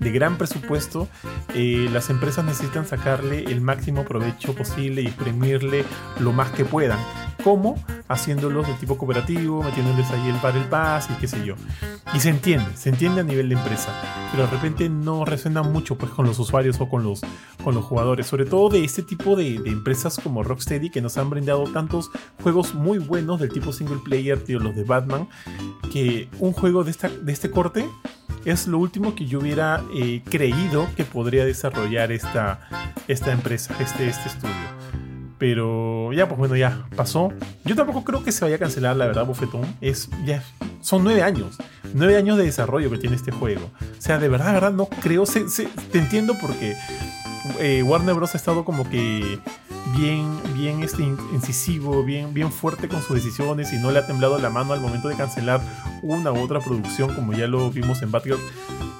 [0.00, 1.08] de gran presupuesto,
[1.54, 5.84] eh, las empresas necesitan sacarle el máximo provecho posible y exprimirle
[6.20, 6.98] lo más que puedan.
[7.44, 7.82] ¿Cómo?
[8.08, 11.54] Haciéndolos de tipo cooperativo, metiéndoles ahí el Battle Pass y qué sé yo.
[12.14, 13.90] Y se entiende, se entiende a nivel de empresa,
[14.30, 17.20] pero de repente no resuena mucho pues con los usuarios o con los,
[17.62, 21.18] con los jugadores, sobre todo de este tipo de, de empresas como Rocksteady que nos
[21.18, 22.10] han brindado tantos
[22.42, 25.28] juegos muy buenos del tipo single player, tío, los de Batman,
[25.92, 27.88] que un juego de, esta, de este corte
[28.44, 34.08] es lo último que yo hubiera eh, creído que podría desarrollar esta, esta empresa, este,
[34.08, 34.77] este estudio.
[35.38, 37.32] Pero ya, pues bueno, ya pasó.
[37.64, 39.62] Yo tampoco creo que se vaya a cancelar, la verdad, Bofetón.
[39.80, 40.42] Es, ya,
[40.80, 41.56] son nueve años.
[41.94, 43.70] Nueve años de desarrollo que tiene este juego.
[43.80, 45.24] O sea, de verdad, de verdad, no creo.
[45.24, 46.76] te entiendo porque
[47.60, 48.34] eh, Warner Bros.
[48.34, 49.38] ha estado como que
[49.96, 54.38] bien, bien este, incisivo, bien, bien fuerte con sus decisiones y no le ha temblado
[54.38, 55.60] la mano al momento de cancelar
[56.02, 58.38] una u otra producción, como ya lo vimos en Batgirl.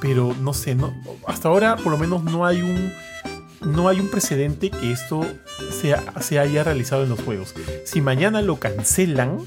[0.01, 0.95] Pero no sé, no,
[1.27, 2.93] hasta ahora por lo menos no hay un
[3.61, 5.27] no hay un precedente que esto
[6.21, 7.55] se haya realizado en los juegos.
[7.85, 9.39] Si mañana lo cancelan,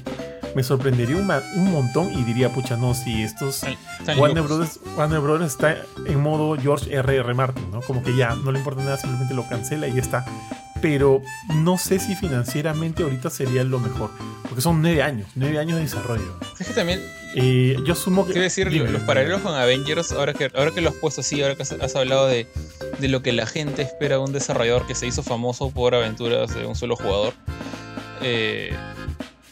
[0.54, 3.62] me sorprendería un, un montón y diría, pucha, no, si estos
[4.16, 5.76] Warner Brothers, Warner Brothers está
[6.06, 7.20] en modo George R.R.
[7.20, 7.34] R.
[7.34, 7.80] Martin, ¿no?
[7.80, 10.24] Como que ya no le importa nada, simplemente lo cancela y ya está.
[10.82, 11.22] Pero
[11.54, 14.10] no sé si financieramente ahorita sería lo mejor.
[14.42, 16.38] Porque son nueve años, nueve años de desarrollo.
[16.60, 17.00] Es que también.
[17.34, 18.32] Eh, yo asumo que.
[18.32, 21.54] Quiero decir, los paralelos con Avengers, ahora que, ahora que lo has puesto así, ahora
[21.54, 22.46] que has, hablado de,
[22.98, 26.54] de lo que la gente espera de un desarrollador que se hizo famoso por aventuras
[26.54, 27.32] de un solo jugador.
[28.20, 28.76] Eh,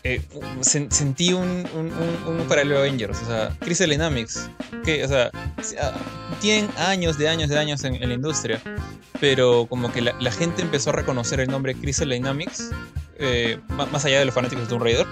[0.03, 0.23] eh,
[0.63, 1.67] sentí un,
[2.49, 3.21] paralelo a Avengers.
[3.23, 4.49] O sea, Crystal Dynamics,
[4.85, 5.31] que, o sea,
[5.81, 5.93] ah,
[6.41, 8.61] tienen años de años de años en, la industria,
[9.21, 12.71] pero como que la, gente empezó a reconocer el nombre Crystal Dynamics,
[13.19, 15.07] eh, más allá de los fanáticos de Tomb Raider,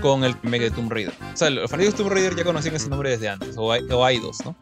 [0.00, 1.14] con el remake de Tomb Raider.
[1.34, 4.08] O sea, los fanáticos de Tomb Raider ya conocían ese nombre desde antes, o, o
[4.08, 4.56] Eidos, ¿no?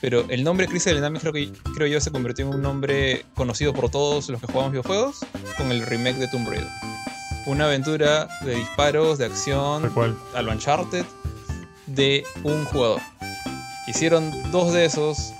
[0.00, 3.72] Pero el nombre Crystal Dynamics creo, que, creo yo se convirtió en un nombre conocido
[3.72, 5.20] por todos los que jugamos videojuegos
[5.56, 6.95] con el remake de Tomb Raider
[7.46, 9.90] una aventura de disparos, de acción,
[10.34, 11.04] a lo Uncharted,
[11.86, 13.00] de un jugador.
[13.86, 15.32] Hicieron dos de esos,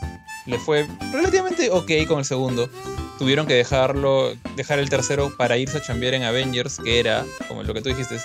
[0.47, 2.71] le fue relativamente ok con el segundo.
[3.19, 7.63] Tuvieron que dejarlo, dejar el tercero para irse a chambear en Avengers, que era, como
[7.63, 8.19] lo que tú dijiste,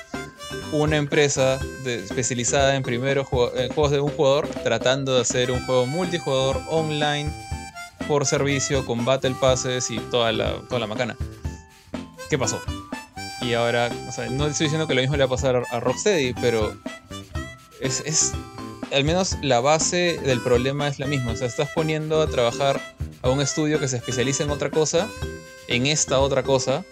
[0.74, 6.62] una empresa especializada en primeros juegos de un jugador, tratando de hacer un juego multijugador
[6.70, 7.32] online
[8.08, 11.16] por servicio con Battle Passes y toda la, toda la macana.
[12.30, 12.62] ¿Qué pasó?
[13.41, 15.80] Y ahora, o sea, no estoy diciendo que lo mismo le va a pasar a
[15.80, 16.76] Rocksteady, pero
[17.80, 18.34] es, es,
[18.93, 21.31] al menos la base del problema es la misma.
[21.31, 22.80] O sea, estás poniendo a trabajar
[23.22, 25.07] a un estudio que se especializa en otra cosa,
[25.68, 26.84] en esta otra cosa,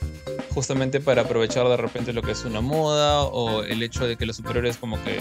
[0.53, 4.25] justamente para aprovechar de repente lo que es una moda o el hecho de que
[4.25, 5.19] los superiores como que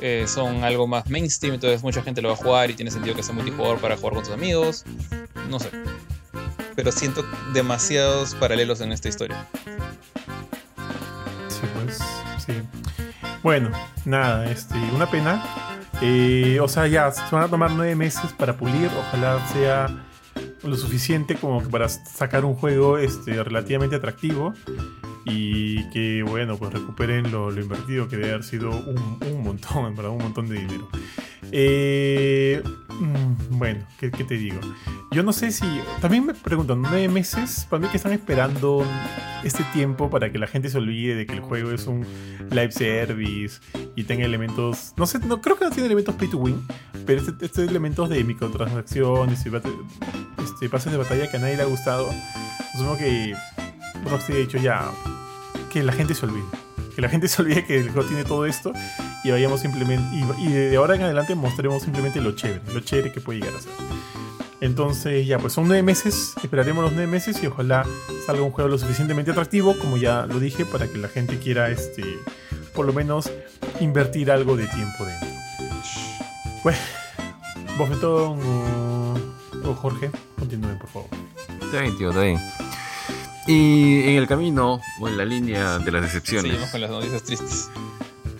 [0.00, 3.14] eh, son algo más mainstream, entonces mucha gente lo va a jugar y tiene sentido
[3.14, 4.84] que sea multijugador para jugar con tus amigos.
[5.48, 5.70] No sé.
[6.74, 9.48] Pero siento demasiados paralelos en esta historia.
[13.42, 13.70] Bueno,
[14.04, 15.44] nada, este, una pena.
[16.00, 18.88] Eh, o sea, ya se van a tomar nueve meses para pulir.
[19.08, 19.88] Ojalá sea
[20.62, 24.54] lo suficiente como para sacar un juego este, relativamente atractivo
[25.24, 29.94] y que, bueno, pues recuperen lo, invertido, que debe haber sido un, un montón, en
[29.96, 30.88] verdad, un montón de dinero.
[31.50, 32.62] Eh,
[33.00, 34.60] mm, bueno, ¿qué, te digo?
[35.10, 35.66] Yo no sé si.
[36.00, 38.84] También me preguntan, nueve meses, para mí que están esperando
[39.44, 42.06] este tiempo para que la gente se olvide de que el juego es un
[42.50, 43.60] live service
[43.96, 44.94] y tenga elementos.
[44.96, 46.66] No sé, no creo que no tiene elementos pay to win,
[47.06, 49.50] pero estos este elementos de microtransacciones y
[50.42, 52.10] este, pases de batalla que a nadie le ha gustado.
[52.76, 53.34] Supongo que
[54.08, 54.90] Rockstar ha dicho ya
[55.72, 56.61] que la gente se olvide.
[56.94, 58.72] Que la gente se olvide que el juego tiene todo esto
[59.24, 60.04] y vayamos simplemente
[60.38, 63.60] y, de ahora en adelante mostremos simplemente lo chévere, lo chévere que puede llegar a
[63.60, 63.72] ser.
[64.60, 67.84] Entonces ya, pues son nueve meses, esperaremos los nueve meses y ojalá
[68.24, 71.68] salga un juego lo suficientemente atractivo, como ya lo dije, para que la gente quiera,
[71.68, 72.04] este,
[72.72, 73.28] por lo menos,
[73.80, 75.28] invertir algo de tiempo dentro.
[76.62, 76.76] Pues,
[77.76, 79.14] Bofetón o,
[79.64, 81.08] o Jorge, continúen por favor.
[81.60, 82.38] Está bien, tío, está bien.
[83.46, 86.52] Y en el camino, o en la línea de las decepciones.
[86.52, 87.70] Seguimos con las noticias tristes.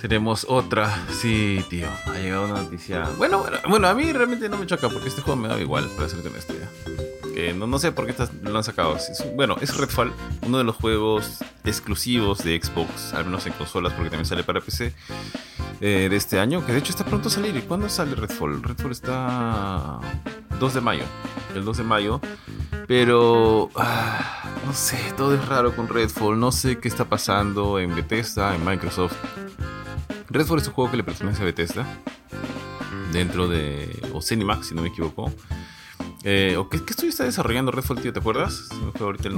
[0.00, 1.88] Tenemos otra, sí, tío.
[2.06, 3.08] Ha llegado una noticia.
[3.18, 6.08] Bueno, bueno, a mí realmente no me choca porque este juego me da igual, para
[6.08, 6.54] serte honesto.
[7.34, 8.96] Que no, no sé por qué lo han sacado.
[9.36, 10.12] bueno, es Redfall,
[10.44, 14.60] uno de los juegos exclusivos de Xbox, al menos en consolas, porque también sale para
[14.60, 14.92] PC
[15.82, 16.64] eh, de este año.
[16.64, 17.54] Que de hecho está pronto a salir.
[17.54, 18.62] ¿Y cuándo sale Redfall?
[18.62, 20.00] Redfall está
[20.58, 21.04] 2 de mayo.
[21.54, 22.20] El 2 de mayo.
[22.88, 26.40] Pero ah, no sé, todo es raro con Redfall.
[26.40, 29.16] No sé qué está pasando en Bethesda, en Microsoft
[30.32, 31.86] Redfall es un juego que le pertenece a Bethesda.
[33.12, 34.02] Dentro de.
[34.14, 35.30] O Cinemax, si no me equivoco.
[36.24, 38.12] Eh, ¿qué, estoy está desarrollando Redfall, tío?
[38.12, 38.68] ¿Te acuerdas?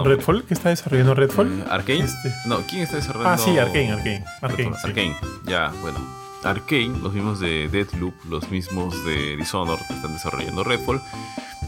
[0.05, 0.45] ¿Redfall?
[0.45, 1.61] ¿Qué está desarrollando Redfall?
[1.61, 2.05] Eh, ¿Arkane?
[2.05, 2.33] Este.
[2.47, 3.35] No, ¿quién está desarrollando?
[3.35, 4.25] Ah, sí, Arkane, Arkane.
[4.41, 5.17] Arkane, Arkane.
[5.45, 6.24] ya, bueno.
[6.45, 11.01] Arkane, los mismos de Deathloop, los mismos de Dishonored que están desarrollando Redfall,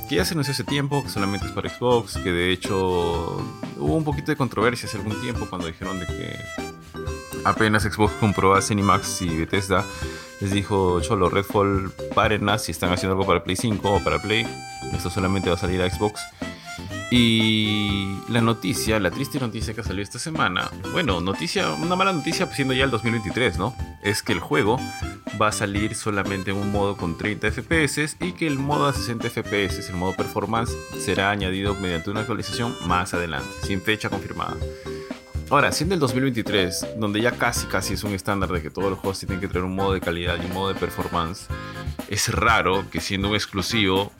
[0.09, 3.36] que ya se anunció hace tiempo, que solamente es para Xbox, que de hecho
[3.78, 6.36] hubo un poquito de controversia hace algún tiempo cuando dijeron de que
[7.44, 9.85] apenas Xbox compró a Cinemax y Bethesda,
[10.40, 14.47] les dijo, cholo, Redfall, párenlas si están haciendo algo para Play 5 o para Play,
[14.93, 16.20] esto solamente va a salir a Xbox.
[17.11, 22.47] Y la noticia, la triste noticia que salió esta semana, bueno, noticia, una mala noticia
[22.53, 23.74] siendo ya el 2023, ¿no?
[24.03, 24.78] Es que el juego
[25.40, 28.93] va a salir solamente en un modo con 30 FPS y que el modo a
[28.93, 34.57] 60 FPS, el modo performance, será añadido mediante una actualización más adelante, sin fecha confirmada.
[35.48, 38.98] Ahora, siendo el 2023, donde ya casi casi es un estándar de que todos los
[38.98, 41.47] juegos tienen que tener un modo de calidad y un modo de performance,
[42.09, 44.10] es raro que siendo un exclusivo,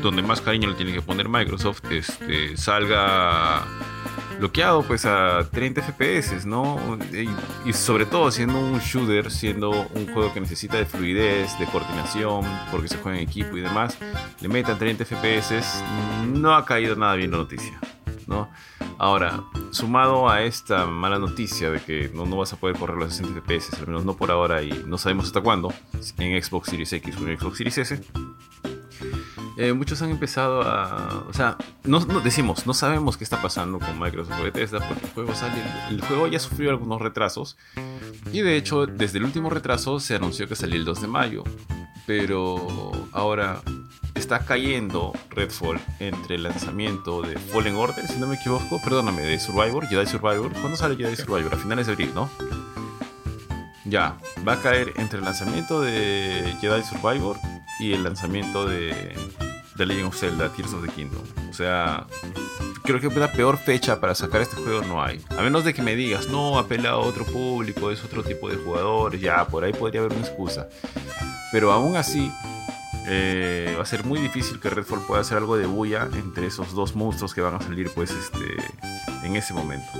[0.00, 3.62] donde más cariño le tiene que poner Microsoft, este, salga
[4.38, 6.98] bloqueado pues a 30 FPS, ¿no?
[7.66, 12.44] Y, sobre todo siendo un shooter, siendo un juego que necesita de fluidez, de coordinación,
[12.70, 13.96] porque se juega en equipo y demás,
[14.40, 15.82] le metan 30 FPS,
[16.26, 17.78] no ha caído nada bien la noticia,
[18.98, 23.14] Ahora, sumado a esta mala noticia de que no, no vas a poder correr los
[23.14, 25.72] 60 FPS, al menos no por ahora y no sabemos hasta cuándo,
[26.18, 28.02] en Xbox Series X o en Xbox Series S,
[29.56, 31.24] eh, muchos han empezado a.
[31.28, 35.34] O sea, no, decimos, no sabemos qué está pasando con Microsoft Bethesda porque el juego
[35.34, 35.62] sale.
[35.90, 37.56] El juego ya sufrió algunos retrasos.
[38.32, 41.44] Y de hecho, desde el último retraso se anunció que salía el 2 de mayo.
[42.06, 43.62] Pero ahora
[44.14, 49.38] está cayendo Redfall entre el lanzamiento de Fallen Order, si no me equivoco, perdóname, de
[49.38, 50.52] Survivor, Jedi Survivor.
[50.52, 51.54] ¿Cuándo sale Jedi Survivor?
[51.54, 52.28] A finales de abril, ¿no?
[53.86, 57.36] Ya, va a caer entre el lanzamiento de Jedi Survivor
[57.78, 59.14] y el lanzamiento de
[59.76, 61.22] The Legend of Zelda Tears of the Kingdom.
[61.50, 62.06] O sea,
[62.82, 65.24] creo que una peor fecha para sacar este juego no hay.
[65.36, 68.56] A menos de que me digas, no, apela a otro público, es otro tipo de
[68.56, 70.68] jugadores, ya, por ahí podría haber una excusa.
[71.52, 72.30] Pero aún así,
[73.06, 76.72] eh, va a ser muy difícil que Redfall pueda hacer algo de bulla entre esos
[76.74, 78.56] dos monstruos que van a salir, pues, este,
[79.24, 79.90] en ese momento.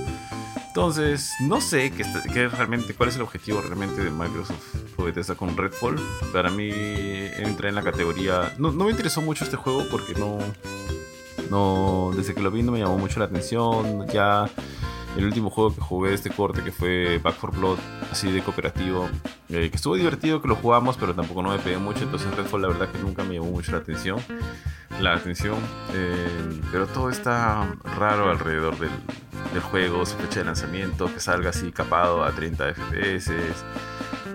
[0.75, 2.03] Entonces, no sé qué,
[2.33, 5.95] qué realmente, cuál es el objetivo realmente de Microsoft Bethesda con Redfall.
[6.33, 8.53] Para mí entra en la categoría...
[8.57, 10.37] No, no me interesó mucho este juego porque no...
[11.49, 14.05] No, desde que lo vi no me llamó mucho la atención.
[14.09, 14.49] Ya
[15.17, 17.79] el último juego que jugué de este corte, que fue Back 4 Blood,
[18.11, 19.09] así de cooperativo,
[19.49, 22.03] eh, que estuvo divertido que lo jugamos, pero tampoco no me pegué mucho.
[22.03, 24.19] Entonces Redfall la verdad que nunca me llamó mucho la atención.
[24.99, 25.57] La atención.
[25.93, 28.91] Eh, pero todo está raro alrededor del,
[29.53, 33.31] del juego, su fecha de lanzamiento, que salga así capado a 30 FPS.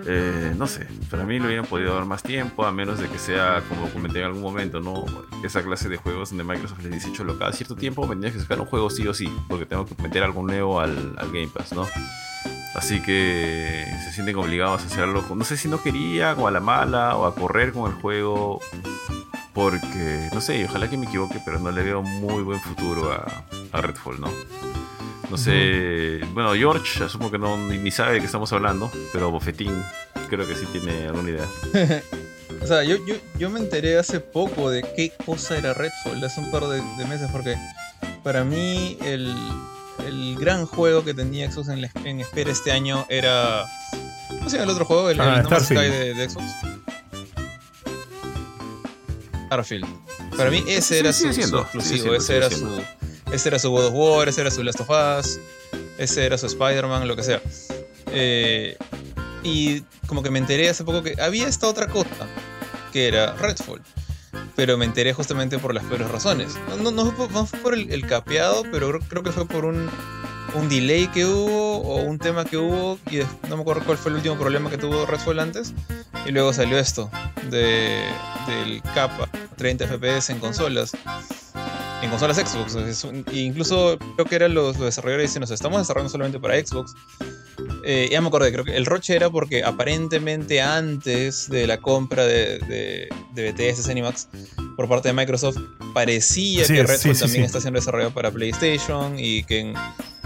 [0.05, 3.19] Eh, no sé, para mí lo hubieran podido dar más tiempo, a menos de que
[3.19, 5.05] sea, como comenté en algún momento, ¿no?
[5.43, 8.59] Esa clase de juegos donde Microsoft les dice, cholo, cada cierto tiempo tendrías que sacar
[8.59, 11.73] un juego sí o sí, porque tengo que meter algo nuevo al, al Game Pass,
[11.73, 11.87] ¿no?
[12.73, 15.23] Así que se sienten obligados a hacerlo.
[15.35, 18.59] No sé si no querían, o a la mala, o a correr con el juego.
[19.53, 23.45] Porque, no sé, ojalá que me equivoque, pero no le veo muy buen futuro a,
[23.73, 24.29] a Redfall, ¿no?
[25.31, 29.81] No sé, bueno, George asumo que no ni, sabe de qué estamos hablando, pero Bofetín
[30.29, 31.47] creo que sí tiene alguna idea.
[32.61, 36.41] o sea, yo, yo, yo, me enteré hace poco de qué cosa era Redfall, hace
[36.41, 37.55] un par de, meses, porque
[38.25, 39.33] para mí el,
[40.05, 43.63] el, gran juego que tenía Xbox en, en, espera este año era...
[44.27, 45.09] ¿Cómo se llama el otro juego?
[45.11, 46.51] El, ah, Sky de, de, Xbox.
[49.45, 49.87] Starfield.
[50.35, 52.81] Para mí ese era su, exclusivo, ese era su
[53.31, 55.39] ese era su God of War, ese era su Last of Us,
[55.97, 57.41] ese era su Spider-Man, lo que sea.
[58.07, 58.77] Eh,
[59.43, 62.27] y como que me enteré hace poco que había esta otra cosa,
[62.91, 63.81] que era Redfall.
[64.55, 66.53] Pero me enteré justamente por las peores razones.
[66.77, 67.11] No,
[67.45, 69.89] fue, por el, capeado, pero creo, que fue por un,
[70.55, 72.99] un delay que hubo o un tema que hubo.
[73.09, 75.73] Y no me acuerdo cuál fue el último problema que tuvo Redfall antes.
[76.25, 77.09] Y luego salió esto,
[77.49, 78.03] de,
[78.47, 79.11] del cap
[79.57, 80.91] 30 FPS en consolas
[82.01, 82.77] en consolas Xbox.
[83.31, 86.93] incluso creo que eran los, desarrolladores dicen, nos estamos desarrollando solamente para Xbox.
[87.83, 92.25] Eh, ya me acordé, creo que el roche era porque aparentemente antes de la compra
[92.25, 94.27] de, de, de BTS Cinemax
[94.75, 95.57] por parte de Microsoft,
[95.93, 99.73] parecía que Redfall también está siendo desarrollado para PlayStation y que en,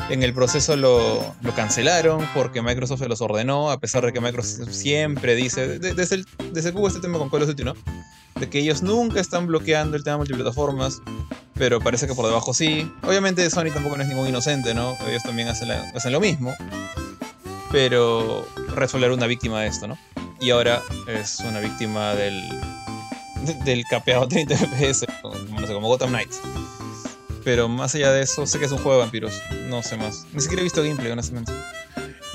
[0.10, 4.22] en el proceso lo, lo, cancelaron porque Microsoft se los ordenó, a pesar de que
[4.22, 7.74] Microsoft siempre dice, desde, el, desde hubo este tema con Call of Duty, ¿no?
[8.40, 11.02] De que ellos nunca están bloqueando el tema de multiplataformas,
[11.54, 12.92] pero parece que por debajo sí.
[13.04, 14.98] Obviamente Sony tampoco no es ningún inocente, ¿no?
[15.08, 16.54] Ellos también hacen, hacen lo mismo.
[17.72, 18.46] Pero
[18.76, 19.98] Redfall era una víctima de esto, ¿no?
[20.42, 22.42] Y ahora es una víctima del,
[23.64, 26.42] del capeado 30 FPS, no sé, como Gotham Knights.
[27.46, 29.40] Pero más allá de eso, sé que es un juego de vampiros.
[29.70, 30.26] No sé más.
[30.34, 31.54] Ni siquiera he visto gameplay, honestamente.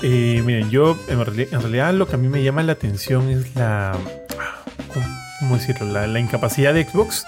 [0.01, 3.95] Eh, miren, yo en realidad, lo que a mí me llama la atención es la.
[4.93, 5.91] ¿Cómo decirlo?
[5.91, 7.25] La, incapacidad de Xbox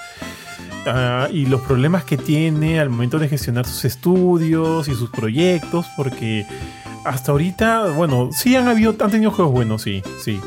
[0.85, 5.85] ah, y los problemas que tiene al momento de gestionar sus estudios y sus proyectos,
[5.95, 6.45] porque
[7.05, 10.39] hasta ahorita, bueno, sí han habido, han tenido juegos buenos, sí, sí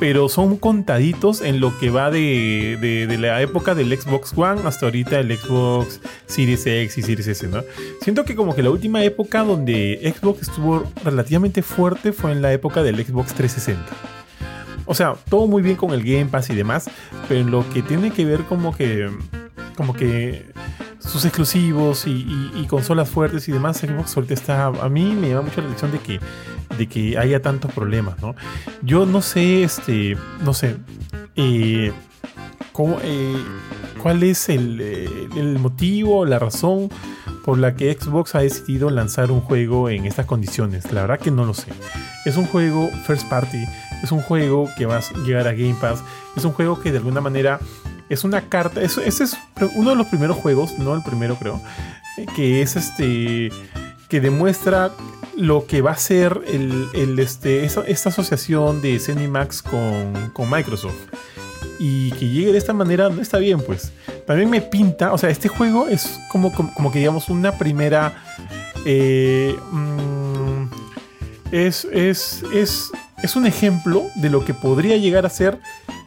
[0.00, 5.18] pero son contaditos en lo que va de, la época del Xbox One hasta ahorita
[5.20, 7.62] el Xbox Series X y Series S, ¿no?
[8.00, 12.52] Siento que como que la última época donde Xbox estuvo relativamente fuerte fue en la
[12.52, 14.23] época del Xbox 360.
[14.86, 16.90] O sea, todo muy bien con el Game Pass y demás,
[17.28, 19.10] pero en lo que tiene que ver como que
[19.76, 20.46] como que
[20.98, 25.60] sus exclusivos y, consolas fuertes y demás, Xbox ahorita está, a mí me llama mucho
[25.60, 26.20] la atención de que,
[26.78, 28.34] de que haya tantos problemas, ¿no?
[28.82, 30.76] Yo no sé, este, no sé,
[31.36, 31.92] eh,
[33.02, 33.44] eh,
[34.02, 36.88] cuál es el, eh, el motivo, la razón
[37.44, 40.90] por la que Xbox ha decidido lanzar un juego en estas condiciones.
[40.90, 41.68] La verdad que no lo sé.
[42.24, 43.64] Es un juego first party,
[44.02, 46.02] es un juego que va a llegar a Game Pass,
[46.36, 47.60] es un juego que de alguna manera
[48.08, 48.82] es una carta.
[48.82, 49.36] ese es
[49.74, 51.60] uno de los primeros juegos, no el primero creo,
[52.36, 53.50] que es este.
[54.08, 54.92] que demuestra
[55.36, 60.94] lo que va a ser el, este, esta, asociación de Zenimax con, con Microsoft.
[61.80, 63.92] Y que llegue de esta manera no está bien, pues.
[64.26, 68.22] También me pinta, o sea, este juego es como, como, que digamos una primera.
[68.86, 70.64] Eh, mm,
[71.50, 72.90] es, es, es,
[73.24, 75.58] es un ejemplo de lo que podría llegar a ser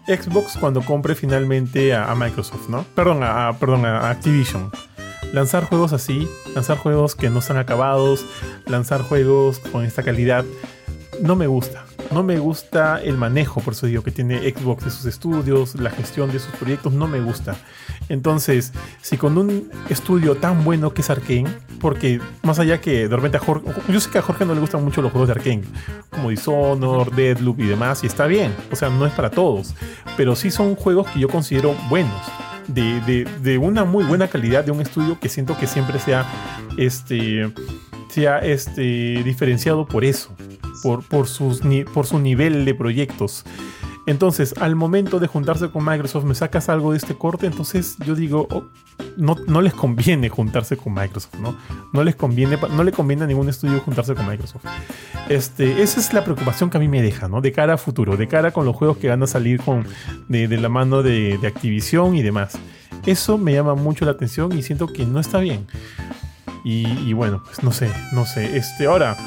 [0.06, 2.86] Xbox cuando compre finalmente a, Microsoft, ¿no?
[2.94, 4.70] Perdón, a, perdón, a Activision.
[5.34, 8.24] Lanzar juegos así, lanzar juegos que no están acabados,
[8.68, 10.46] lanzar juegos con esta calidad,
[11.22, 11.86] no me gusta.
[12.12, 15.90] No me gusta el manejo, por eso digo que tiene Xbox de sus estudios, la
[15.90, 17.58] gestión de sus proyectos, no me gusta.
[18.10, 18.72] Entonces,
[19.02, 21.50] si con un estudio tan bueno que es Arkane,
[21.82, 24.62] porque más allá que de repente a Jorge, yo sé que a Jorge no le
[24.62, 25.64] gustan mucho los juegos de Arkane,
[26.10, 29.74] como Dishonored, Deadloop y demás, y está bien, o sea, no es para todos,
[30.16, 32.22] pero sí son juegos que yo considero buenos.
[32.68, 36.26] De, de, una muy buena calidad de un estudio que siento que siempre sea
[36.78, 37.50] este
[38.10, 40.36] sea este diferenciado por eso
[40.84, 41.62] por, por, sus,
[41.94, 43.46] por su nivel de proyectos
[44.08, 48.16] entonces, al momento de juntarse con Microsoft, me sacas algo de este corte, entonces yo
[48.16, 48.64] digo, oh,
[49.18, 51.58] no, les conviene juntarse con Microsoft, ¿no?
[51.92, 54.64] No les conviene, no le conviene a ningún estudio juntarse con Microsoft.
[55.28, 57.42] Este, esa es la preocupación que a mí me deja, ¿no?
[57.42, 59.86] De cara a futuro, de cara con los juegos que van a salir con,
[60.30, 62.58] de, la mano de, de Activision y demás.
[63.06, 65.68] Eso me llama mucho la atención y siento que no está bien.
[66.64, 68.56] Y, y bueno, pues no sé, no sé.
[68.56, 69.18] Este, ahora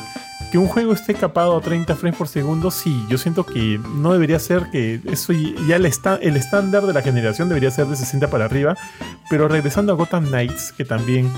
[0.51, 4.13] que un juego esté capado a 30 frames por segundo, sí, yo siento que no
[4.13, 8.47] debería ser que eso ya el, estándar de la generación debería ser de 60 para
[8.47, 8.77] arriba,
[9.29, 11.31] pero regresando a Gotham Knights, que también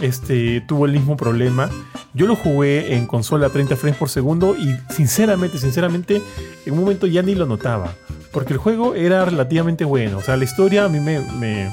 [0.00, 1.70] este, tuvo el mismo problema,
[2.14, 6.20] yo lo jugué en consola a 30 frames por segundo y sinceramente, sinceramente,
[6.66, 7.94] en un momento ya ni lo notaba,
[8.32, 11.70] porque el juego era relativamente bueno, o sea, la historia a mí me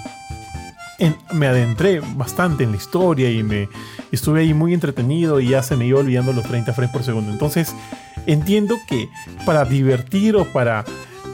[1.34, 3.70] me adentré bastante en la historia y me
[4.12, 7.32] estuve ahí muy entretenido y ya se me iba olvidando los 30 frames por segundo.
[7.32, 7.76] Entonces,
[8.26, 9.10] entiendo que
[9.46, 10.86] para divertir o para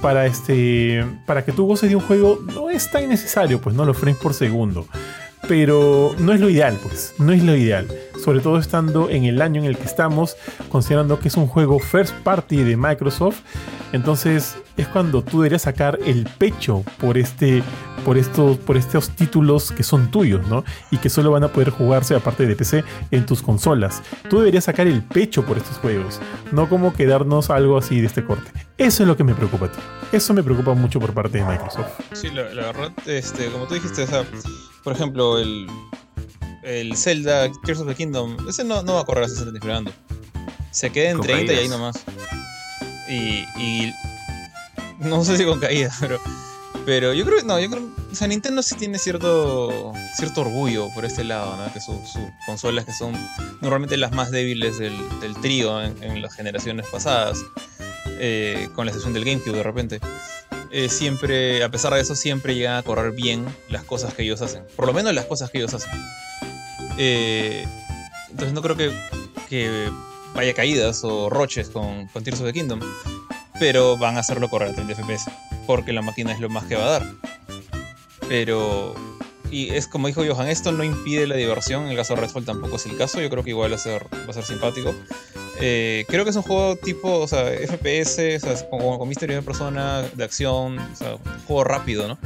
[0.01, 3.85] para este para que tú goces de un juego no es tan necesario, pues no
[3.85, 4.87] los frames por segundo.
[5.47, 7.87] Pero no es lo ideal, pues, no es lo ideal.
[8.23, 10.35] Sobre todo estando en el año en el que estamos,
[10.69, 13.41] considerando que es un juego first party de Microsoft.
[13.91, 17.61] Entonces es cuando tú deberías sacar el pecho por este
[18.05, 20.63] por estos, por estos títulos que son tuyos, ¿no?
[20.91, 24.01] Y que solo van a poder jugarse, aparte de PC, en tus consolas.
[24.29, 26.21] Tú deberías sacar el pecho por estos juegos,
[26.51, 28.51] no como quedarnos algo así de este corte.
[28.77, 29.81] Eso es lo que me preocupa, tío.
[30.11, 31.87] Eso me preocupa mucho por parte de Microsoft.
[32.13, 34.05] Sí, la, verdad, este, como tú dijiste,
[34.83, 35.67] por ejemplo, el,
[36.63, 39.91] el Zelda Tears of the Kingdom, ese no, no va a correr a 60 ni
[40.69, 42.03] Se queda en 30 y ahí nomás.
[43.09, 43.93] Y, y
[44.99, 46.19] no sé si con caída, pero
[46.85, 51.03] pero yo creo no, yo creo o sea, Nintendo sí tiene cierto cierto orgullo por
[51.03, 51.73] este lado, ¿no?
[51.73, 51.97] Que sus
[52.45, 53.13] consolas que son
[53.59, 54.95] normalmente las más débiles del,
[55.41, 57.39] trío en, las generaciones pasadas,
[58.17, 59.99] eh, con la excepción del GameCube de repente.
[60.71, 64.41] Eh, siempre, a pesar de eso, siempre llegan a correr bien las cosas que ellos
[64.41, 64.63] hacen.
[64.77, 65.91] Por lo menos las cosas que ellos hacen.
[66.97, 67.67] Eh,
[68.29, 68.97] entonces no creo que,
[69.49, 69.89] que
[70.33, 72.79] vaya caídas o roches con, con Tears of the Kingdom.
[73.59, 76.75] Pero van a hacerlo correr a 30 FPS porque la máquina es lo más que
[76.75, 77.13] va a dar.
[78.27, 78.95] Pero,
[79.51, 82.45] y es como dijo Johan, esto no impide la diversión, en el caso de Redfall
[82.45, 84.95] tampoco es el caso, yo creo que igual va a ser, va a ser simpático.
[85.61, 89.41] Eh, creo que es un juego tipo, o sea, FPS, o sea, con, con de
[89.41, 92.17] persona, de acción, o sea, un juego rápido, ¿no?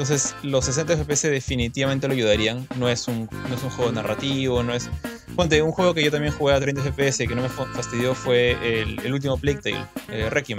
[0.00, 2.66] Entonces, los 60 FPS definitivamente lo ayudarían.
[2.78, 4.88] No es un, no es un juego narrativo, no es.
[5.36, 8.56] Ponte, un juego que yo también jugué a 30 FPS que no me fastidió fue
[8.80, 10.58] el, último Plague Tale, eh, Requiem.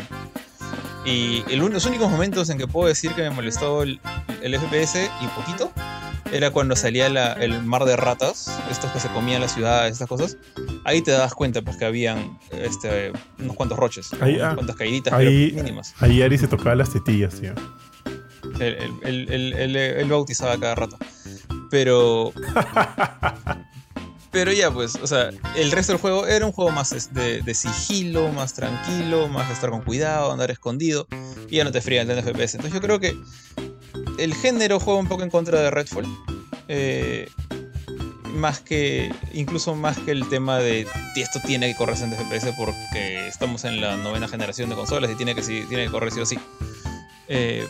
[1.06, 3.99] Y el, los únicos momentos en que puedo decir que me molestó el,
[4.41, 5.72] el FPS y poquito
[6.32, 10.38] era cuando salía el mar de ratas, estos que se comían las ciudades, estas cosas.
[10.86, 14.76] Ahí te das cuenta pues que habían este, unos cuantos roches, ahí, unas ah, cuantas
[14.76, 15.94] caíditas mínimas.
[15.99, 17.53] Ahí Ari se tocaba las tetillas, tío.
[18.60, 20.98] Él, bautizaba cada rato.
[21.69, 22.34] Pero.
[24.31, 27.53] pero ya, pues, o sea, el resto del juego era un juego más de, de,
[27.53, 31.07] sigilo, más tranquilo, más estar con cuidado, andar escondido.
[31.49, 32.55] Y ya no te fría el FPS.
[32.55, 33.17] Entonces yo creo que
[34.17, 36.05] el género juega un poco en contra de Redfall.
[36.69, 37.29] Eh,
[38.33, 40.87] más que, incluso más que el tema de
[41.17, 45.15] esto tiene que correr en FPS porque estamos en la novena generación de consolas y
[45.15, 46.39] tiene que, tiene que correr sí o sí.
[47.27, 47.67] Eh,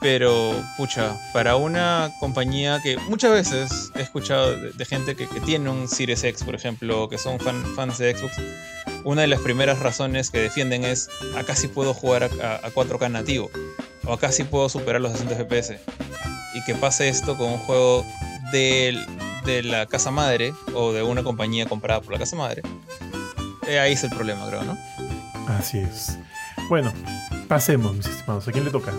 [0.00, 5.88] pero, pucha, para una compañía que muchas veces he escuchado de, gente que, tiene un
[5.88, 8.36] Series X, por ejemplo, que son fans de Xbox,
[9.04, 13.50] una de las primeras razones que defienden es acá sí puedo jugar a, 4K nativo,
[14.06, 15.78] o acá sí puedo superar los 60 FPS.
[16.54, 18.04] Y que pase esto con un juego
[18.52, 18.98] de,
[19.44, 22.62] de la casa madre, o de una compañía comprada por la casa madre,
[23.68, 24.76] eh, ahí es el problema, creo, ¿no?
[25.46, 26.18] Así es.
[26.68, 26.92] Bueno,
[27.48, 28.48] pasemos, mis estimados.
[28.48, 28.92] ¿A quién le toca?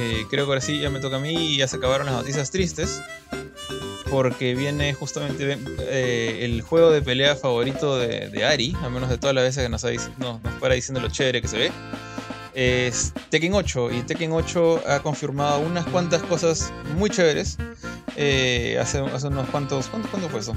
[0.00, 2.14] Eh, creo que ahora sí ya me toca a mí y ya se acabaron las
[2.14, 3.02] noticias tristes.
[4.10, 9.34] Porque viene justamente eh, el juego de pelea favorito de, Ari, al menos de todas
[9.34, 11.72] las veces que nos, nos, nos para diciendo lo chévere que se ve.
[12.54, 17.58] Es Tekken 8 y Tekken 8 ha confirmado unas cuantas cosas muy chéveres.
[18.16, 19.88] Eh, hace, hace, unos cuantos.
[19.88, 20.54] ¿cuánto, ¿Cuándo fue eso?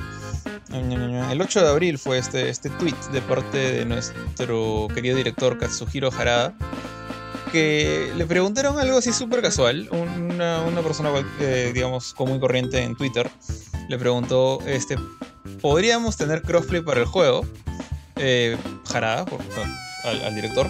[0.72, 6.10] El 8 de abril fue este, este tweet de parte de nuestro querido director Katsuhiro
[6.12, 6.56] Harada
[7.52, 9.90] que le preguntaron algo así súper casual.
[9.92, 11.10] Una, persona,
[11.40, 13.30] eh, digamos, común y corriente en Twitter
[13.90, 14.96] le preguntó, este,
[15.62, 17.46] ¿podríamos tener crossplay para el juego?
[18.16, 19.26] Eh, Jarada,
[20.04, 20.68] al, director.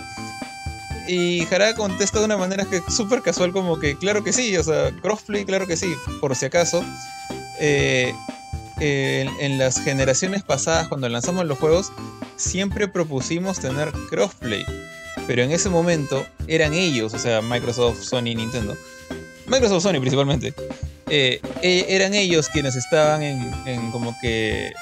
[1.08, 4.64] Y Jarada contesta de una manera que súper casual, como que claro que sí, o
[4.64, 6.84] sea, crossplay, claro que sí, por si acaso.
[7.60, 8.14] Eh,
[8.80, 11.92] en, las generaciones pasadas, cuando lanzamos los juegos,
[12.36, 14.66] siempre propusimos tener crossplay
[15.32, 18.76] pero en ese momento eran ellos, o sea, Microsoft, Sony, Nintendo.
[19.48, 20.54] Microsoft, Sony principalmente.
[21.10, 24.74] Eh, e, eran ellos quienes estaban en, como que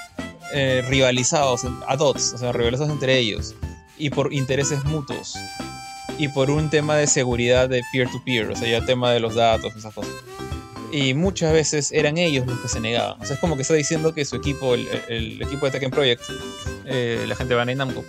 [0.55, 3.53] eh, rivalizados, a dots, o sea, rivalizados entre ellos.
[3.99, 5.35] Y por intereses mutuos.
[6.17, 9.75] Y por un tema de seguridad de peer-to-peer, o sea, ya tema de los datos,
[9.75, 10.15] esas cosas.
[10.91, 13.21] Y muchas veces eran ellos los que se negaban.
[13.21, 16.23] O sea, es como que está diciendo que su equipo, el, equipo de Tekken Project,
[16.85, 18.03] eh, la gente de Bandai Namco,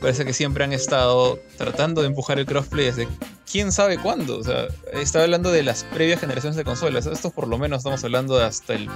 [0.00, 3.08] parece que siempre han estado tratando de empujar el crossplay desde
[3.50, 4.38] quién sabe cuándo.
[4.38, 7.06] O sea, estaba hablando de las previas generaciones de consolas.
[7.06, 8.88] Esto por lo menos estamos hablando de hasta el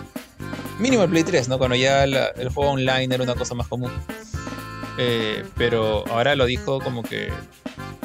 [0.79, 1.59] mínimo el Play 3, ¿no?
[1.59, 3.91] Cuando ya el juego online era una cosa más común.
[4.99, 7.31] Eh, pero ahora lo dijo como que.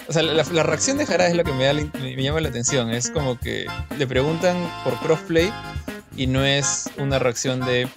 [0.08, 2.92] O sea, la, reacción de Jara es lo que me, da, llama la atención.
[2.92, 3.66] Es como que
[3.98, 4.56] le preguntan
[4.86, 5.52] por crossplay
[6.16, 7.90] y no es una reacción de.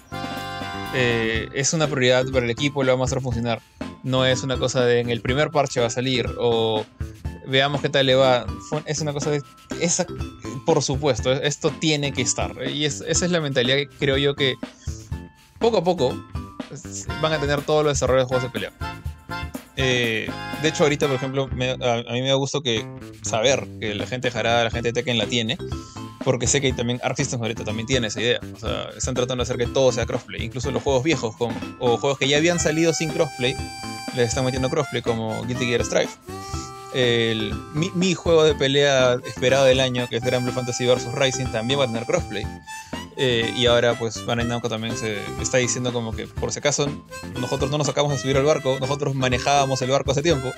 [0.93, 3.61] Eh, es una prioridad para el equipo, lo vamos a hacer funcionar
[4.03, 6.85] no es una cosa de en el primer parche va a salir o
[7.47, 8.47] veamos qué tal le va.
[8.87, 9.43] Es una cosa de.
[9.81, 10.07] Esa,
[10.65, 12.55] por supuesto, esto tiene que estar.
[12.69, 14.55] Y esa es la mentalidad que creo yo que
[15.59, 16.15] poco a poco
[17.21, 18.73] van a tener todos los desarrollos de juegos de pelea.
[19.77, 20.31] Eh,
[20.63, 21.47] de hecho, ahorita, por ejemplo, a,
[22.13, 22.87] mí me da gusto que
[23.23, 25.57] saber que la gente de Jarada, la gente de Tekken la tiene,
[26.25, 28.41] porque sé que también Arc Systems ahorita también tiene esa idea.
[28.55, 31.97] O sea, están tratando de hacer que todo sea crossplay, incluso los juegos viejos o
[31.97, 33.55] juegos que ya habían salido sin crossplay,
[34.15, 36.11] les están metiendo crossplay como Guilty Gear Strive.
[36.93, 41.13] El, mi, juego de pelea esperado del año, que es Grand Blue Fantasy vs.
[41.15, 42.45] Rising, también va a tener crossplay.
[43.17, 46.89] Eh, y ahora, pues, Bandai Namco también se está diciendo como que, por si acaso,
[47.39, 50.51] nosotros no nos acabamos de subir al barco, nosotros manejábamos el barco hace tiempo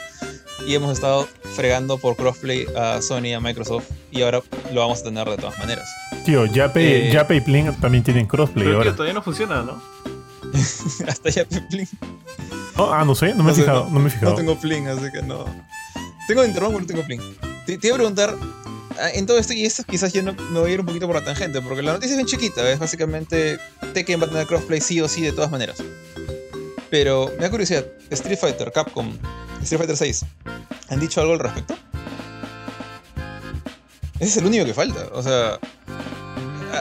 [0.66, 4.40] y hemos estado fregando por crossplay a Sony y a Microsoft y ahora
[4.72, 5.88] lo vamos a tener de todas maneras.
[6.24, 8.92] Tío, Yape, eh, y Plin también tienen crossplay pero ahora.
[8.92, 9.82] todavía no funciona, ¿no?
[11.08, 11.88] Hasta Yape y Plin.
[12.76, 14.32] Oh, ah, no sé, no me he fijado, no, me he fijado.
[14.32, 15.44] No tengo Plin, así que no.
[16.26, 17.20] Tengo pero no tengo Plin.
[17.66, 18.34] Te, te, iba a preguntar,
[18.98, 21.06] ah, en todo esto, y esto quizás yo no, me voy a ir un poquito
[21.06, 23.58] por la tangente, porque la noticia es bien chiquita, es básicamente
[23.92, 25.82] Tekken va a tener crossplay sí o sí de todas maneras.
[26.92, 29.16] Pero me da curiosidad, Street Fighter, Capcom,
[29.62, 30.26] Street Fighter 6,
[30.90, 31.74] ¿han dicho algo al respecto?
[34.16, 35.08] Ese es el único que falta.
[35.14, 35.58] O sea,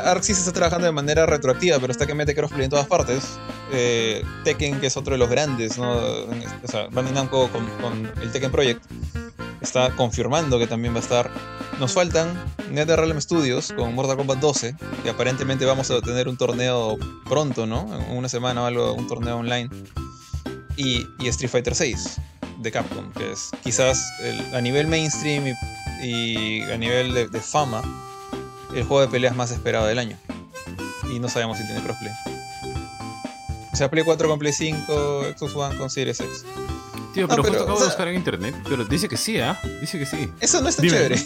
[0.04, 2.88] Arc sí se está trabajando de manera retroactiva, pero está que mete crossplay en todas
[2.88, 3.24] partes.
[3.72, 5.94] eh, Tekken, que es otro de los grandes, ¿no?
[5.94, 8.84] O sea, Bandai Namco con, con, el Tekken Project
[9.62, 11.32] está confirmando que también va a estar.
[11.80, 12.34] Nos faltan
[12.72, 17.88] NetherRealm Studios con Mortal Kombat 12, que aparentemente vamos a tener un torneo pronto, ¿no?
[17.96, 19.70] En una semana o algo, un torneo online.
[20.78, 22.18] Y, Street Fighter 6
[22.60, 24.04] de Capcom, que es quizás
[24.54, 25.56] a nivel mainstream
[26.04, 27.82] y, a nivel de, fama,
[28.76, 30.18] el juego de peleas más esperado del año.
[31.12, 32.14] Y no sabemos si tiene crossplay.
[33.72, 36.46] O sea, Play 4 con Play 5, Xbox One con Series X.
[37.14, 39.60] Tío, pero, justo acabo de buscar en internet, pero dice que sí, ¿ah?
[39.82, 40.32] Dice que sí.
[40.40, 41.18] Eso no es tan chévere.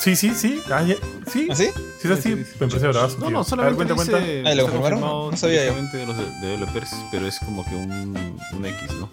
[0.00, 0.60] Sí, sí, sí.
[0.70, 0.84] Ah,
[1.30, 1.48] ¿Sí?
[1.50, 1.70] ¿Ah, sí?
[2.00, 2.34] Sí, es así.
[2.34, 3.18] Me parece bravazo.
[3.18, 4.50] No, no, solamente cuenta, dice, cuenta.
[4.50, 5.00] Ah, ¿lo confirmaron?
[5.00, 5.74] No sabía yo.
[5.74, 8.16] de los developers, pero es como que un,
[8.52, 9.10] un X, ¿no?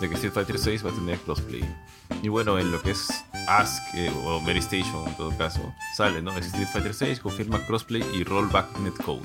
[0.00, 1.64] De que Street Fighter 6 va a tener crossplay.
[2.22, 3.08] Y bueno, en lo que es
[3.46, 6.36] Ask eh, o Mary Station en todo caso, sale, ¿no?
[6.38, 9.22] Street Fighter 6 confirma crossplay y rollback netcode.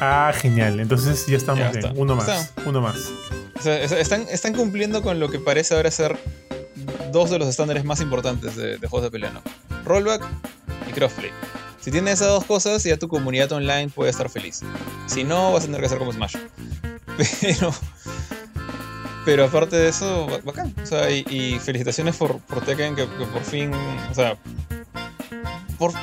[0.00, 0.78] Ah, genial.
[0.80, 1.92] Entonces ya estamos bien.
[1.96, 2.52] Uno más.
[2.64, 3.10] Uno más.
[3.64, 6.16] Están, cumpliendo con lo que parece ahora ser
[7.12, 9.32] dos de los estándares más importantes de, juegos de pelea.
[9.84, 10.22] Rollback
[10.88, 11.30] y crossplay.
[11.80, 14.60] Si tienes esas dos cosas, ya tu comunidad online puede estar feliz.
[15.06, 16.36] Si no, vas a tener que hacer como Smash.
[17.40, 17.74] Pero.
[19.24, 20.74] Pero aparte de eso, bacán.
[20.82, 23.72] O sea, y, felicitaciones por, por Tekken, que, que, por fin.
[24.10, 24.38] O sea,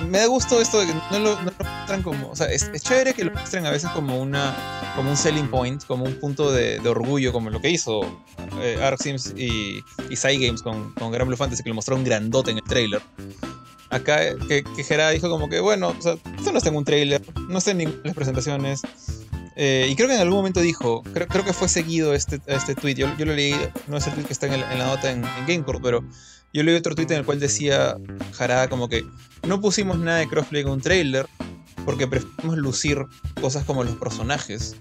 [0.08, 2.30] me da gusto esto de que no lo, muestran como.
[2.30, 4.56] O sea, es, chévere que lo muestren a veces como una
[4.96, 8.02] como un selling point, como un punto de, orgullo, como lo que hizo
[8.62, 12.58] eh, Sims y, y Games con, con Gran Blue Fantasy, que lo mostraron grandote en
[12.58, 13.02] el trailer.
[13.90, 17.22] Acá, que, que dijo como que, bueno, o sea, esto no está en un trailer,
[17.48, 18.82] no está en ninguna de las presentaciones.
[19.58, 22.76] Eh, y creo que en algún momento dijo, creo, creo que fue seguido este, este
[22.76, 23.56] tweet, yo, yo lo leí,
[23.88, 26.04] no es el tweet que está en, la nota en, en Gamecore, pero
[26.56, 27.98] yo leí otro tweet en el cual decía
[28.34, 29.06] Jarada como que
[29.46, 31.28] no pusimos nada de crossplay con un trailer
[31.84, 33.06] porque preferimos lucir
[33.42, 34.78] cosas como los personajes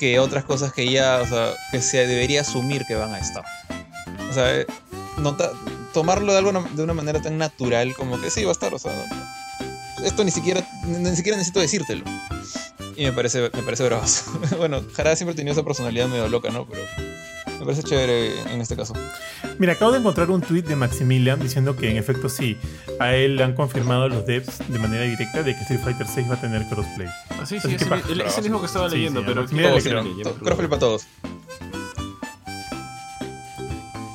[0.00, 3.44] que otras cosas que ya, o sea, que se debería asumir que van a estar.
[4.28, 4.66] O sea, eh,
[5.92, 8.78] tomarlo de, algo, de una manera tan natural como que sí va a estar, o
[8.78, 8.92] sea,
[10.04, 12.04] esto ni siquiera, ni siquiera necesito decírtelo.
[12.96, 14.40] Y me parece, me parece bravazo.
[14.58, 16.66] bueno, Jarada siempre ha tenido esa personalidad medio loca, ¿no?
[16.66, 16.82] Pero
[17.58, 18.94] me parece chévere en este caso.
[19.58, 22.56] Mira, acabo de encontrar un tweet de Maximilian diciendo que en efecto sí,
[23.00, 26.30] a él le han confirmado los devs de manera directa de que Street Fighter 6
[26.30, 27.08] va a tener crossplay.
[27.30, 31.06] Ah, sí, sí, es el, mismo que estaba leyendo, pero crossplay para todos.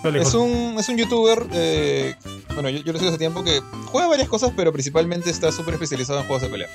[0.03, 2.15] Es un, es un youtuber, eh,
[2.55, 5.75] bueno, yo, yo lo sigo hace tiempo, que juega varias cosas, pero principalmente está súper
[5.75, 6.69] especializado en juegos de pelea.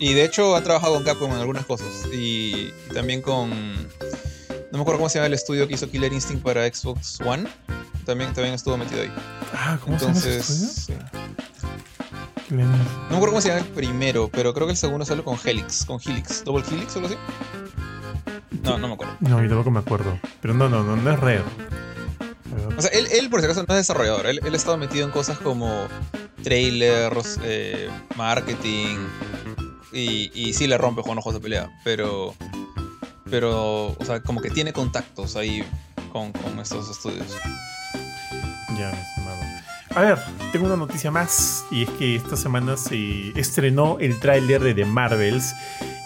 [0.00, 2.08] Y de hecho ha trabajado con Capcom en algunas cosas.
[2.12, 3.52] y también con
[4.70, 7.48] no me acuerdo cómo se llama el estudio que hizo Killer Instinct para Xbox One.
[8.04, 9.12] También, también estuvo metido ahí.
[9.52, 11.10] Ah, ¿cómo Entonces, se llama
[12.50, 15.38] No me acuerdo cómo se llama el primero, pero creo que el segundo salió con
[15.44, 17.18] Helix, con Helix, Double Helix o algo así.
[18.62, 19.16] No, no me acuerdo.
[19.20, 20.18] No, yo tampoco me acuerdo.
[20.40, 21.42] Pero no, no, no, no es Rare.
[22.76, 24.26] O sea, él, él, por si acaso no es desarrollador.
[24.26, 25.86] Él, él ha estado metido en cosas como
[26.42, 28.98] trailers, eh, marketing.
[29.92, 31.70] Y, y sí le rompe con ojos de pelea.
[31.84, 32.34] Pero
[33.30, 35.64] pero, o sea, como que tiene contactos ahí
[36.12, 37.26] con, estos estudios.
[38.76, 39.19] Ya, estimado.
[39.94, 40.18] A ver,
[40.52, 44.84] tengo una noticia más y es que esta semana se estrenó el tráiler de The
[44.84, 45.52] Marvels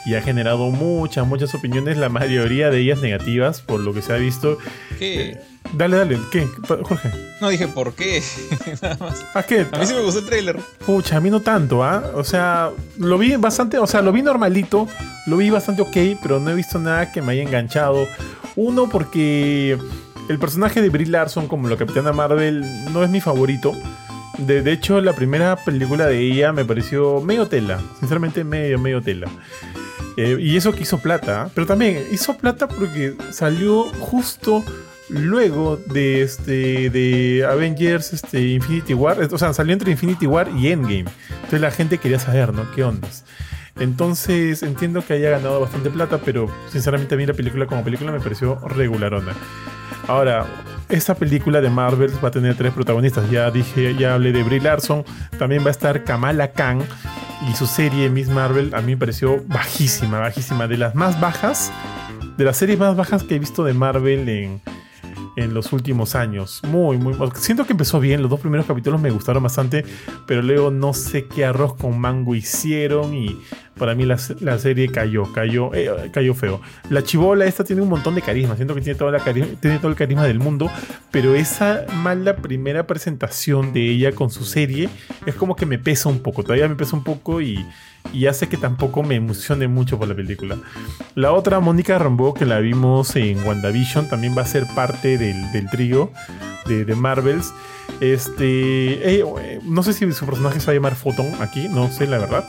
[0.07, 4.15] y ha generado muchas, muchas opiniones, la mayoría de ellas negativas por lo que se
[4.15, 4.57] ha visto.
[4.99, 5.31] ¿Qué?
[5.33, 5.41] Eh,
[5.75, 6.47] dale, dale, ¿qué?
[6.67, 7.11] Jorge.
[7.43, 8.23] No dije por qué,
[8.83, 9.27] nada más.
[9.35, 9.67] ¿A qué?
[9.71, 10.59] A mí sí me gustó el tráiler.
[10.87, 12.13] Pucha, a mí no tanto, ¿ah?
[12.15, 14.89] O sea, lo vi bastante, o sea, lo vi normalito,
[15.27, 18.09] lo vi bastante ok, pero no he visto nada que me haya enganchado.
[18.57, 19.77] Uno, porque
[20.29, 23.73] el personaje de Brie Larson como la Capitana Marvel no es mi favorito.
[24.39, 27.81] De, hecho, la primera película de ella me pareció medio tela.
[28.01, 29.29] Sinceramente, medio, medio tela.
[30.17, 31.51] Eh, y eso que hizo plata.
[31.55, 34.65] Pero también hizo plata porque salió justo
[35.09, 39.21] luego de este de Avengers este, Infinity War.
[39.33, 41.05] O sea, salió entre Infinity War y Endgame.
[41.35, 42.71] Entonces la gente quería saber, ¿no?
[42.73, 43.25] ¿Qué ondas?
[43.79, 48.13] Entonces entiendo que haya ganado bastante plata, pero sinceramente a mí la película como película
[48.13, 49.33] me pareció regularona.
[50.07, 50.47] Ahora,
[50.89, 53.31] esta película de Marvel va a tener tres protagonistas.
[53.31, 55.05] Ya dije, ya hablé de Brie Larson.
[55.39, 56.83] También va a estar Kamala Khan
[57.51, 60.67] y su serie Miss Marvel a mí me pareció bajísima, bajísima.
[60.69, 61.73] De las más bajas,
[62.37, 64.61] de las series más bajas que he visto de Marvel en,
[65.37, 66.61] en los últimos años.
[66.67, 67.15] Muy, muy.
[67.37, 68.23] Siento que empezó bien.
[68.23, 69.85] Los dos primeros capítulos me gustaron bastante.
[70.27, 73.15] Pero luego no sé qué arroz con mango hicieron.
[73.15, 73.41] Y
[73.79, 76.61] para mí la, serie cayó, cayó, eh, cayó feo.
[76.91, 79.21] La chivola esta tiene un montón de carisma, siento que tiene, la
[79.61, 80.71] tiene todo el carisma del mundo,
[81.11, 84.89] pero esa mala primera presentación de ella con su serie
[85.27, 87.67] es como que me pesa un poco, todavía me pesa un poco y,
[88.13, 90.59] y hace que tampoco me emocione mucho por la película.
[91.15, 95.51] La otra, Mónica Rambeau, que la vimos en WandaVision, también va a ser parte del,
[95.53, 96.11] del trío
[96.67, 97.53] de, de Marvels.
[98.01, 99.25] Este, eh,
[99.65, 102.45] no sé si su personaje se va a llamar Photon aquí, no sé la verdad.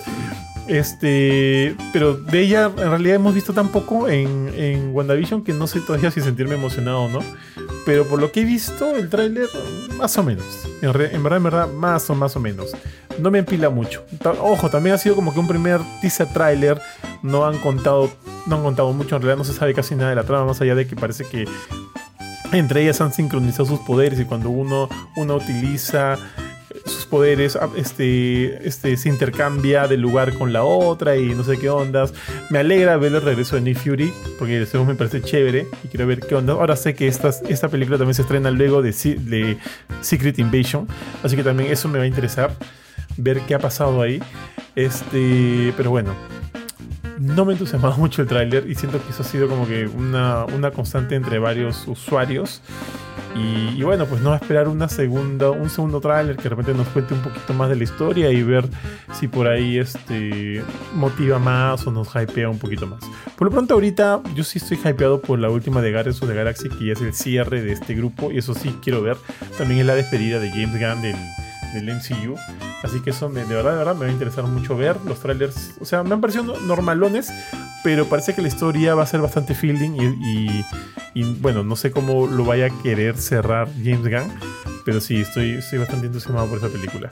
[0.68, 5.68] Este, pero de ella en realidad hemos visto tan poco en, en WandaVision que no
[5.68, 7.20] sé todavía si sentirme emocionado o no.
[7.86, 9.48] Pero por lo que he visto, el tráiler,
[9.98, 10.46] más o menos.
[10.82, 12.72] En, verdad, en verdad, más o más o menos.
[13.20, 14.04] No me empila mucho.
[14.42, 16.82] Ojo, también ha sido como que un primer teaser tráiler.
[17.22, 18.12] No han contado,
[18.48, 19.16] no han contado mucho.
[19.16, 21.26] En realidad no se sabe casi nada de la trama, más allá de que parece
[21.26, 21.46] que
[22.52, 26.18] entre ellas han sincronizado sus poderes y cuando uno, uno utiliza
[26.86, 31.58] sus poderes ah, este, este, se intercambia de lugar con la otra y no sé
[31.58, 32.14] qué ondas.
[32.50, 36.08] Me alegra ver el regreso de Nick Fury, porque eso me parece chévere y quiero
[36.08, 36.54] ver qué onda.
[36.54, 38.94] Ahora sé que esta, esta película también se estrena luego de,
[40.02, 40.88] Secret Invasion,
[41.24, 42.56] así que también eso me va a interesar
[43.18, 44.22] ver qué ha pasado ahí.
[44.76, 46.14] Este, pero bueno,
[47.20, 50.46] no me entusiasmado mucho el tráiler y siento que eso ha sido como que una,
[50.46, 52.62] una constante entre varios usuarios.
[53.36, 57.14] Y, bueno, pues no esperar una segunda, un segundo tráiler que de repente nos cuente
[57.14, 58.66] un poquito más de la historia y ver
[59.14, 60.64] si por ahí este
[60.94, 63.02] motiva más o nos hypea un poquito más.
[63.36, 66.36] Por lo pronto ahorita yo sí estoy hypeado por la última de Guardians of the
[66.36, 69.18] Galaxy, que ya es el cierre de este grupo y eso sí quiero ver.
[69.58, 71.18] También es la despedida de James Gunn del,
[71.74, 72.36] del MCU.
[72.84, 75.20] Así que eso me, de verdad, de verdad me va a interesar mucho ver los
[75.20, 75.74] trailers.
[75.82, 77.34] O sea, me han parecido normalones,
[77.86, 79.96] pero parece que la historia va a ser bastante fielding
[81.14, 84.34] y, bueno, no sé cómo lo vaya a querer cerrar James Gunn,
[84.84, 87.12] pero sí, estoy, estoy bastante entusiasmado por esa película.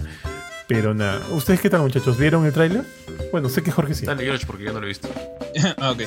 [0.68, 2.18] Pero nada, ¿ustedes qué tal muchachos?
[2.18, 2.84] ¿Vieron el tráiler?
[3.32, 4.08] Bueno, sé que Jorge sí.
[4.08, 5.08] Dale, George, porque yo no lo he visto.
[5.78, 6.02] ah, ok.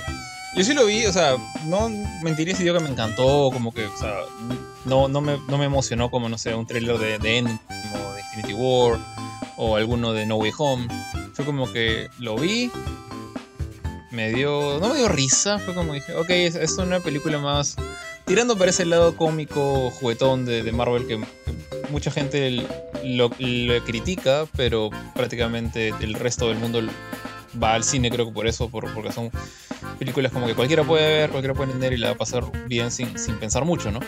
[0.56, 1.36] Yo sí lo vi, o sea,
[1.66, 1.88] no
[2.24, 4.16] mentiría si digo que me encantó, como que, o sea,
[4.84, 7.60] no, no, me, no me emocionó como, no sé, un tráiler de, de Endgame
[7.94, 8.98] o de Infinity War
[9.58, 10.88] o alguno de No Way Home.
[11.34, 12.68] Fue como que lo vi,
[14.10, 17.76] me dio, no me dio risa, fue como dije, ok, es, una película más
[18.24, 21.20] tirando para ese lado cómico, juguetón de, de Marvel que,
[21.90, 22.66] mucha gente
[23.04, 23.30] lo,
[23.84, 26.82] critica, pero prácticamente el resto del mundo
[27.62, 29.30] va al cine creo que por eso, por, porque son
[29.98, 32.90] películas como que cualquiera puede ver, cualquiera puede entender y la va a pasar bien
[32.90, 34.00] sin, sin pensar mucho, ¿no?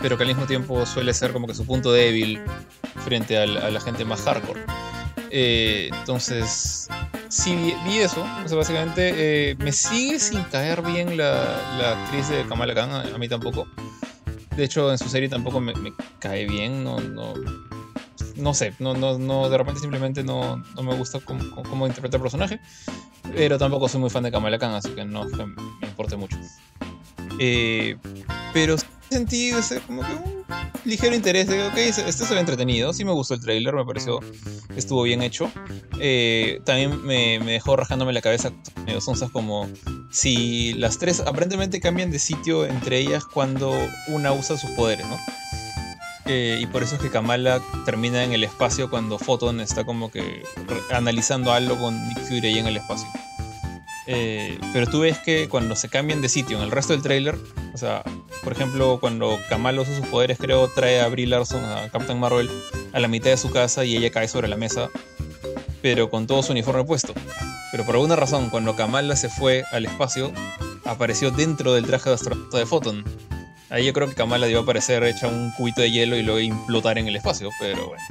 [0.00, 2.40] Pero que al mismo tiempo suele ser como que su punto débil
[3.04, 4.60] frente a la, gente más hardcore.
[5.30, 6.88] Eh, entonces,
[7.32, 8.24] sí vi, eso.
[8.54, 11.32] Básicamente eh, me sigue sin caer bien la,
[11.78, 13.66] la actriz de Kamala Khan, a, mí tampoco.
[14.56, 17.32] De hecho, en su serie tampoco me, me cae bien, no, no,
[18.36, 22.22] no sé, no, no, no, de repente simplemente no, no me gusta cómo, interpreta el
[22.22, 22.60] personaje,
[23.34, 26.36] pero tampoco soy muy fan de Kamala Khan, así que no me importe mucho.
[27.38, 27.96] Eh,
[28.52, 28.76] pero
[29.12, 30.44] sentí ese, como que un
[30.84, 34.20] ligero interés de, ok, este se ve entretenido, sí me gustó el trailer, me pareció
[34.76, 35.50] estuvo bien hecho.
[36.00, 38.52] Eh, también me, me, dejó rajándome la cabeza
[38.84, 39.68] medio sonzas como
[40.10, 43.72] si las tres aparentemente cambian de sitio entre ellas cuando
[44.08, 45.16] una usa sus poderes, ¿no?
[46.26, 50.10] Eh, y por eso es que Kamala termina en el espacio cuando Photon está como
[50.10, 50.44] que
[50.92, 53.08] analizando algo con Nick Fury ahí en el espacio.
[54.06, 57.36] Eh, pero tú ves que cuando se cambian de sitio en el resto del trailer,
[57.72, 58.02] o sea,
[58.42, 62.50] por ejemplo, cuando Kamala usa sus poderes, creo, trae a Brie Larson, a Captain Marvel,
[62.92, 64.90] a la mitad de su casa y ella cae sobre la mesa,
[65.80, 67.14] pero con todo su uniforme puesto.
[67.70, 70.32] Pero por alguna razón, cuando Kamala se fue al espacio,
[70.84, 73.04] apareció dentro del traje de astronauta de Photon.
[73.70, 76.98] Ahí yo creo que Kamala debió aparecer hecha un cubito de hielo y luego implotar
[76.98, 78.02] en el espacio, pero bueno,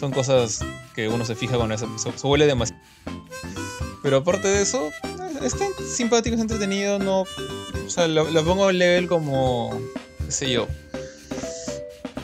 [0.00, 0.60] son cosas
[0.94, 2.80] que uno se fija con eso, se, huele demasiado.
[4.02, 4.90] Pero aparte de eso,
[5.42, 7.22] está simpático, es entretenido, no...
[7.22, 9.78] O sea, lo, pongo al level como,
[10.24, 10.66] qué sé yo,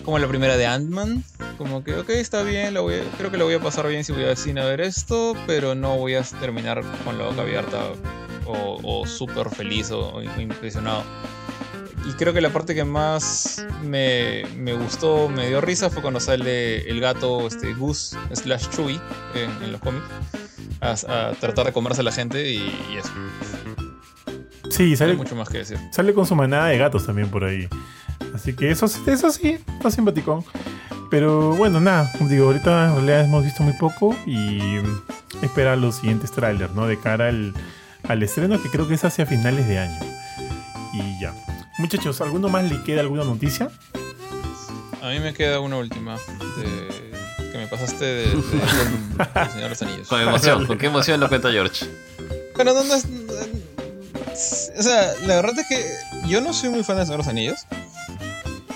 [0.04, 1.24] como la primera de Ant-Man,
[1.58, 4.12] como que, ok, está bien, lo voy creo que lo voy a pasar bien si
[4.12, 7.78] voy al cine a ver esto, pero no voy a terminar con la boca abierta
[8.46, 11.04] o, o súper feliz o impresionado.
[12.08, 16.20] Y creo que la parte que más me, me, gustó, me dio risa, fue cuando
[16.20, 18.98] sale el gato este, Goose slash Chewie
[19.34, 20.06] en, los cómics
[20.80, 22.58] a, tratar de comerse a la gente y,
[22.96, 23.10] eso.
[24.70, 25.14] Sí, sale.
[25.14, 25.78] mucho más que decir.
[25.92, 27.68] Sale con su manada de gatos también por ahí.
[28.34, 30.44] Así que eso, eso sí, está simpaticón.
[31.10, 34.58] Pero bueno, nada, digo, ahorita en realidad hemos visto muy poco y
[35.42, 36.86] espera los siguientes trailers, ¿no?
[36.86, 37.54] De cara al,
[38.02, 40.00] al estreno que creo que es hacia finales de año.
[40.92, 41.34] Y ya.
[41.78, 43.70] Muchachos, ¿alguno más le queda alguna noticia?
[45.00, 46.16] A mí me queda una última
[47.52, 48.24] que me pasaste de,
[49.52, 50.08] Señor los Anillos.
[50.08, 51.86] Con emoción, ¿con qué emoción lo cuenta George?
[52.54, 53.06] Bueno, no, no es.
[54.78, 57.58] O sea, la verdad es que yo no soy muy fan de Señor los Anillos.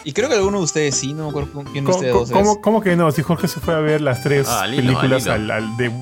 [0.05, 2.61] Y creo que alguno de ustedes sí, no me acuerdo quién de ustedes dos ¿cómo,
[2.61, 3.13] ¿Cómo que no?
[3.13, 5.93] Si Jorge se fue a ver las tres ah, películas al, al de,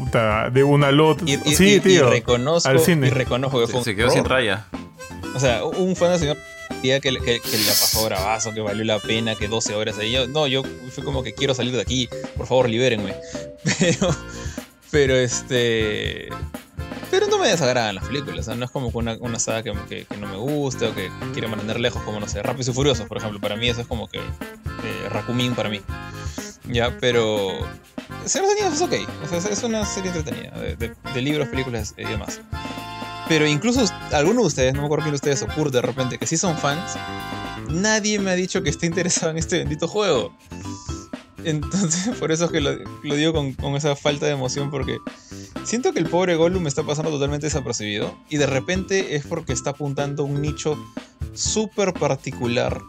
[0.52, 1.26] de, una al otro.
[1.26, 2.08] sí, tío.
[2.08, 3.08] Y reconozco, al cine.
[3.08, 4.66] y reconozco que fue se, quedó sin raya.
[5.34, 6.38] O sea, un fan del señor
[6.80, 10.12] que, que, que, la pasó bravazo, que valió la pena, que 12 horas ahí.
[10.12, 13.14] Yo, no, yo fui como que quiero salir de aquí, por favor, libérenme.
[13.78, 14.16] Pero,
[14.90, 16.28] pero este.
[17.10, 19.72] Pero no me desagradan las películas, no es como una, una saga que,
[20.06, 23.06] que, no me guste o que quiere mantener lejos, como no sé, Rápidos y Furiosos,
[23.06, 23.40] por ejemplo.
[23.40, 25.80] Para mí eso es como que eh, Rakumin para mí.
[26.68, 27.58] Ya, pero.
[28.24, 28.94] Señor Anillos es ok,
[29.24, 32.40] o sea, es una serie entretenida, de, de, libros, películas y demás.
[33.30, 36.26] Pero incluso algunos de ustedes, no me acuerdo quién de ustedes ocurre de repente, que
[36.26, 36.96] sí son fans,
[37.68, 40.36] nadie me ha dicho que esté interesado en este bendito juego.
[41.44, 42.74] Entonces, por eso es que lo,
[43.04, 44.98] digo con, con, esa falta de emoción, porque
[45.62, 49.70] siento que el pobre Gollum está pasando totalmente desapercibido y de repente es porque está
[49.70, 50.76] apuntando un nicho
[51.32, 52.80] súper particular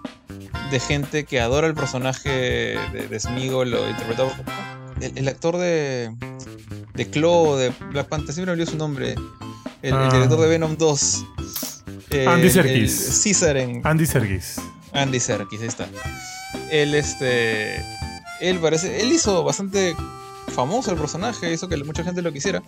[0.72, 4.32] de gente que adora el personaje de, de Smigol, lo interpretado
[5.02, 6.16] el, el, actor de,
[6.96, 9.14] de Claw, de Black Panther, siempre me olvidó su nombre,
[9.82, 10.10] el, ah.
[10.12, 11.26] director de Venom 2.
[12.28, 12.92] Andy Serkis.
[12.92, 13.82] César en...
[13.86, 14.56] Andy Serkis.
[14.94, 15.88] Andy Serkis, ahí está.
[16.70, 17.84] Él, este
[18.42, 19.96] él parece, él hizo bastante
[20.54, 22.62] famoso el personaje, hizo que mucha gente lo quisiera.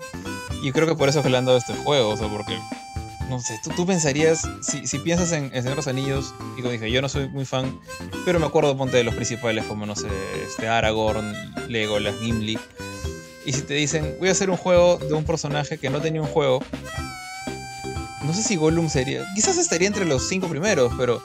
[0.61, 2.57] Y creo que por eso es que le han dado este juego, o sea, porque,
[3.27, 7.02] no sé, tú, pensarías, si, piensas en, en Señor los Anillos, y como dije, yo
[7.02, 7.80] no soy muy fan,
[8.23, 10.07] pero me acuerdo, ponte de los principales, como, no sé,
[10.48, 11.34] este Aragorn,
[11.68, 12.57] Legolas, Gimli.
[13.45, 16.21] Y si te dicen, voy a hacer un juego de un personaje que no tenía
[16.21, 16.63] un juego,
[18.23, 21.21] no sé si Gollum sería, quizás estaría entre los cinco primeros, pero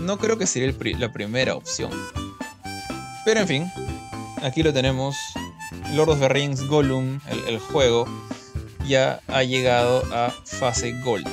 [0.00, 1.90] no creo que sería la primera opción.
[3.24, 3.72] Pero en fin,
[4.42, 5.16] aquí lo tenemos.
[5.92, 8.06] Lord of the Rings Gollum, el, juego,
[8.86, 11.28] ya ha llegado a fase Gold.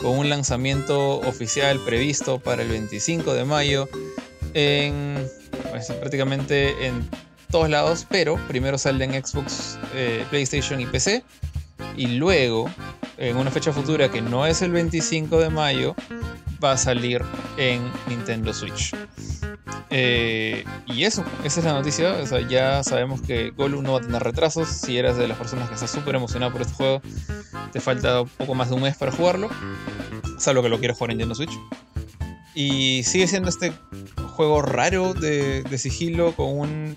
[0.00, 3.88] Con un lanzamiento oficial previsto para el 25 de mayo
[4.54, 5.28] en
[5.70, 7.08] pues, prácticamente en
[7.50, 11.24] todos lados, pero primero sale en Xbox, eh, PlayStation y PC.
[11.96, 12.70] Y luego,
[13.16, 15.94] en una fecha futura que no es el 25 de mayo,
[16.62, 17.22] va a salir
[17.56, 18.94] en Nintendo Switch.
[19.90, 22.12] Eh, y eso, esa es la noticia.
[22.22, 24.68] O sea, ya sabemos que Gollum no va a tener retrasos.
[24.68, 27.02] Si eres de las personas que está súper emocionado por este juego,
[27.72, 29.48] te falta poco más de un mes para jugarlo.
[30.38, 31.58] Salvo que lo quieras jugar en Nintendo Switch.
[32.54, 33.72] Y sigue siendo este
[34.36, 36.96] juego raro de, de sigilo con un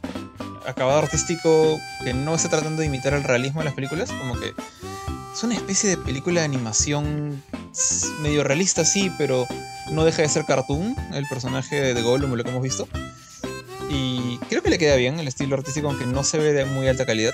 [0.67, 4.11] acabado artístico que no está tratando de imitar el realismo de las películas.
[4.11, 4.53] Como que
[5.33, 7.41] es una especie de película de animación
[8.21, 9.47] medio realista, sí, pero
[9.91, 12.87] no deja de ser cartoon, el personaje de Gollum, lo que hemos visto.
[13.89, 16.87] Y creo que le queda bien el estilo artístico, aunque no se ve de muy
[16.87, 17.33] alta calidad.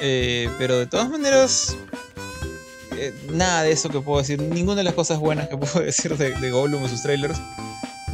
[0.00, 1.76] Eh, pero de todas maneras,
[2.96, 6.16] eh, nada de eso que puedo decir, ninguna de las cosas buenas que puedo decir
[6.16, 7.38] de, Gollum en sus trailers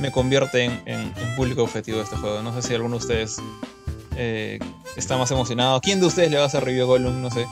[0.01, 2.43] me convierte en, público objetivo de este juego.
[2.43, 3.37] No sé si alguno de ustedes
[4.21, 4.59] eh,
[4.97, 5.81] está más emocionado.
[5.81, 7.23] ¿Quién de ustedes le va a hacer review a Gollum?
[7.23, 7.47] No sé.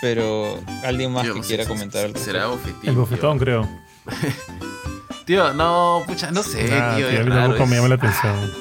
[0.00, 2.18] Pero alguien más que quiera comentar algo.
[2.18, 2.80] Será objetivo.
[2.84, 3.68] El bofetón, creo.
[5.24, 6.64] Tío, no, pucha, no sé,
[6.96, 7.08] tío.
[7.08, 8.34] es raro, me llama la atención.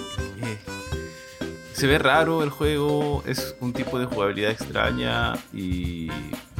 [1.73, 6.11] Se ve raro el juego, es un tipo de jugabilidad extraña y,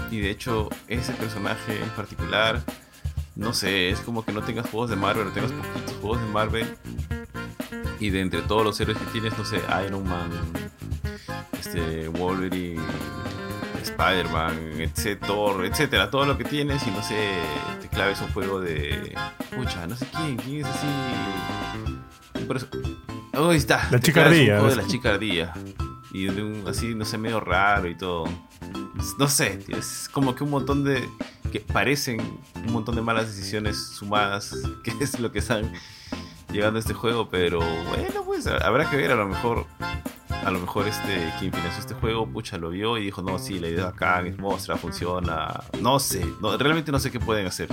[0.09, 2.63] y de hecho ese personaje en particular,
[3.35, 6.27] no sé, es como que no tengas juegos de Marvel, no tengas poquitos juegos de
[6.27, 6.75] Marvel
[8.01, 10.31] y de entre todos los héroes que tienes, no sé, Iron Man,
[11.59, 12.81] este, Wolverine,
[13.83, 17.29] Spider-Man, etcétera, etcétera, todo lo que tienes y no sé,
[17.79, 19.15] te claves un juego de.
[19.55, 20.87] Pucha, no sé quién, quién es así.
[22.47, 22.67] Por eso.
[23.35, 23.87] Oh, ahí está.
[23.91, 24.55] La chicardía.
[24.55, 25.53] Un juego de la chicardía.
[26.11, 28.25] Y de un, así, no sé, medio raro y todo.
[29.19, 31.07] No sé, es como que un montón de.
[31.51, 32.19] que parecen
[32.55, 35.71] un montón de malas decisiones sumadas, que es lo que están
[36.51, 39.65] llegando a este juego, pero bueno, pues habrá que ver, a lo mejor
[40.45, 43.59] a lo mejor este quien financió este juego, pucha, lo vio y dijo, no, sí,
[43.59, 45.61] la idea acá es mostra, funciona.
[45.79, 46.25] No sé,
[46.59, 47.69] realmente no sé qué pueden hacer.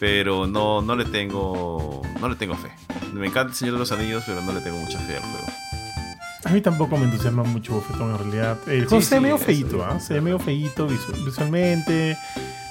[0.00, 2.02] Pero no, no le tengo.
[2.20, 2.70] No le tengo fe.
[3.12, 5.46] Me encanta el Señor de los Anillos, pero no le tengo mucha fe al juego.
[6.44, 8.58] A mí tampoco me entusiasma mucho Bofetón en realidad.
[8.66, 10.00] El juego se ve medio feito, ¿ah?
[10.00, 12.16] Se ve medio feito visualmente.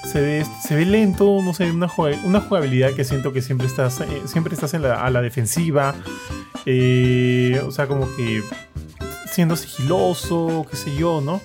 [0.04, 4.22] Se ve, se ve lento, no sé, una, jugabilidad que siento que siempre estás, eh,
[4.26, 5.94] siempre estás en la, a la defensiva.
[6.66, 8.42] Eh, o sea, como que
[9.30, 11.40] siendo sigiloso, qué sé yo, ¿no?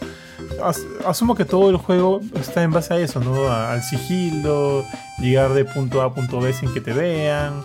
[1.06, 3.52] asumo que todo el juego está en base a eso, ¿no?
[3.52, 4.86] al sigilo,
[5.19, 7.64] llegar de punto A a punto B sin que te vean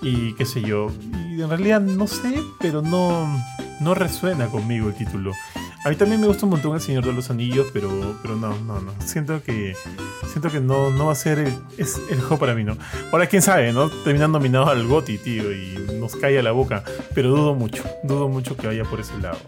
[0.00, 0.88] y qué sé yo.
[1.30, 3.42] Y en realidad no sé, pero no,
[3.80, 5.32] no resuena conmigo el título.
[5.84, 8.56] A mí también me gusta un montón El Señor de los Anillos, pero, pero no,
[8.60, 8.92] no, no.
[9.04, 9.74] Siento que
[10.28, 12.76] siento que no, no va a ser el, es el juego para mí, ¿no?
[13.10, 13.90] Ahora, quién sabe, ¿no?
[13.90, 16.84] Terminan nominados al GOTI, tío, y nos cae a la boca.
[17.14, 19.38] Pero dudo mucho, dudo mucho que vaya por ese lado.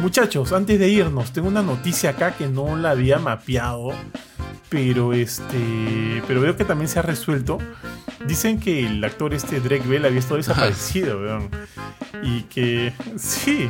[0.00, 3.92] Muchachos, antes de irnos, tengo una noticia acá que no la había mapeado,
[4.68, 7.58] pero este, pero veo que también se ha resuelto.
[8.26, 11.50] Dicen que el actor este Drake Bell había estado desaparecido, weón.
[12.22, 13.68] Y que sí,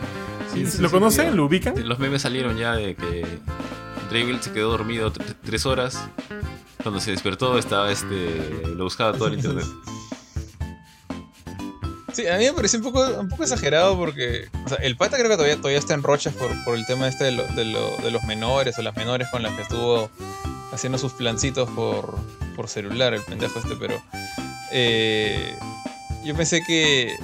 [0.78, 1.36] ¿Lo conocen?
[1.36, 1.74] ¿Lo ubican?
[1.88, 3.26] Los memes salieron ya de que
[4.10, 5.12] Drake se quedó dormido
[5.44, 5.98] tres horas.
[6.82, 8.64] Cuando se despertó estaba este.
[8.74, 9.66] lo buscaba todo el internet.
[12.12, 14.48] Sí, a mí me pareció un poco, un poco exagerado porque
[14.82, 17.32] el pata creo que todavía, todavía está en rochas por, por el tema este de,
[17.32, 20.10] de, los menores o las menores con las que estuvo
[20.72, 22.14] haciendo sus plancitos por,
[22.54, 24.02] por celular, el pendejo este, pero
[24.72, 25.56] eh,
[26.22, 27.16] yo pensé que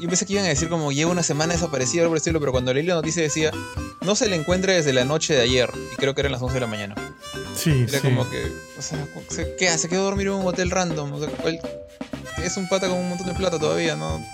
[0.00, 2.52] yo pensé que iban a decir como lleva una semana desaparecido algo por estilo, pero
[2.52, 3.52] cuando leí la noticia decía
[4.08, 6.54] no se le encuentra desde la noche de ayer y creo que eran las 11
[6.54, 6.94] de la mañana.
[7.54, 9.06] Sí, Era como que, o sea,
[9.58, 9.88] ¿qué hace?
[9.88, 11.12] Quedó a dormir en un hotel random.
[11.12, 11.28] O sea,
[12.42, 14.24] es un pata con un montón de plata todavía, ¿no?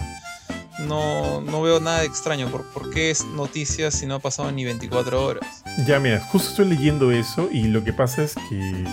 [0.81, 2.49] No, no veo nada extraño.
[2.51, 5.65] ¿Por, ¿Por qué es noticia si no ha pasado ni 24 horas?
[5.86, 8.85] Ya, mira, justo estoy leyendo eso y lo que pasa es que,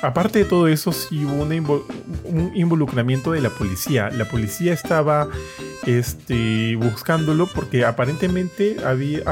[0.00, 4.10] aparte de todo eso, sí hubo un involucramiento de la policía.
[4.10, 5.28] La policía estaba
[5.86, 9.22] este, buscándolo porque aparentemente había,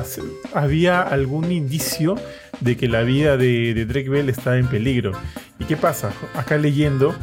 [0.55, 2.17] había algún indicio
[2.61, 5.13] de que la vida de, de Drake Bell estaba en peligro.
[5.59, 6.13] ¿Y qué pasa?
[6.35, 7.15] Acá leyendo,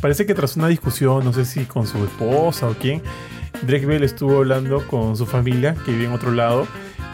[0.00, 3.02] parece que tras una discusión, no sé si con su esposa o quién,
[3.62, 6.66] Drake Bell estuvo hablando con su familia que vive en otro lado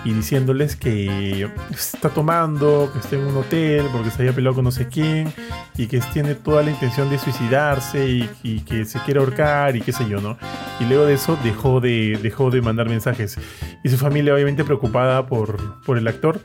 [0.05, 4.65] y diciéndoles que está tomando, que está en un hotel porque se había peleado con
[4.65, 5.33] no sé quién
[5.77, 9.93] y que tiene toda la intención de suicidarse y, que se quiere ahorcar y qué
[9.93, 10.37] sé yo, ¿no?
[10.81, 13.39] Y luego de eso dejó de, dejó de mandar mensajes.
[13.83, 16.41] Y su familia, obviamente preocupada por, por el actor,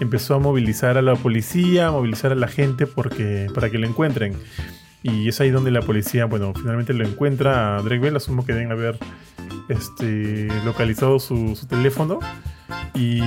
[0.00, 3.86] empezó a movilizar a la policía, a movilizar a la gente porque, para que lo
[3.86, 4.34] encuentren.
[5.02, 8.16] Y es ahí donde la policía, bueno, finalmente lo encuentra a Drake Bell.
[8.16, 8.98] Asumo que deben haber
[9.68, 12.18] este, localizado su, teléfono
[12.94, 13.20] y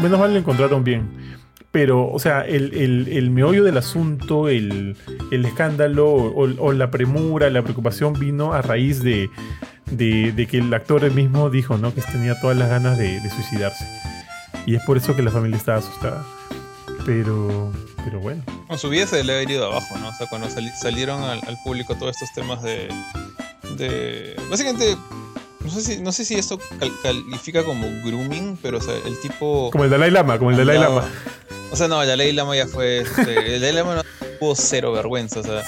[0.00, 1.32] menos mal lo encontraron bien.
[1.72, 4.94] Pero, o sea, el, meollo del asunto, el,
[5.30, 9.30] escándalo o, la premura, la preocupación vino a raíz de,
[9.86, 11.94] de, que el actor mismo dijo ¿no?
[11.94, 13.86] que tenía todas las ganas de, suicidarse.
[14.66, 16.24] Y es por eso que la familia estaba asustada.
[17.06, 17.72] Pero,
[18.04, 18.42] pero bueno.
[18.68, 20.10] Con su vida se le ha ido abajo, ¿no?
[20.10, 22.88] O sea, cuando salieron al, al, público todos estos temas de,
[23.76, 24.36] de.
[24.50, 24.96] Básicamente
[25.64, 26.58] no sé si, no sé si esto
[27.02, 29.70] califica como grooming, pero o sea, el tipo.
[29.70, 31.08] Como el Dalai Lama, como el Dalai Lama.
[31.70, 33.00] O sea, no, el Dalai Lama ya fue.
[33.00, 34.02] Este, el Dalai Lama no
[34.38, 35.62] tuvo cero vergüenza, o sea.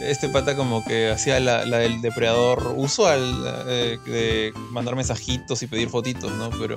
[0.00, 3.20] Este pata como que hacía la, la del depredador usual
[3.66, 6.50] eh, de mandar mensajitos y pedir fotitos, ¿no?
[6.50, 6.76] Pero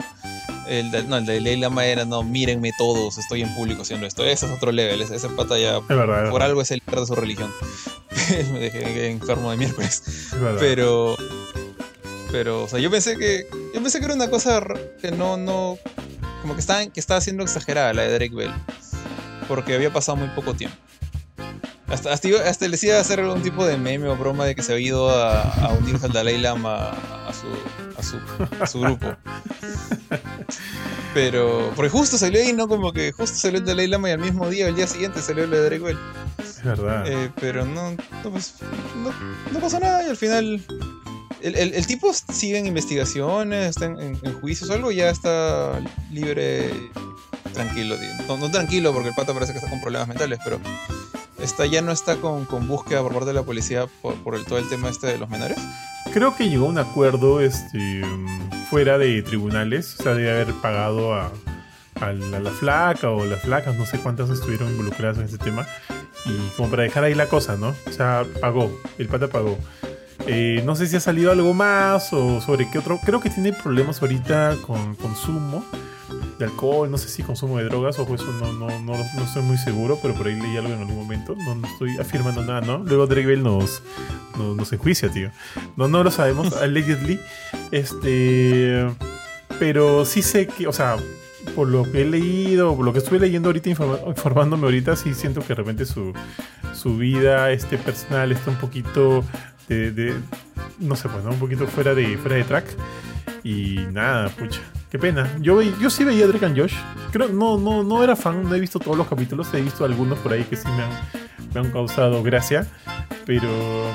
[0.67, 4.23] el, no, el Dalai Lama era, no, mírenme todos, estoy en público haciendo esto.
[4.23, 7.51] Ese es otro level, ese, pata ya por algo es el líder de su religión.
[8.53, 10.31] Me dejé enfermo de miércoles.
[10.59, 11.17] Pero
[12.35, 13.47] pero, o sea, yo pensé que.
[13.73, 14.61] Yo pensé que era una cosa
[15.01, 15.77] que no, no.
[16.41, 18.51] Como que estaba, que estaba siendo exagerada la de Drake Bell.
[19.47, 20.75] Porque había pasado muy poco tiempo.
[21.87, 24.73] Hasta, hasta, les iba a hacer algún tipo de meme o broma de que se
[24.73, 27.47] había ido a, a unirse al Dalai Lama a su,
[27.97, 28.17] a su,
[28.61, 29.15] a su grupo.
[31.13, 32.67] Pero, porque justo salió ahí, ¿no?
[32.67, 35.45] Como que justo salió el Dalai Lama y al mismo día, el día siguiente salió
[35.45, 35.97] el de Drake Bell.
[36.39, 37.07] Es verdad.
[37.07, 38.55] Eh, pero no, no, pues,
[38.97, 39.13] no,
[39.53, 40.61] no pasó nada y al final
[41.41, 45.79] el, tipo sigue en investigaciones, está en, juicios o algo, ya está
[46.11, 46.71] libre,
[47.53, 47.95] tranquilo.
[48.27, 50.59] No, tranquilo porque el pato parece que está con problemas mentales, pero
[51.39, 54.67] está, ya no está con, búsqueda por parte de la policía por, el, todo el
[54.69, 55.57] tema este de los menores.
[56.13, 58.01] Creo que llegó a un acuerdo este,
[58.69, 61.31] fuera de tribunales, o sea, de haber pagado a,
[62.01, 65.65] la flaca o las flacas, no sé cuántas estuvieron involucradas en ese tema.
[66.25, 67.75] Y como para dejar ahí la cosa, ¿no?
[67.87, 69.57] O sea, pagó, el pata pagó.
[70.27, 72.99] Eh, no sé si ha salido algo más o sobre qué otro.
[73.03, 75.63] Creo que tiene problemas ahorita con consumo
[76.39, 79.41] de alcohol, no sé si consumo de drogas, ojo, eso no, no, no, no estoy
[79.43, 81.35] muy seguro, pero por ahí leí algo en algún momento.
[81.35, 82.79] No, estoy afirmando nada, ¿no?
[82.79, 83.81] Luego Drake Bell nos,
[84.37, 85.31] nos, enjuicia, tío.
[85.77, 87.19] No, no lo sabemos, allegedly.
[87.71, 88.85] Este.
[89.59, 90.97] Pero sí sé que, o sea,
[91.55, 95.41] por lo que he leído, por lo que estuve leyendo ahorita, informándome ahorita, sí siento
[95.41, 96.11] que de repente su,
[96.73, 99.23] su vida este, personal está un poquito
[99.67, 100.13] de,
[100.79, 102.65] no sé, pues, un poquito fuera de, fuera de track.
[103.43, 105.29] Y nada, pucha, qué pena.
[105.39, 106.73] Yo, yo sí veía Drake and Josh.
[107.11, 110.17] Creo, no, no, no era fan, no he visto todos los capítulos, he visto algunos
[110.19, 110.91] por ahí que sí me han,
[111.53, 112.67] me han causado gracia.
[113.25, 113.49] Pero,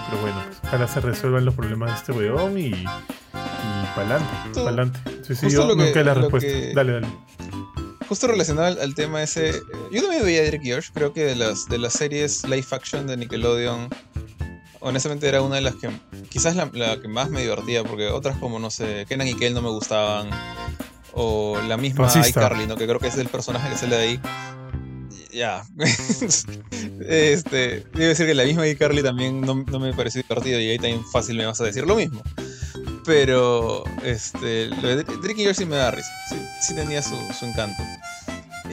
[0.09, 2.85] pero bueno, ojalá se resuelvan los problemas de este weón y, y
[3.95, 4.99] pa'lante, pa'lante.
[5.23, 6.51] Sí, sí, yo nunca la respuesta.
[6.75, 7.09] Dale, dale
[8.11, 11.37] justo relacionado al, tema ese, eh, yo también veía a Drake Josh, creo que de
[11.37, 13.89] las, de las series live action de Nickelodeon,
[14.81, 15.91] honestamente era una de las que,
[16.29, 19.63] quizás la, que más me divertía, porque otras como, no sé, Kenan y Kel no
[19.63, 20.31] me gustaban,
[21.13, 22.77] o la misma iCarly, ¿no?
[22.77, 24.21] que creo que es el personaje que sale de ahí.
[25.33, 25.65] Ya.
[27.07, 30.77] este, debo decir que la misma iCarly también no, no me pareció divertido y ahí
[30.77, 32.23] también fácil me vas a decir lo mismo.
[33.05, 36.11] Pero este, lo de Drake y Josh sí me da risa.
[36.61, 37.83] Sí, tenía su, encanto.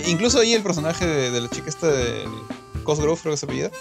[0.08, 2.26] Incluso ahí el personaje de, la chica esta de
[2.84, 3.72] Cosgrove, creo que se apellida,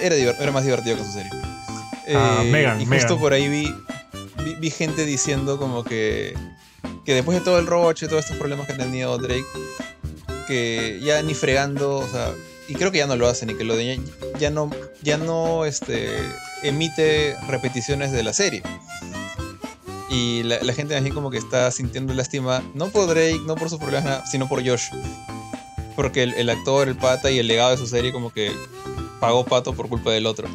[0.00, 1.45] era, era más divertido que su serie.
[2.14, 3.74] Ah, eh, y justo por ahí vi,
[4.60, 6.34] vi, gente diciendo como que,
[7.04, 9.46] que después de todo el roche, todos estos problemas que ha tenido Drake,
[10.46, 12.32] que ya ni fregando, o sea,
[12.68, 14.00] y creo que ya no lo hace ni que lo de,
[14.38, 14.70] ya no,
[15.02, 16.10] ya no este,
[16.62, 18.62] emite repeticiones de la serie.
[20.08, 23.78] Y la, gente así como que está sintiendo lástima, no por Drake, no por sus
[23.78, 24.90] problemas, sino por Josh.
[25.96, 28.52] Porque el, actor, el pata y el legado de su serie como que
[29.20, 30.48] pagó pato por culpa del otro.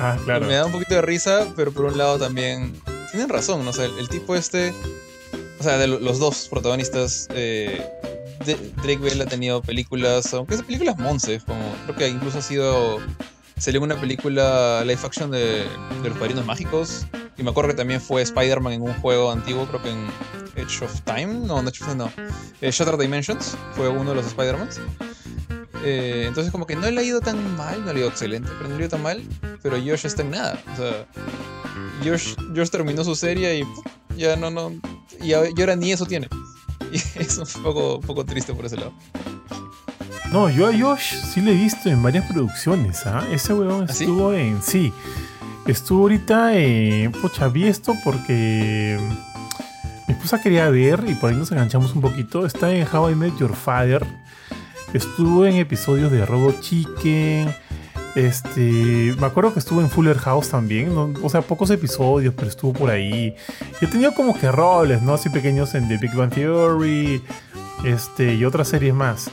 [0.00, 0.46] Ah, claro.
[0.46, 2.74] me da un poquito de risa, pero por un lado también
[3.10, 3.70] tienen razón, ¿no?
[3.70, 4.72] O el, tipo este,
[5.58, 7.84] o sea, de los dos protagonistas, eh,
[8.44, 12.98] Drake Bell ha tenido películas, aunque es películas monces, como creo que incluso ha sido
[13.56, 15.64] salió una película live action de,
[16.02, 19.66] de los padrinos mágicos y me acuerdo que también fue Spider-Man en un juego antiguo,
[19.66, 20.06] creo que en
[20.56, 21.26] Edge of Time.
[21.26, 22.12] No, no no.
[22.60, 24.80] Eh, Shattered Dimensions fue uno de los Spider-Mans.
[25.84, 28.48] Eh, entonces, como que no le ha ido tan mal, no le ha ido excelente,
[28.56, 29.22] pero no le ha ido tan mal.
[29.62, 30.62] Pero Josh está en nada.
[30.72, 31.06] O sea,
[32.02, 33.64] Josh, Josh terminó su serie y
[34.16, 34.72] ya no, no.
[35.20, 36.28] Y ahora ni eso tiene.
[36.92, 38.92] Y es un poco, poco triste por ese lado.
[40.30, 43.26] No, yo a Josh sí le he visto en varias producciones, ¿ah?
[43.30, 44.62] Ese weón ¿Ah, estuvo en.
[44.62, 44.92] Sí.
[45.66, 48.98] Estuvo ahorita, eh, pocha, vi esto porque
[50.06, 52.44] mi esposa quería ver y por ahí nos enganchamos un poquito.
[52.46, 54.06] Está en How I Met Your Father.
[54.94, 57.52] Estuvo en episodios de Robo Chicken.
[58.14, 62.72] Este, me acuerdo que estuvo en Fuller House también, o sea, pocos episodios, pero estuvo
[62.72, 63.34] por ahí.
[63.80, 65.14] Y tenido como que roles, ¿no?
[65.14, 67.20] Así pequeños en The Big Bang Theory,
[67.84, 69.32] este, y otras series más.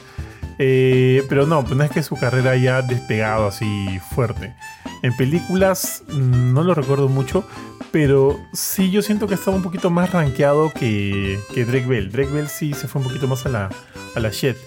[0.57, 4.55] Eh, pero no, pues no es que su carrera haya despegado así fuerte.
[5.03, 7.43] En películas mm, no lo recuerdo mucho,
[7.91, 12.11] pero sí yo siento que estaba un poquito más rankeado que, que Drake Bell.
[12.11, 13.69] Drake Bell sí se fue un poquito más a la,
[14.15, 14.57] a la shit.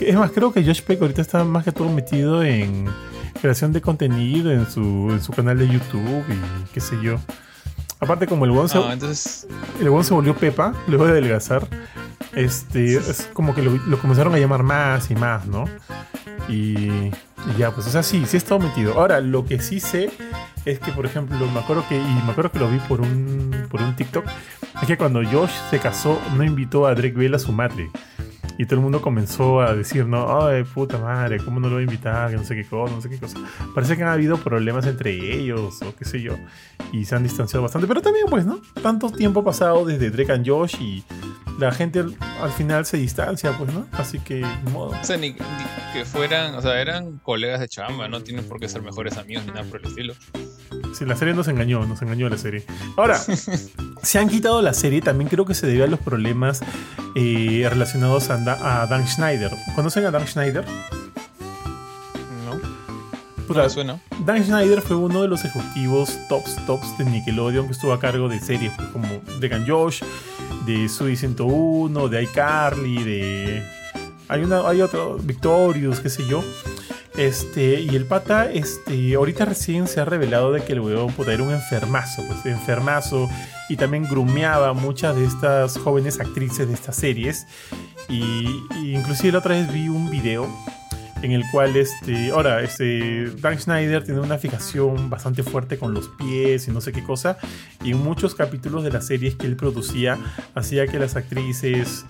[0.00, 2.86] Es más, creo que Josh Peck ahorita está más que todo metido en
[3.40, 7.18] creación de contenido en su, en su canal de YouTube y qué sé yo.
[8.00, 9.46] Aparte, como el weón se, entonces...
[9.80, 11.66] el se volvió Pepa, luego de adelgazar,
[12.34, 15.64] este, es como que lo, lo, comenzaron a llamar más y más, ¿no?
[16.48, 17.10] Y,
[17.58, 18.94] ya, pues, o sea, sí, sí he estado metido.
[18.94, 20.10] Ahora, lo que sí sé
[20.64, 23.66] es que, por ejemplo, me acuerdo que, y me acuerdo que lo vi por un,
[23.70, 24.24] por un TikTok,
[24.80, 27.90] es que cuando Josh se casó, no invitó a Drake Bell a su madre.
[28.56, 31.82] Y todo el mundo comenzó a decir, no, ay, puta madre, ¿cómo no lo voy
[31.82, 32.32] a invitar?
[32.32, 33.38] No sé qué cosa, no sé qué cosa.
[33.74, 36.36] Parece que han habido problemas entre ellos, o qué sé yo.
[36.92, 37.88] Y se han distanciado bastante.
[37.88, 38.60] Pero también, pues, ¿no?
[38.82, 41.04] Tanto tiempo pasado desde Drake and Josh y
[41.58, 43.86] la gente al, final se distancia, pues, ¿no?
[43.92, 44.90] Así que, modo.
[44.90, 45.34] O sea, ni,
[45.92, 49.44] que fueran, o sea, eran colegas de chamba, no tienen por qué ser mejores amigos
[49.46, 50.14] ni nada por el estilo.
[50.92, 52.64] Sí, la serie nos engañó, nos engañó la serie.
[52.96, 53.18] Ahora,
[54.02, 56.60] se han quitado la serie, también creo que se debe a los problemas
[57.14, 58.34] eh, relacionados a,
[58.82, 59.52] a, Dan Schneider.
[59.74, 60.64] ¿Conocen a Dan Schneider?
[62.44, 63.68] No.
[63.68, 64.00] suena.
[64.24, 68.28] Dan Schneider fue uno de los ejecutivos tops tops de Nickelodeon que estuvo a cargo
[68.28, 70.02] de series pues, como Dragon Josh,
[70.66, 73.62] de Sui 101, de iCarly, de.
[74.28, 76.42] Hay, una, hay otro, Victorious, qué sé yo.
[77.16, 81.32] Este, y el pata, este, ahorita recién se ha revelado de que el huevón puta,
[81.32, 83.28] era un enfermazo, pues enfermazo,
[83.68, 87.46] y también grumeaba muchas de estas jóvenes actrices de estas series.
[88.08, 90.48] Y, y inclusive la otra vez vi un video
[91.24, 96.08] en el cual este, ahora, este, Dan Schneider tiene una fijación bastante fuerte con los
[96.08, 97.38] pies y no sé qué cosa,
[97.82, 100.18] y en muchos capítulos de las series que él producía
[100.54, 102.04] hacía que las actrices,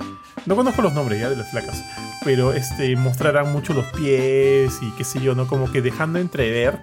[0.46, 1.80] no conozco los nombres ya de las flacas,
[2.24, 5.46] pero este, mostraran mucho los pies y qué sé yo, ¿no?
[5.46, 6.80] Como que dejando entrever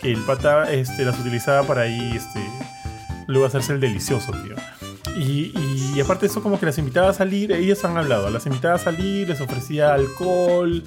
[0.00, 2.40] que el pata este, las utilizaba para ahí, este,
[3.26, 4.54] luego hacerse el delicioso, tío.
[5.18, 5.52] Y,
[5.94, 8.74] y, aparte de eso, como que las invitaba a salir, ellas han hablado, las invitaba
[8.74, 10.84] a salir, les ofrecía alcohol,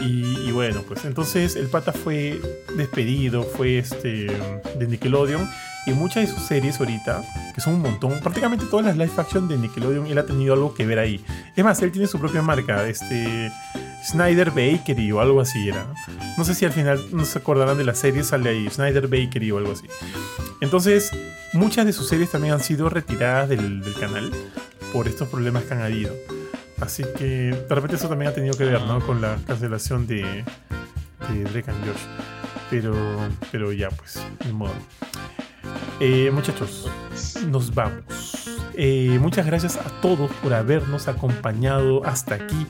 [0.00, 2.40] y, bueno, pues entonces el pata fue
[2.76, 4.26] despedido, fue este
[4.78, 5.48] de Nickelodeon
[5.86, 7.22] y muchas de sus series ahorita,
[7.54, 10.74] que son un montón, prácticamente todas las live action de Nickelodeon, él ha tenido algo
[10.74, 11.24] que ver ahí.
[11.56, 13.50] Es más, él tiene su propia marca, este
[14.04, 15.86] Snyder Bakery o algo así era.
[16.36, 19.50] No sé si al final no se acordarán de la serie, sale ahí, Snyder Bakery
[19.50, 19.86] o algo así.
[20.60, 21.10] Entonces,
[21.52, 24.30] muchas de sus series también han sido retiradas del, del canal
[24.92, 26.14] por estos problemas que han habido.
[26.80, 29.00] Así que de repente eso también ha tenido que ver, ¿no?
[29.00, 30.22] Con la cancelación de,
[31.28, 32.02] de Drake and Josh.
[32.70, 32.94] Pero,
[33.50, 34.74] pero ya, pues, ni modo.
[36.00, 36.88] Eh, muchachos,
[37.48, 38.57] nos vamos.
[38.80, 42.64] Eh, muchas gracias a todos por habernos acompañado hasta aquí.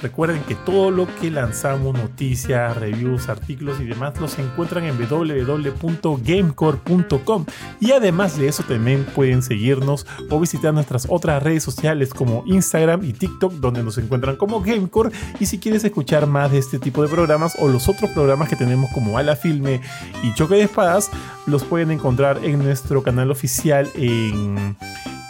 [0.00, 7.46] Recuerden que todo lo que lanzamos, noticias, reviews, artículos y demás, los encuentran en www.gamecore.com.
[7.80, 13.02] Y además de eso, también pueden seguirnos o visitar nuestras otras redes sociales como Instagram
[13.02, 15.10] y TikTok, donde nos encuentran como Gamecore.
[15.40, 18.54] Y si quieres escuchar más de este tipo de programas o los otros programas que
[18.54, 19.80] tenemos como Ala Filme
[20.22, 21.10] y Choque de Espadas,
[21.46, 24.76] los pueden encontrar en nuestro canal oficial en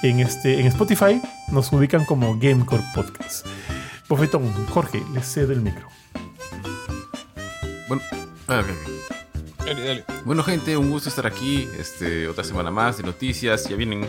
[0.02, 3.46] en, este, en Spotify nos ubican como Gamecore Podcast.
[4.08, 5.88] Bofetón, Jorge, le cedo el micro.
[7.88, 8.02] Bueno,
[8.48, 8.62] ah,
[9.58, 10.04] Dale, dale.
[10.24, 11.68] Bueno, gente, un gusto estar aquí.
[11.78, 13.68] Este, otra semana más de noticias.
[13.68, 14.08] Ya vienen.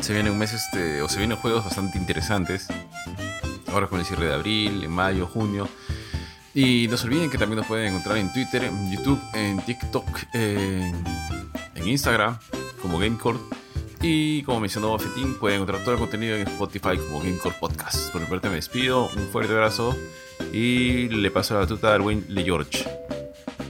[0.00, 2.66] Se vienen un mes, este, o se vienen juegos bastante interesantes.
[3.68, 5.66] Ahora con el cierre de abril, en mayo, junio.
[6.52, 10.06] Y no se olviden que también nos pueden encontrar en Twitter, en YouTube, en TikTok,
[10.34, 10.94] en,
[11.74, 12.38] en Instagram,
[12.82, 13.38] como Gamecore
[14.06, 18.12] y como mencionó Bofetín, pueden encontrar todo el contenido en Spotify como Gamecore Podcast.
[18.12, 19.96] Por mi parte me despido, un fuerte abrazo
[20.52, 22.84] y le paso la batuta a Darwin Le George.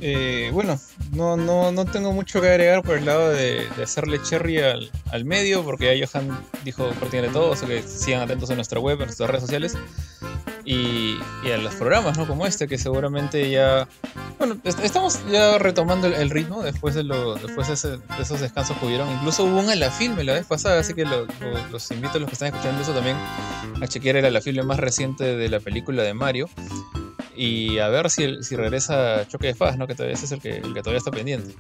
[0.01, 0.77] Eh, bueno,
[1.12, 5.24] no, no, no tengo mucho que agregar por el lado de, hacerle cherry al, al,
[5.24, 9.06] medio, porque ya Johan dijo de todo, así que sigan atentos a nuestra web, en
[9.06, 9.78] nuestras redes sociales
[10.64, 11.18] y,
[11.52, 12.26] a los programas, ¿no?
[12.26, 13.86] Como este, que seguramente ya.
[14.38, 17.74] Bueno, estamos ya retomando el, ritmo después de, lo, después de,
[18.20, 19.10] esos descansos que hubieron.
[19.12, 19.90] Incluso hubo un a la
[20.32, 23.16] vez pasada, así que los invito a los que están escuchando eso también
[23.80, 26.48] a chequear el a la filme más reciente de la película de Mario.
[27.36, 29.86] Y a ver si, si regresa Choque de Faz, ¿no?
[29.86, 31.54] Que todavía ese es el que, el que todavía está pendiente.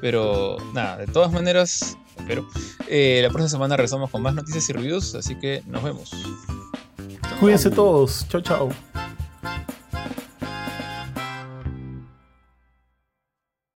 [0.00, 2.46] Pero nada, de todas maneras, espero.
[2.88, 6.10] Eh, la próxima semana regresamos con más noticias y reviews, así que nos vemos.
[7.38, 8.26] Cuídense todos.
[8.28, 8.68] Chao, chao.